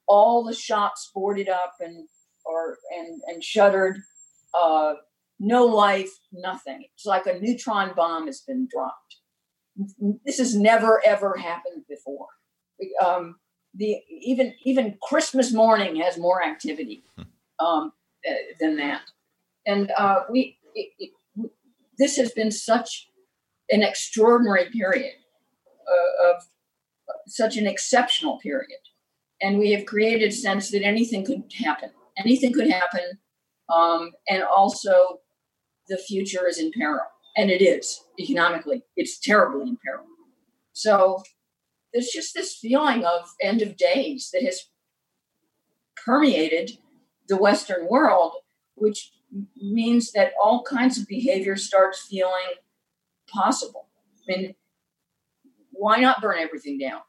all 0.07 0.43
the 0.43 0.55
shops 0.55 1.11
boarded 1.15 1.49
up 1.49 1.75
and 1.81 2.09
or 2.45 2.79
and 2.97 3.21
and 3.27 3.45
shuttered. 3.45 3.99
Uh, 4.59 4.95
no 5.39 5.67
life, 5.67 6.11
nothing. 6.33 6.87
It's 6.95 7.07
like 7.07 7.27
a 7.27 7.39
neutron 7.39 7.93
bomb 7.95 8.27
has 8.27 8.41
been 8.41 8.67
dropped. 8.71 9.17
This 10.25 10.39
has 10.39 10.57
never 10.57 11.01
ever 11.07 11.37
happened 11.37 11.85
before. 11.89 12.27
Um, 13.05 13.37
the 13.75 13.99
even 14.11 14.55
even 14.65 14.97
Christmas 15.03 15.53
morning 15.53 15.97
has 15.97 16.19
more 16.19 16.45
activity 16.45 17.05
um, 17.61 17.93
uh, 18.29 18.35
than 18.61 18.77
that, 18.77 19.03
and 19.67 19.91
uh, 19.97 20.21
we 20.31 20.59
it, 20.75 20.89
it, 20.99 21.11
this 21.99 22.17
has 22.17 22.33
been 22.33 22.51
such 22.51 23.09
an 23.71 23.83
extraordinary 23.83 24.71
period 24.71 25.15
uh, 25.89 26.31
of 26.31 26.43
such 27.27 27.57
an 27.57 27.67
exceptional 27.67 28.39
period. 28.39 28.81
And 29.41 29.59
we 29.59 29.73
have 29.73 29.87
created 29.87 30.31
a 30.31 30.33
sense 30.33 30.71
that 30.71 30.83
anything 30.83 31.25
could 31.25 31.45
happen. 31.55 31.91
Anything 32.19 32.53
could 32.53 32.71
happen. 32.71 33.19
Um, 33.73 34.13
and 34.29 34.43
also, 34.43 35.21
the 35.89 35.99
future 35.99 36.49
is 36.49 36.59
in 36.59 36.73
peril. 36.73 37.05
And 37.37 37.51
it 37.51 37.63
is 37.63 38.01
economically, 38.19 38.83
it's 38.97 39.19
terribly 39.21 39.69
in 39.69 39.79
peril. 39.85 40.05
So, 40.73 41.23
there's 41.93 42.09
just 42.09 42.35
this 42.35 42.57
feeling 42.57 43.05
of 43.05 43.29
end 43.41 43.63
of 43.63 43.77
days 43.77 44.31
that 44.33 44.43
has 44.43 44.69
permeated 46.05 46.79
the 47.29 47.37
Western 47.37 47.89
world, 47.89 48.33
which 48.75 49.13
means 49.57 50.13
that 50.13 50.33
all 50.43 50.63
kinds 50.63 50.99
of 50.99 51.07
behavior 51.07 51.57
starts 51.57 52.07
feeling 52.09 52.55
possible. 53.29 53.89
I 54.29 54.37
mean, 54.37 54.55
why 55.71 55.99
not 55.99 56.21
burn 56.21 56.39
everything 56.39 56.79
down? 56.79 57.01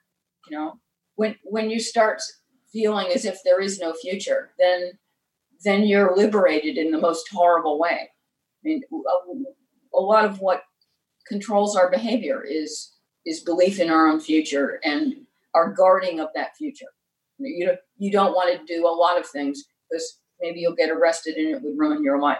You 0.49 0.57
know, 0.57 0.79
when 1.15 1.35
when 1.43 1.69
you 1.69 1.79
start 1.79 2.21
feeling 2.71 3.07
as 3.13 3.25
if 3.25 3.39
there 3.43 3.61
is 3.61 3.79
no 3.79 3.93
future, 3.93 4.51
then 4.59 4.91
then 5.63 5.83
you're 5.83 6.15
liberated 6.15 6.77
in 6.77 6.91
the 6.91 6.97
most 6.97 7.27
horrible 7.31 7.79
way. 7.79 8.09
I 8.09 8.61
mean, 8.63 8.81
a, 8.91 9.97
a 9.97 10.01
lot 10.01 10.25
of 10.25 10.39
what 10.39 10.63
controls 11.27 11.75
our 11.75 11.89
behavior 11.89 12.43
is 12.43 12.93
is 13.25 13.41
belief 13.41 13.79
in 13.79 13.89
our 13.89 14.07
own 14.07 14.19
future 14.19 14.79
and 14.83 15.13
our 15.53 15.73
guarding 15.73 16.19
of 16.19 16.29
that 16.35 16.55
future. 16.57 16.87
You 17.37 17.67
don't, 17.67 17.79
you 17.97 18.11
don't 18.11 18.33
want 18.33 18.55
to 18.55 18.73
do 18.73 18.85
a 18.85 18.89
lot 18.89 19.19
of 19.19 19.25
things 19.25 19.63
because 19.89 20.19
maybe 20.41 20.59
you'll 20.59 20.75
get 20.75 20.89
arrested 20.89 21.35
and 21.35 21.49
it 21.49 21.61
would 21.61 21.77
ruin 21.77 22.03
your 22.03 22.19
life. 22.19 22.37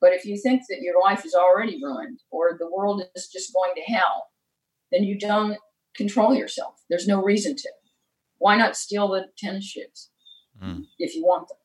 But 0.00 0.12
if 0.12 0.24
you 0.24 0.38
think 0.38 0.62
that 0.68 0.80
your 0.80 1.00
life 1.00 1.26
is 1.26 1.34
already 1.34 1.82
ruined 1.82 2.20
or 2.30 2.56
the 2.58 2.70
world 2.70 3.02
is 3.14 3.28
just 3.28 3.52
going 3.52 3.72
to 3.76 3.82
hell, 3.82 4.28
then 4.90 5.04
you 5.04 5.18
don't 5.18 5.58
control 5.94 6.34
yourself. 6.34 6.82
There's 6.88 7.06
no 7.06 7.22
reason 7.22 7.54
to. 7.56 7.70
Why 8.38 8.56
not 8.56 8.76
steal 8.76 9.08
the 9.08 9.26
tennis 9.36 9.64
shoes 9.64 10.08
mm. 10.62 10.86
if 10.98 11.14
you 11.14 11.24
want 11.24 11.48
them? 11.48 11.58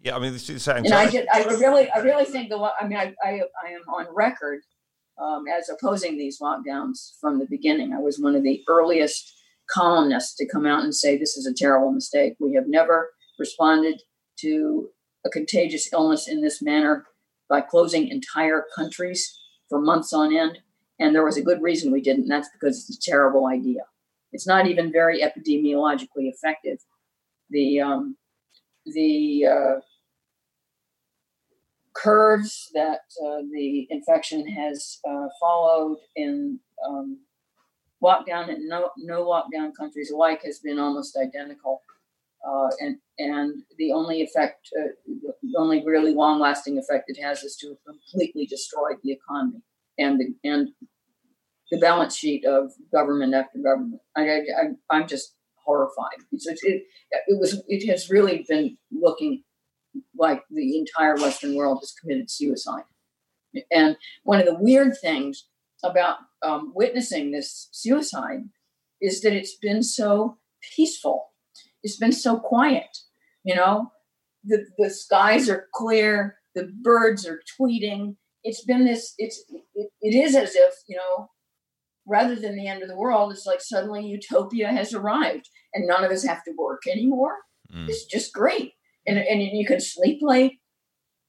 Yeah, 0.00 0.16
I 0.16 0.18
mean, 0.20 0.32
this 0.32 0.48
is. 0.48 0.68
And 0.68 0.86
I, 0.92 1.10
did, 1.10 1.26
I 1.32 1.42
really, 1.44 1.90
I 1.90 1.98
really 1.98 2.26
think 2.26 2.50
the. 2.50 2.58
I 2.58 2.86
mean, 2.86 2.98
I, 2.98 3.14
I, 3.24 3.40
I 3.64 3.70
am 3.70 3.88
on 3.88 4.06
record 4.14 4.60
um, 5.18 5.44
as 5.46 5.68
opposing 5.68 6.16
these 6.16 6.40
lockdowns 6.40 7.18
from 7.20 7.38
the 7.38 7.46
beginning. 7.48 7.92
I 7.92 7.98
was 7.98 8.18
one 8.18 8.34
of 8.34 8.42
the 8.42 8.62
earliest 8.68 9.32
columnists 9.70 10.34
to 10.36 10.48
come 10.48 10.66
out 10.66 10.82
and 10.82 10.94
say 10.94 11.16
this 11.16 11.36
is 11.36 11.46
a 11.46 11.54
terrible 11.54 11.92
mistake. 11.92 12.34
We 12.40 12.54
have 12.54 12.68
never 12.68 13.10
responded 13.38 14.02
to 14.40 14.88
a 15.24 15.30
contagious 15.30 15.88
illness 15.92 16.28
in 16.28 16.42
this 16.42 16.60
manner 16.60 17.06
by 17.48 17.60
closing 17.60 18.08
entire 18.08 18.64
countries 18.76 19.38
for 19.68 19.80
months 19.80 20.12
on 20.12 20.34
end. 20.34 20.58
And 20.98 21.14
there 21.14 21.24
was 21.24 21.36
a 21.36 21.42
good 21.42 21.62
reason 21.62 21.92
we 21.92 22.00
didn't, 22.00 22.22
and 22.22 22.30
that's 22.30 22.48
because 22.52 22.88
it's 22.88 22.98
a 22.98 23.10
terrible 23.10 23.46
idea. 23.46 23.82
It's 24.32 24.46
not 24.46 24.66
even 24.66 24.92
very 24.92 25.22
epidemiologically 25.22 26.28
effective. 26.28 26.78
The 27.50 27.80
um, 27.80 28.16
the 28.86 29.46
uh, 29.46 29.80
curves 32.04 32.70
that 32.74 33.00
uh, 33.24 33.40
the 33.50 33.86
infection 33.90 34.46
has 34.46 34.98
uh, 35.08 35.26
followed 35.40 35.96
in 36.14 36.60
um, 36.86 37.18
lockdown 38.02 38.50
and 38.50 38.68
no, 38.68 38.90
no 38.98 39.24
lockdown 39.24 39.70
countries 39.78 40.10
alike 40.10 40.42
has 40.44 40.58
been 40.58 40.78
almost 40.78 41.16
identical. 41.16 41.80
Uh, 42.46 42.68
and 42.80 42.98
and 43.18 43.62
the 43.78 43.90
only 43.90 44.20
effect, 44.20 44.68
uh, 44.78 44.88
the 45.42 45.58
only 45.58 45.82
really 45.86 46.12
long 46.12 46.38
lasting 46.38 46.76
effect 46.76 47.04
it 47.08 47.18
has 47.18 47.42
is 47.42 47.56
to 47.56 47.74
completely 47.86 48.44
destroy 48.44 48.90
the 49.02 49.12
economy 49.12 49.62
and 49.96 50.20
the 50.20 50.34
and 50.44 50.68
the 51.70 51.78
balance 51.78 52.14
sheet 52.14 52.44
of 52.44 52.70
government 52.92 53.32
after 53.32 53.58
government. 53.60 53.98
I, 54.14 54.42
I, 54.90 54.96
am 54.98 55.08
just 55.08 55.36
horrified. 55.64 56.18
It's, 56.32 56.46
it, 56.46 56.58
it 57.28 57.40
was 57.40 57.62
it 57.66 57.88
has 57.88 58.10
really 58.10 58.44
been 58.46 58.76
looking 58.92 59.42
like 60.16 60.42
the 60.50 60.78
entire 60.78 61.16
Western 61.16 61.54
world 61.54 61.78
has 61.80 61.92
committed 61.92 62.30
suicide. 62.30 62.84
And 63.70 63.96
one 64.24 64.40
of 64.40 64.46
the 64.46 64.58
weird 64.58 64.96
things 65.00 65.46
about 65.82 66.18
um, 66.42 66.72
witnessing 66.74 67.30
this 67.30 67.68
suicide 67.72 68.40
is 69.00 69.20
that 69.20 69.32
it's 69.32 69.56
been 69.56 69.82
so 69.82 70.38
peaceful. 70.76 71.26
It's 71.82 71.96
been 71.96 72.12
so 72.12 72.38
quiet. 72.38 72.96
You 73.44 73.54
know, 73.54 73.92
the, 74.44 74.66
the 74.78 74.90
skies 74.90 75.48
are 75.48 75.68
clear, 75.74 76.38
the 76.54 76.70
birds 76.82 77.26
are 77.26 77.40
tweeting. 77.60 78.16
It's 78.42 78.64
been 78.64 78.84
this, 78.84 79.14
it's, 79.18 79.44
it, 79.74 79.90
it 80.00 80.14
is 80.14 80.34
as 80.34 80.54
if, 80.54 80.74
you 80.88 80.96
know, 80.96 81.28
rather 82.06 82.34
than 82.34 82.56
the 82.56 82.66
end 82.66 82.82
of 82.82 82.88
the 82.88 82.96
world, 82.96 83.32
it's 83.32 83.46
like 83.46 83.60
suddenly 83.60 84.06
utopia 84.06 84.68
has 84.68 84.92
arrived 84.94 85.48
and 85.72 85.86
none 85.86 86.04
of 86.04 86.10
us 86.10 86.24
have 86.24 86.44
to 86.44 86.52
work 86.58 86.82
anymore. 86.90 87.36
Mm. 87.74 87.88
It's 87.88 88.04
just 88.04 88.32
great 88.32 88.72
and, 89.06 89.18
and 89.18 89.42
you 89.42 89.66
can 89.66 89.80
sleep 89.80 90.18
late. 90.22 90.60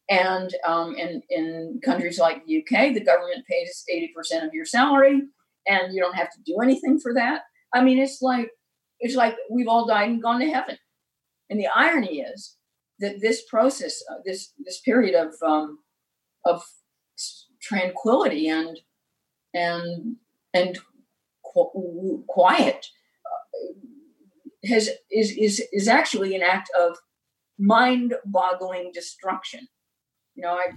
And 0.10 0.54
um, 0.68 0.96
in, 0.96 1.22
in 1.30 1.80
countries 1.84 2.20
like 2.20 2.46
the 2.46 2.60
UK, 2.60 2.94
the 2.94 3.04
government 3.04 3.46
pays 3.50 3.84
80% 3.92 4.46
of 4.46 4.54
your 4.54 4.66
salary 4.66 5.22
and 5.68 5.94
you 5.94 6.02
don't 6.02 6.16
have 6.16 6.32
to 6.32 6.40
do 6.46 6.58
anything 6.62 7.00
for 7.00 7.14
that. 7.16 7.42
I 7.74 7.84
mean, 7.84 7.98
it's 7.98 8.22
like, 8.22 8.52
it's 9.00 9.16
like 9.16 9.36
we've 9.50 9.68
all 9.68 9.88
died 9.88 10.10
and 10.10 10.22
gone 10.22 10.40
to 10.40 10.50
heaven. 10.50 10.78
And 11.50 11.60
the 11.60 11.68
irony 11.74 12.20
is 12.20 12.56
that 13.00 13.20
this 13.20 13.44
process, 13.50 14.02
uh, 14.10 14.18
this, 14.24 14.54
this 14.64 14.80
period 14.82 15.16
of, 15.16 15.34
um, 15.46 15.80
of 16.46 16.64
tranquility 17.62 18.48
and, 18.48 18.80
and, 19.54 20.18
and 20.54 20.78
qu- 21.44 22.24
quiet 22.28 22.86
uh, 23.26 24.68
has, 24.68 24.90
is, 25.12 25.32
is, 25.32 25.64
is 25.74 25.88
actually 25.88 26.36
an 26.36 26.44
act 26.44 26.70
of 26.80 26.98
mind-boggling 27.58 28.92
destruction. 28.94 29.68
You 30.36 30.44
know, 30.44 30.54
I, 30.54 30.74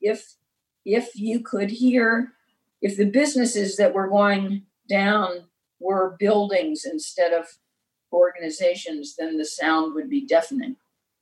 if 0.00 0.36
if 0.84 1.14
you 1.14 1.40
could 1.40 1.70
hear, 1.70 2.32
if 2.80 2.96
the 2.96 3.04
businesses 3.04 3.76
that 3.76 3.94
were 3.94 4.08
going 4.08 4.64
down 4.88 5.48
were 5.80 6.16
buildings 6.18 6.84
instead 6.84 7.32
of 7.32 7.46
organizations, 8.12 9.14
then 9.16 9.36
the 9.36 9.44
sound 9.44 9.94
would 9.94 10.08
be 10.08 10.26
deafening. 10.26 10.76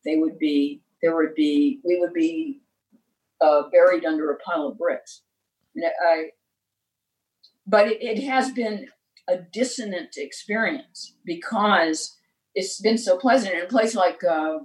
They 0.04 0.16
would 0.16 0.38
be 0.38 0.82
there 1.02 1.16
would 1.16 1.34
be 1.34 1.80
we 1.84 1.98
would 1.98 2.12
be 2.12 2.60
uh, 3.40 3.62
buried 3.70 4.04
under 4.04 4.30
a 4.30 4.38
pile 4.38 4.68
of 4.68 4.78
bricks. 4.78 5.22
I, 5.76 6.30
but 7.66 7.88
it, 7.88 7.98
it 8.00 8.22
has 8.24 8.50
been 8.52 8.88
a 9.28 9.38
dissonant 9.38 10.16
experience 10.16 11.14
because 11.24 12.15
it's 12.56 12.80
been 12.80 12.98
so 12.98 13.18
pleasant 13.18 13.54
in 13.54 13.62
a 13.62 13.66
place 13.66 13.94
like 13.94 14.24
uh, 14.24 14.58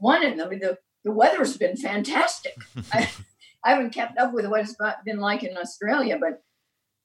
London. 0.00 0.40
I 0.40 0.48
mean, 0.48 0.60
the, 0.60 0.78
the 1.04 1.10
weather's 1.10 1.56
been 1.56 1.76
fantastic. 1.76 2.54
I, 2.92 3.10
I 3.64 3.70
haven't 3.70 3.92
kept 3.92 4.16
up 4.18 4.32
with 4.32 4.46
what 4.46 4.60
it's 4.60 4.76
been 5.04 5.18
like 5.18 5.42
in 5.42 5.56
Australia, 5.56 6.16
but 6.18 6.42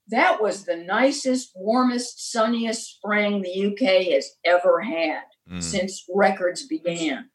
that 0.08 0.40
was 0.40 0.64
the 0.64 0.76
nicest, 0.76 1.50
warmest, 1.56 2.30
sunniest 2.30 2.96
spring 2.96 3.42
the 3.42 3.66
UK 3.66 4.12
has 4.12 4.30
ever 4.44 4.80
had 4.80 5.22
mm. 5.50 5.62
since 5.62 6.04
records 6.08 6.66
began. 6.66 7.28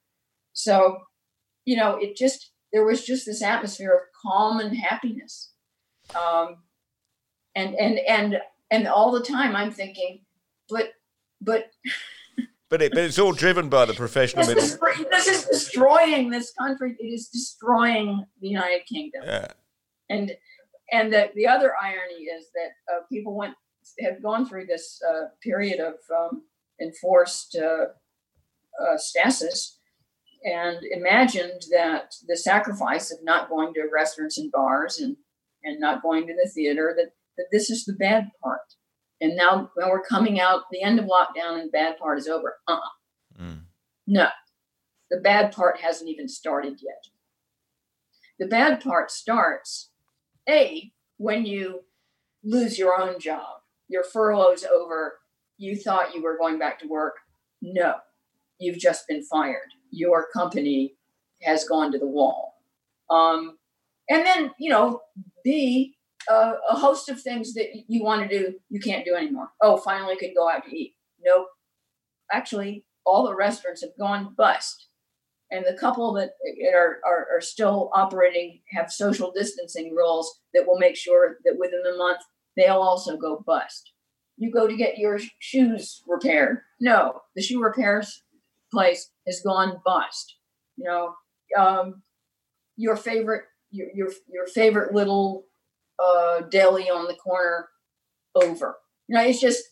So, 0.53 0.99
you 1.65 1.75
know, 1.75 1.97
it 1.97 2.15
just, 2.15 2.51
there 2.71 2.85
was 2.85 3.05
just 3.05 3.25
this 3.25 3.43
atmosphere 3.43 3.91
of 3.93 4.01
calm 4.23 4.59
and 4.59 4.75
happiness. 4.75 5.51
Um, 6.15 6.57
and, 7.55 7.75
and, 7.75 7.99
and, 8.07 8.37
and 8.71 8.87
all 8.87 9.11
the 9.11 9.23
time 9.23 9.53
I'm 9.53 9.71
thinking, 9.71 10.21
but, 10.69 10.93
but, 11.41 11.65
but, 12.75 12.81
it, 12.81 12.91
but 12.91 13.03
it's 13.05 13.17
all 13.17 13.31
driven 13.31 13.69
by 13.69 13.85
the 13.85 13.93
professional 13.93 14.45
this 14.45 14.73
Is, 14.73 14.79
this 15.09 15.27
is 15.27 15.45
destroying 15.45 16.29
this 16.29 16.51
country. 16.59 16.93
It 16.99 17.05
is 17.05 17.29
destroying 17.29 18.25
the 18.41 18.49
United 18.49 18.85
Kingdom. 18.85 19.21
Yeah. 19.25 19.47
And 20.09 20.33
and 20.91 21.13
the, 21.13 21.29
the 21.35 21.47
other 21.47 21.71
irony 21.81 22.25
is 22.25 22.47
that 22.53 22.93
uh, 22.93 22.99
people 23.09 23.33
went 23.33 23.53
have 24.01 24.21
gone 24.21 24.45
through 24.45 24.65
this 24.65 25.01
uh, 25.09 25.27
period 25.41 25.79
of 25.79 25.93
um, 26.13 26.43
enforced 26.81 27.55
uh, 27.55 27.85
uh 28.83 28.97
stasis 28.97 29.79
and 30.43 30.79
imagined 30.91 31.61
that 31.71 32.13
the 32.27 32.35
sacrifice 32.35 33.09
of 33.09 33.19
not 33.23 33.49
going 33.49 33.73
to 33.73 33.87
restaurants 33.91 34.37
and 34.37 34.51
bars 34.51 34.99
and 34.99 35.15
and 35.63 35.79
not 35.79 36.03
going 36.03 36.27
to 36.27 36.33
the 36.33 36.49
theater 36.53 36.93
that, 36.97 37.11
that 37.37 37.47
this 37.53 37.69
is 37.69 37.85
the 37.85 37.93
bad 37.93 38.31
part 38.43 38.75
and 39.25 39.35
now 39.35 39.71
when 39.73 39.89
we're 39.89 40.03
coming 40.03 40.39
out 40.39 40.69
the 40.71 40.83
end 40.83 40.99
of 40.99 41.05
lockdown 41.05 41.59
and 41.59 41.67
the 41.67 41.71
bad 41.71 41.97
part 41.97 42.19
is 42.19 42.27
over. 42.27 42.57
Uh-uh. 42.67 43.41
Mm. 43.41 43.61
no. 44.07 44.27
The 45.09 45.17
bad 45.17 45.51
part 45.51 45.81
hasn't 45.81 46.09
even 46.09 46.27
started 46.27 46.79
yet. 46.81 47.07
The 48.39 48.47
bad 48.47 48.81
part 48.81 49.11
starts 49.11 49.89
a 50.47 50.91
when 51.17 51.45
you 51.45 51.81
lose 52.43 52.77
your 52.77 52.99
own 52.99 53.19
job. 53.19 53.61
Your 53.87 54.03
furlough's 54.03 54.63
over. 54.63 55.19
You 55.57 55.75
thought 55.75 56.13
you 56.13 56.21
were 56.21 56.37
going 56.37 56.59
back 56.59 56.79
to 56.79 56.87
work. 56.87 57.15
No. 57.61 57.95
You've 58.59 58.79
just 58.79 59.07
been 59.07 59.23
fired. 59.23 59.73
Your 59.89 60.27
company 60.33 60.95
has 61.41 61.65
gone 61.65 61.91
to 61.91 61.99
the 61.99 62.07
wall. 62.07 62.55
Um, 63.09 63.57
and 64.09 64.25
then 64.25 64.51
you 64.59 64.69
know 64.69 65.01
b 65.43 65.94
uh, 66.29 66.53
a 66.69 66.75
host 66.75 67.09
of 67.09 67.21
things 67.21 67.53
that 67.53 67.67
you 67.87 68.03
want 68.03 68.29
to 68.29 68.39
do, 68.39 68.55
you 68.69 68.79
can't 68.79 69.05
do 69.05 69.15
anymore. 69.15 69.49
Oh, 69.61 69.77
finally, 69.77 70.15
can 70.17 70.33
go 70.35 70.49
out 70.49 70.63
to 70.65 70.75
eat. 70.75 70.95
Nope. 71.23 71.47
Actually, 72.31 72.85
all 73.05 73.25
the 73.25 73.35
restaurants 73.35 73.81
have 73.81 73.97
gone 73.99 74.33
bust. 74.37 74.87
And 75.51 75.63
the 75.65 75.77
couple 75.79 76.13
that 76.13 76.31
are, 76.73 76.99
are, 77.05 77.27
are 77.35 77.41
still 77.41 77.91
operating 77.93 78.61
have 78.71 78.91
social 78.91 79.31
distancing 79.31 79.93
rules 79.95 80.39
that 80.53 80.65
will 80.65 80.79
make 80.79 80.95
sure 80.95 81.37
that 81.45 81.57
within 81.59 81.83
the 81.83 81.97
month 81.97 82.19
they'll 82.57 82.81
also 82.81 83.15
go 83.15 83.43
bust. 83.45 83.91
You 84.37 84.51
go 84.51 84.67
to 84.67 84.75
get 84.75 84.97
your 84.97 85.19
shoes 85.39 86.01
repaired. 86.07 86.59
No, 86.81 87.21
the 87.35 87.41
shoe 87.41 87.61
repairs 87.61 88.23
place 88.71 89.11
has 89.27 89.41
gone 89.41 89.79
bust. 89.85 90.35
You 90.77 90.85
know, 90.85 91.15
um, 91.57 92.01
your 92.75 92.95
favorite 92.95 93.43
your, 93.71 93.87
your 93.93 94.09
your 94.27 94.47
favorite 94.47 94.93
little 94.93 95.45
uh, 95.99 96.41
deli 96.41 96.89
on 96.89 97.07
the 97.07 97.15
corner 97.15 97.69
over. 98.35 98.77
You 99.07 99.15
know, 99.15 99.23
it's 99.23 99.39
just 99.39 99.63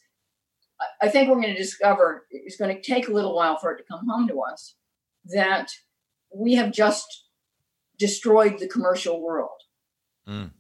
I 1.02 1.08
think 1.10 1.30
we're 1.30 1.36
going 1.36 1.54
to 1.54 1.58
discover 1.58 2.26
it's 2.32 2.58
going 2.58 2.76
to 2.76 2.82
take 2.82 3.08
a 3.08 3.12
little 3.12 3.36
while 3.36 3.58
for 3.58 3.72
it 3.72 3.78
to 3.78 3.84
come 3.84 4.08
home 4.08 4.28
to 4.28 4.42
us 4.42 4.76
that 5.26 5.70
we 6.34 6.56
have 6.56 6.72
just 6.72 7.26
destroyed 7.98 8.60
the 8.60 8.68
commercial 8.68 9.22
world. 9.22 9.50
Mm. 10.28 10.52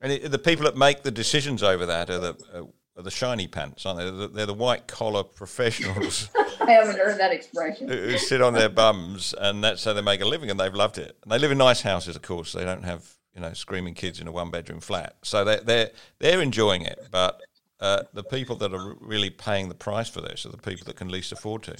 And 0.00 0.12
it, 0.12 0.30
the 0.30 0.38
people 0.38 0.64
that 0.64 0.76
make 0.76 1.02
the 1.02 1.10
decisions 1.10 1.62
over 1.62 1.86
that 1.86 2.10
are 2.10 2.18
the 2.18 2.36
uh, 2.54 2.62
are 2.96 3.02
the 3.02 3.10
shiny 3.10 3.46
pants, 3.46 3.86
aren't 3.86 3.98
they? 3.98 4.04
They're 4.04 4.12
the, 4.12 4.28
they're 4.28 4.46
the 4.46 4.54
white 4.54 4.86
collar 4.86 5.22
professionals. 5.22 6.28
I 6.60 6.72
haven't 6.72 6.98
heard 6.98 7.18
that 7.18 7.32
expression. 7.32 7.88
who 7.88 8.18
sit 8.18 8.42
on 8.42 8.52
their 8.52 8.68
bums, 8.68 9.34
and 9.38 9.62
that's 9.62 9.84
how 9.84 9.92
they 9.92 10.02
make 10.02 10.20
a 10.20 10.26
living, 10.26 10.50
and 10.50 10.58
they've 10.58 10.74
loved 10.74 10.98
it. 10.98 11.16
And 11.22 11.32
they 11.32 11.38
live 11.38 11.50
in 11.50 11.58
nice 11.58 11.82
houses, 11.82 12.16
of 12.16 12.22
course. 12.22 12.52
They 12.52 12.64
don't 12.64 12.84
have 12.84 13.16
you 13.34 13.40
know 13.40 13.52
screaming 13.52 13.94
kids 13.94 14.20
in 14.20 14.28
a 14.28 14.32
one 14.32 14.50
bedroom 14.50 14.80
flat, 14.80 15.16
so 15.22 15.44
they're 15.44 15.60
they're 15.60 15.90
they're 16.18 16.42
enjoying 16.42 16.82
it. 16.82 17.08
But 17.10 17.40
uh, 17.80 18.02
the 18.12 18.24
people 18.24 18.56
that 18.56 18.74
are 18.74 18.94
really 19.00 19.30
paying 19.30 19.68
the 19.68 19.74
price 19.74 20.08
for 20.08 20.20
this 20.20 20.44
are 20.44 20.50
the 20.50 20.58
people 20.58 20.84
that 20.86 20.96
can 20.96 21.08
least 21.08 21.32
afford 21.32 21.62
to. 21.64 21.76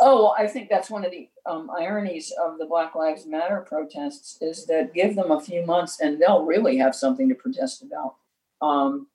Oh, 0.00 0.24
well, 0.24 0.34
I 0.36 0.48
think 0.48 0.68
that's 0.68 0.90
one 0.90 1.04
of 1.04 1.12
the 1.12 1.28
um, 1.46 1.70
ironies 1.70 2.32
of 2.42 2.58
the 2.58 2.66
Black 2.66 2.96
Lives 2.96 3.26
Matter 3.26 3.60
protests 3.60 4.38
is 4.40 4.66
that 4.66 4.92
give 4.92 5.14
them 5.14 5.30
a 5.30 5.40
few 5.40 5.64
months 5.64 6.00
and 6.00 6.20
they'll 6.20 6.44
really 6.44 6.78
have 6.78 6.96
something 6.96 7.28
to 7.28 7.34
protest 7.34 7.82
about. 7.82 8.16
Um, 8.60 9.06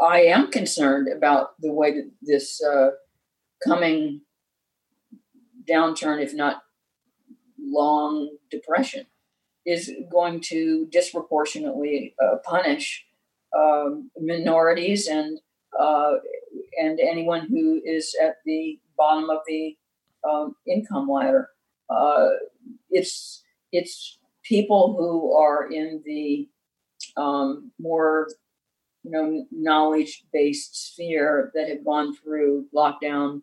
I 0.00 0.22
am 0.22 0.50
concerned 0.50 1.08
about 1.08 1.60
the 1.60 1.72
way 1.72 1.92
that 1.92 2.10
this 2.22 2.62
uh, 2.62 2.90
coming 3.66 4.20
downturn, 5.68 6.22
if 6.22 6.34
not 6.34 6.62
long 7.74 8.36
depression, 8.50 9.06
is 9.66 9.90
going 10.10 10.40
to 10.40 10.86
disproportionately 10.90 12.14
uh, 12.22 12.36
punish 12.44 13.04
um, 13.56 14.10
minorities 14.20 15.06
and 15.06 15.38
uh, 15.78 16.14
and 16.80 17.00
anyone 17.00 17.46
who 17.48 17.80
is 17.84 18.14
at 18.22 18.36
the 18.44 18.78
bottom 18.96 19.30
of 19.30 19.38
the 19.46 19.76
um, 20.28 20.54
income 20.66 21.08
ladder. 21.08 21.48
Uh, 21.90 22.28
it's 22.90 23.42
it's 23.72 24.18
people 24.42 24.96
who 24.96 25.34
are 25.34 25.70
in 25.70 26.02
the 26.04 26.48
um, 27.16 27.72
more 27.78 28.28
you 29.02 29.10
know 29.10 29.46
knowledge 29.50 30.24
based 30.32 30.92
sphere 30.92 31.50
that 31.54 31.68
have 31.68 31.84
gone 31.84 32.14
through 32.14 32.66
lockdown 32.74 33.42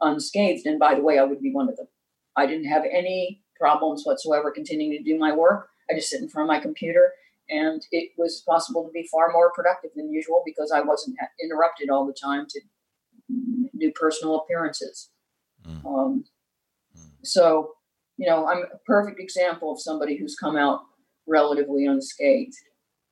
unscathed. 0.00 0.66
And 0.66 0.78
by 0.78 0.94
the 0.94 1.02
way, 1.02 1.18
I 1.18 1.24
would 1.24 1.42
be 1.42 1.52
one 1.52 1.68
of 1.68 1.76
them. 1.76 1.88
I 2.36 2.46
didn't 2.46 2.68
have 2.68 2.84
any 2.90 3.42
problems 3.60 4.02
whatsoever 4.04 4.50
continuing 4.50 4.96
to 4.96 5.02
do 5.02 5.18
my 5.18 5.32
work. 5.32 5.68
I 5.90 5.94
just 5.94 6.08
sit 6.08 6.22
in 6.22 6.28
front 6.28 6.48
of 6.48 6.48
my 6.48 6.60
computer 6.60 7.12
and 7.50 7.84
it 7.90 8.10
was 8.16 8.42
possible 8.46 8.84
to 8.84 8.92
be 8.92 9.08
far 9.10 9.32
more 9.32 9.52
productive 9.52 9.90
than 9.94 10.12
usual 10.12 10.42
because 10.46 10.72
I 10.72 10.80
wasn't 10.80 11.16
interrupted 11.42 11.90
all 11.90 12.06
the 12.06 12.14
time 12.14 12.46
to 12.48 12.60
do 13.78 13.92
personal 13.92 14.36
appearances. 14.36 15.10
Mm. 15.66 15.84
Um, 15.84 16.24
mm. 16.96 17.10
So, 17.24 17.72
you 18.16 18.28
know, 18.28 18.46
I'm 18.46 18.64
a 18.72 18.78
perfect 18.86 19.20
example 19.20 19.72
of 19.72 19.80
somebody 19.80 20.16
who's 20.16 20.36
come 20.36 20.56
out 20.56 20.80
relatively 21.26 21.86
unscathed. 21.86 22.54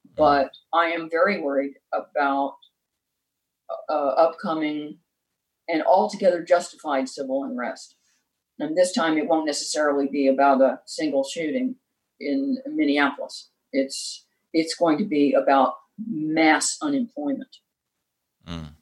Mm. 0.08 0.16
But 0.16 0.50
I 0.72 0.86
am 0.86 1.10
very 1.10 1.40
worried 1.40 1.74
about 1.92 2.54
uh, 3.88 3.92
upcoming 3.92 4.98
and 5.68 5.82
altogether 5.82 6.42
justified 6.42 7.08
civil 7.08 7.44
unrest. 7.44 7.96
And 8.58 8.76
this 8.76 8.92
time 8.92 9.16
it 9.18 9.28
won't 9.28 9.46
necessarily 9.46 10.08
be 10.08 10.28
about 10.28 10.60
a 10.60 10.80
single 10.86 11.24
shooting 11.24 11.76
in 12.20 12.58
Minneapolis. 12.66 13.50
It's 13.72 14.26
it's 14.52 14.74
going 14.74 14.98
to 14.98 15.04
be 15.04 15.34
about 15.34 15.74
mass 16.06 16.78
unemployment. 16.82 17.56
Mm. 18.46 18.74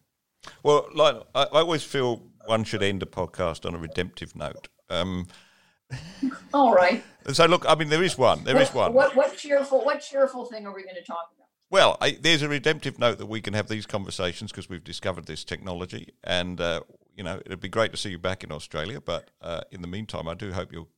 Well, 0.63 0.89
like 0.95 1.17
I, 1.35 1.43
I, 1.43 1.61
always 1.61 1.83
feel 1.83 2.23
one 2.47 2.65
should 2.65 2.83
end 2.83 3.03
a 3.03 3.07
podcast 3.07 3.67
on 3.67 3.75
a 3.75 3.79
redemptive 3.79 4.37
note. 4.37 4.69
Um, 4.89 5.27
All 6.55 6.73
right. 6.73 7.03
So 7.33 7.47
look, 7.47 7.65
I 7.69 7.75
mean, 7.75 7.89
there 7.89 8.03
is 8.03 8.17
one. 8.17 8.45
There 8.45 8.55
what, 8.55 8.63
is 8.63 8.75
one. 8.75 8.93
What, 8.93 9.17
what 9.17 9.37
cheerful? 9.37 9.85
What 9.85 10.01
cheerful 10.01 10.45
thing 10.47 10.67
are 10.67 10.75
we 10.75 10.83
going 10.83 10.97
to 10.97 11.03
talk 11.05 11.31
about? 11.37 11.47
Well, 11.69 11.97
I, 12.01 12.17
there's 12.21 12.43
a 12.43 12.49
redemptive 12.49 12.99
note 12.99 13.19
that 13.19 13.27
we 13.27 13.41
can 13.41 13.55
have 13.55 13.69
these 13.69 13.87
conversations 13.87 14.53
because 14.53 14.69
we've 14.69 14.85
discovered 14.85 15.27
this 15.27 15.43
technology, 15.43 16.15
and 16.23 16.61
uh, 16.61 16.83
you 17.17 17.25
know, 17.25 17.41
it'd 17.45 17.61
be 17.61 17.69
great 17.69 17.91
to 17.93 17.97
see 17.97 18.11
you 18.11 18.19
back 18.19 18.45
in 18.45 18.53
Australia. 18.53 19.01
But 19.01 19.31
uh, 19.41 19.63
in 19.73 19.81
the 19.81 19.89
meantime, 19.89 20.29
I 20.29 20.35
do 20.35 20.53
hope 20.53 20.73
you'll 20.73 20.91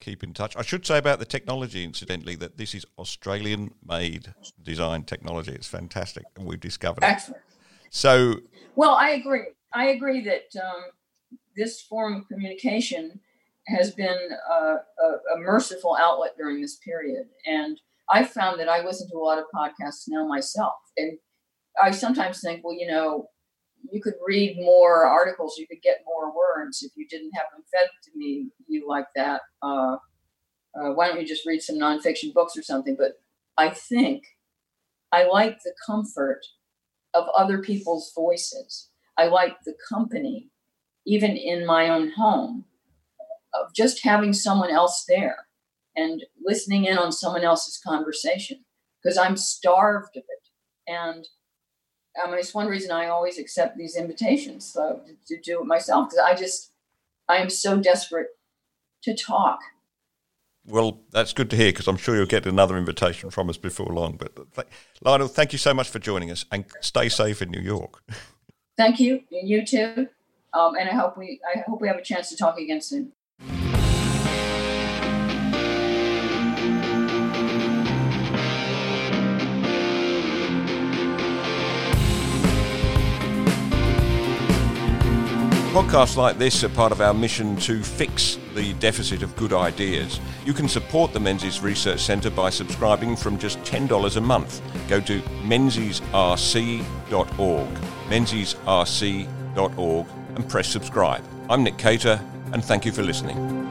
keep 0.00 0.22
in 0.22 0.34
touch. 0.34 0.56
I 0.56 0.62
should 0.62 0.84
say 0.84 0.98
about 0.98 1.18
the 1.18 1.24
technology, 1.24 1.84
incidentally, 1.84 2.34
that 2.36 2.56
this 2.56 2.74
is 2.74 2.84
Australian 2.98 3.72
made 3.86 4.34
design 4.62 5.04
technology. 5.04 5.52
It's 5.52 5.68
fantastic, 5.68 6.24
and 6.36 6.46
we've 6.46 6.60
discovered 6.60 7.04
Excellent. 7.04 7.42
it. 7.48 7.56
So, 7.90 8.40
well, 8.74 8.94
I 8.94 9.10
agree. 9.10 9.46
I 9.72 9.86
agree 9.88 10.20
that 10.22 10.60
um, 10.60 10.84
this 11.56 11.80
form 11.80 12.16
of 12.16 12.28
communication 12.28 13.20
has 13.68 13.92
been 13.92 14.18
a, 14.50 14.54
a, 14.54 15.36
a, 15.36 15.38
merciful 15.38 15.96
outlet 15.96 16.34
during 16.36 16.60
this 16.60 16.76
period. 16.76 17.26
And 17.46 17.80
I 18.08 18.24
found 18.24 18.58
that 18.58 18.68
I 18.68 18.84
listen 18.84 19.08
to 19.10 19.16
a 19.16 19.18
lot 19.18 19.38
of 19.38 19.44
podcasts 19.54 20.04
now 20.08 20.26
myself. 20.26 20.74
And 20.96 21.18
I 21.80 21.92
sometimes 21.92 22.40
think, 22.40 22.64
well, 22.64 22.74
you 22.74 22.86
know, 22.86 23.28
you 23.92 24.00
could 24.02 24.14
read 24.26 24.56
more 24.58 25.04
articles, 25.04 25.56
you 25.58 25.66
could 25.66 25.82
get 25.82 26.04
more 26.06 26.34
words 26.34 26.82
if 26.82 26.92
you 26.96 27.06
didn't 27.08 27.32
have 27.34 27.46
them 27.52 27.64
fed 27.72 27.88
to 28.04 28.10
me 28.16 28.48
you 28.66 28.88
like 28.88 29.06
that. 29.16 29.42
Uh, 29.62 29.96
uh, 30.74 30.90
why 30.94 31.08
don't 31.08 31.20
you 31.20 31.26
just 31.26 31.46
read 31.46 31.60
some 31.60 31.76
nonfiction 31.76 32.32
books 32.32 32.56
or 32.56 32.62
something? 32.62 32.96
But 32.96 33.20
I 33.58 33.70
think 33.70 34.24
I 35.12 35.24
like 35.24 35.58
the 35.64 35.74
comfort 35.86 36.40
of 37.14 37.26
other 37.36 37.60
people's 37.60 38.12
voices. 38.14 38.88
I 39.18 39.26
like 39.26 39.56
the 39.64 39.74
company, 39.88 40.50
even 41.06 41.36
in 41.36 41.66
my 41.66 41.88
own 41.88 42.12
home, 42.16 42.64
of 43.54 43.74
just 43.74 44.04
having 44.04 44.32
someone 44.32 44.70
else 44.70 45.04
there 45.08 45.46
and 45.96 46.22
listening 46.42 46.84
in 46.84 46.98
on 46.98 47.10
someone 47.10 47.42
else's 47.42 47.80
conversation 47.84 48.64
because 49.02 49.18
I'm 49.18 49.36
starved 49.36 50.16
of 50.16 50.22
it. 50.28 50.48
And 50.86 51.26
I 52.22 52.28
mean, 52.28 52.38
it's 52.38 52.54
one 52.54 52.66
reason 52.66 52.90
I 52.90 53.06
always 53.06 53.38
accept 53.38 53.76
these 53.76 53.96
invitations 53.96 54.64
so, 54.72 55.00
to, 55.06 55.34
to 55.34 55.40
do 55.40 55.60
it 55.60 55.66
myself 55.66 56.10
because 56.10 56.18
I 56.18 56.34
just, 56.34 56.72
I 57.28 57.36
am 57.36 57.50
so 57.50 57.78
desperate 57.78 58.28
to 59.02 59.14
talk. 59.14 59.60
Well, 60.66 61.00
that's 61.10 61.32
good 61.32 61.50
to 61.50 61.56
hear 61.56 61.72
because 61.72 61.88
I'm 61.88 61.96
sure 61.96 62.16
you'll 62.16 62.26
get 62.26 62.46
another 62.46 62.76
invitation 62.76 63.30
from 63.30 63.48
us 63.48 63.56
before 63.56 63.86
long. 63.86 64.16
But 64.16 64.54
th- 64.54 64.68
Lionel, 65.02 65.28
thank 65.28 65.52
you 65.52 65.58
so 65.58 65.72
much 65.72 65.88
for 65.88 65.98
joining 65.98 66.30
us 66.30 66.44
and 66.52 66.64
stay 66.80 67.08
safe 67.08 67.40
in 67.40 67.50
New 67.50 67.60
York. 67.60 68.02
Thank 68.76 68.98
you, 68.98 69.24
you 69.30 69.66
too, 69.66 70.08
um, 70.54 70.74
and 70.74 70.88
I 70.88 70.94
hope 70.94 71.18
we 71.18 71.38
I 71.54 71.58
hope 71.68 71.82
we 71.82 71.88
have 71.88 71.98
a 71.98 72.02
chance 72.02 72.30
to 72.30 72.36
talk 72.36 72.58
again 72.58 72.80
soon. 72.80 73.12
Podcasts 85.70 86.16
like 86.16 86.36
this 86.36 86.64
are 86.64 86.68
part 86.68 86.90
of 86.90 87.00
our 87.00 87.14
mission 87.14 87.54
to 87.58 87.80
fix 87.80 88.40
the 88.56 88.72
deficit 88.74 89.22
of 89.22 89.36
good 89.36 89.52
ideas. 89.52 90.18
You 90.44 90.52
can 90.52 90.68
support 90.68 91.12
the 91.12 91.20
Menzies 91.20 91.60
Research 91.60 92.00
Centre 92.00 92.28
by 92.28 92.50
subscribing 92.50 93.14
from 93.14 93.38
just 93.38 93.60
$10 93.60 94.16
a 94.16 94.20
month. 94.20 94.60
Go 94.88 94.98
to 95.02 95.20
menziesrc.org, 95.44 96.08
menziesrc.org, 98.08 100.06
and 100.34 100.48
press 100.48 100.66
subscribe. 100.66 101.22
I'm 101.48 101.62
Nick 101.62 101.78
Cater, 101.78 102.20
and 102.52 102.64
thank 102.64 102.84
you 102.84 102.90
for 102.90 103.04
listening. 103.04 103.69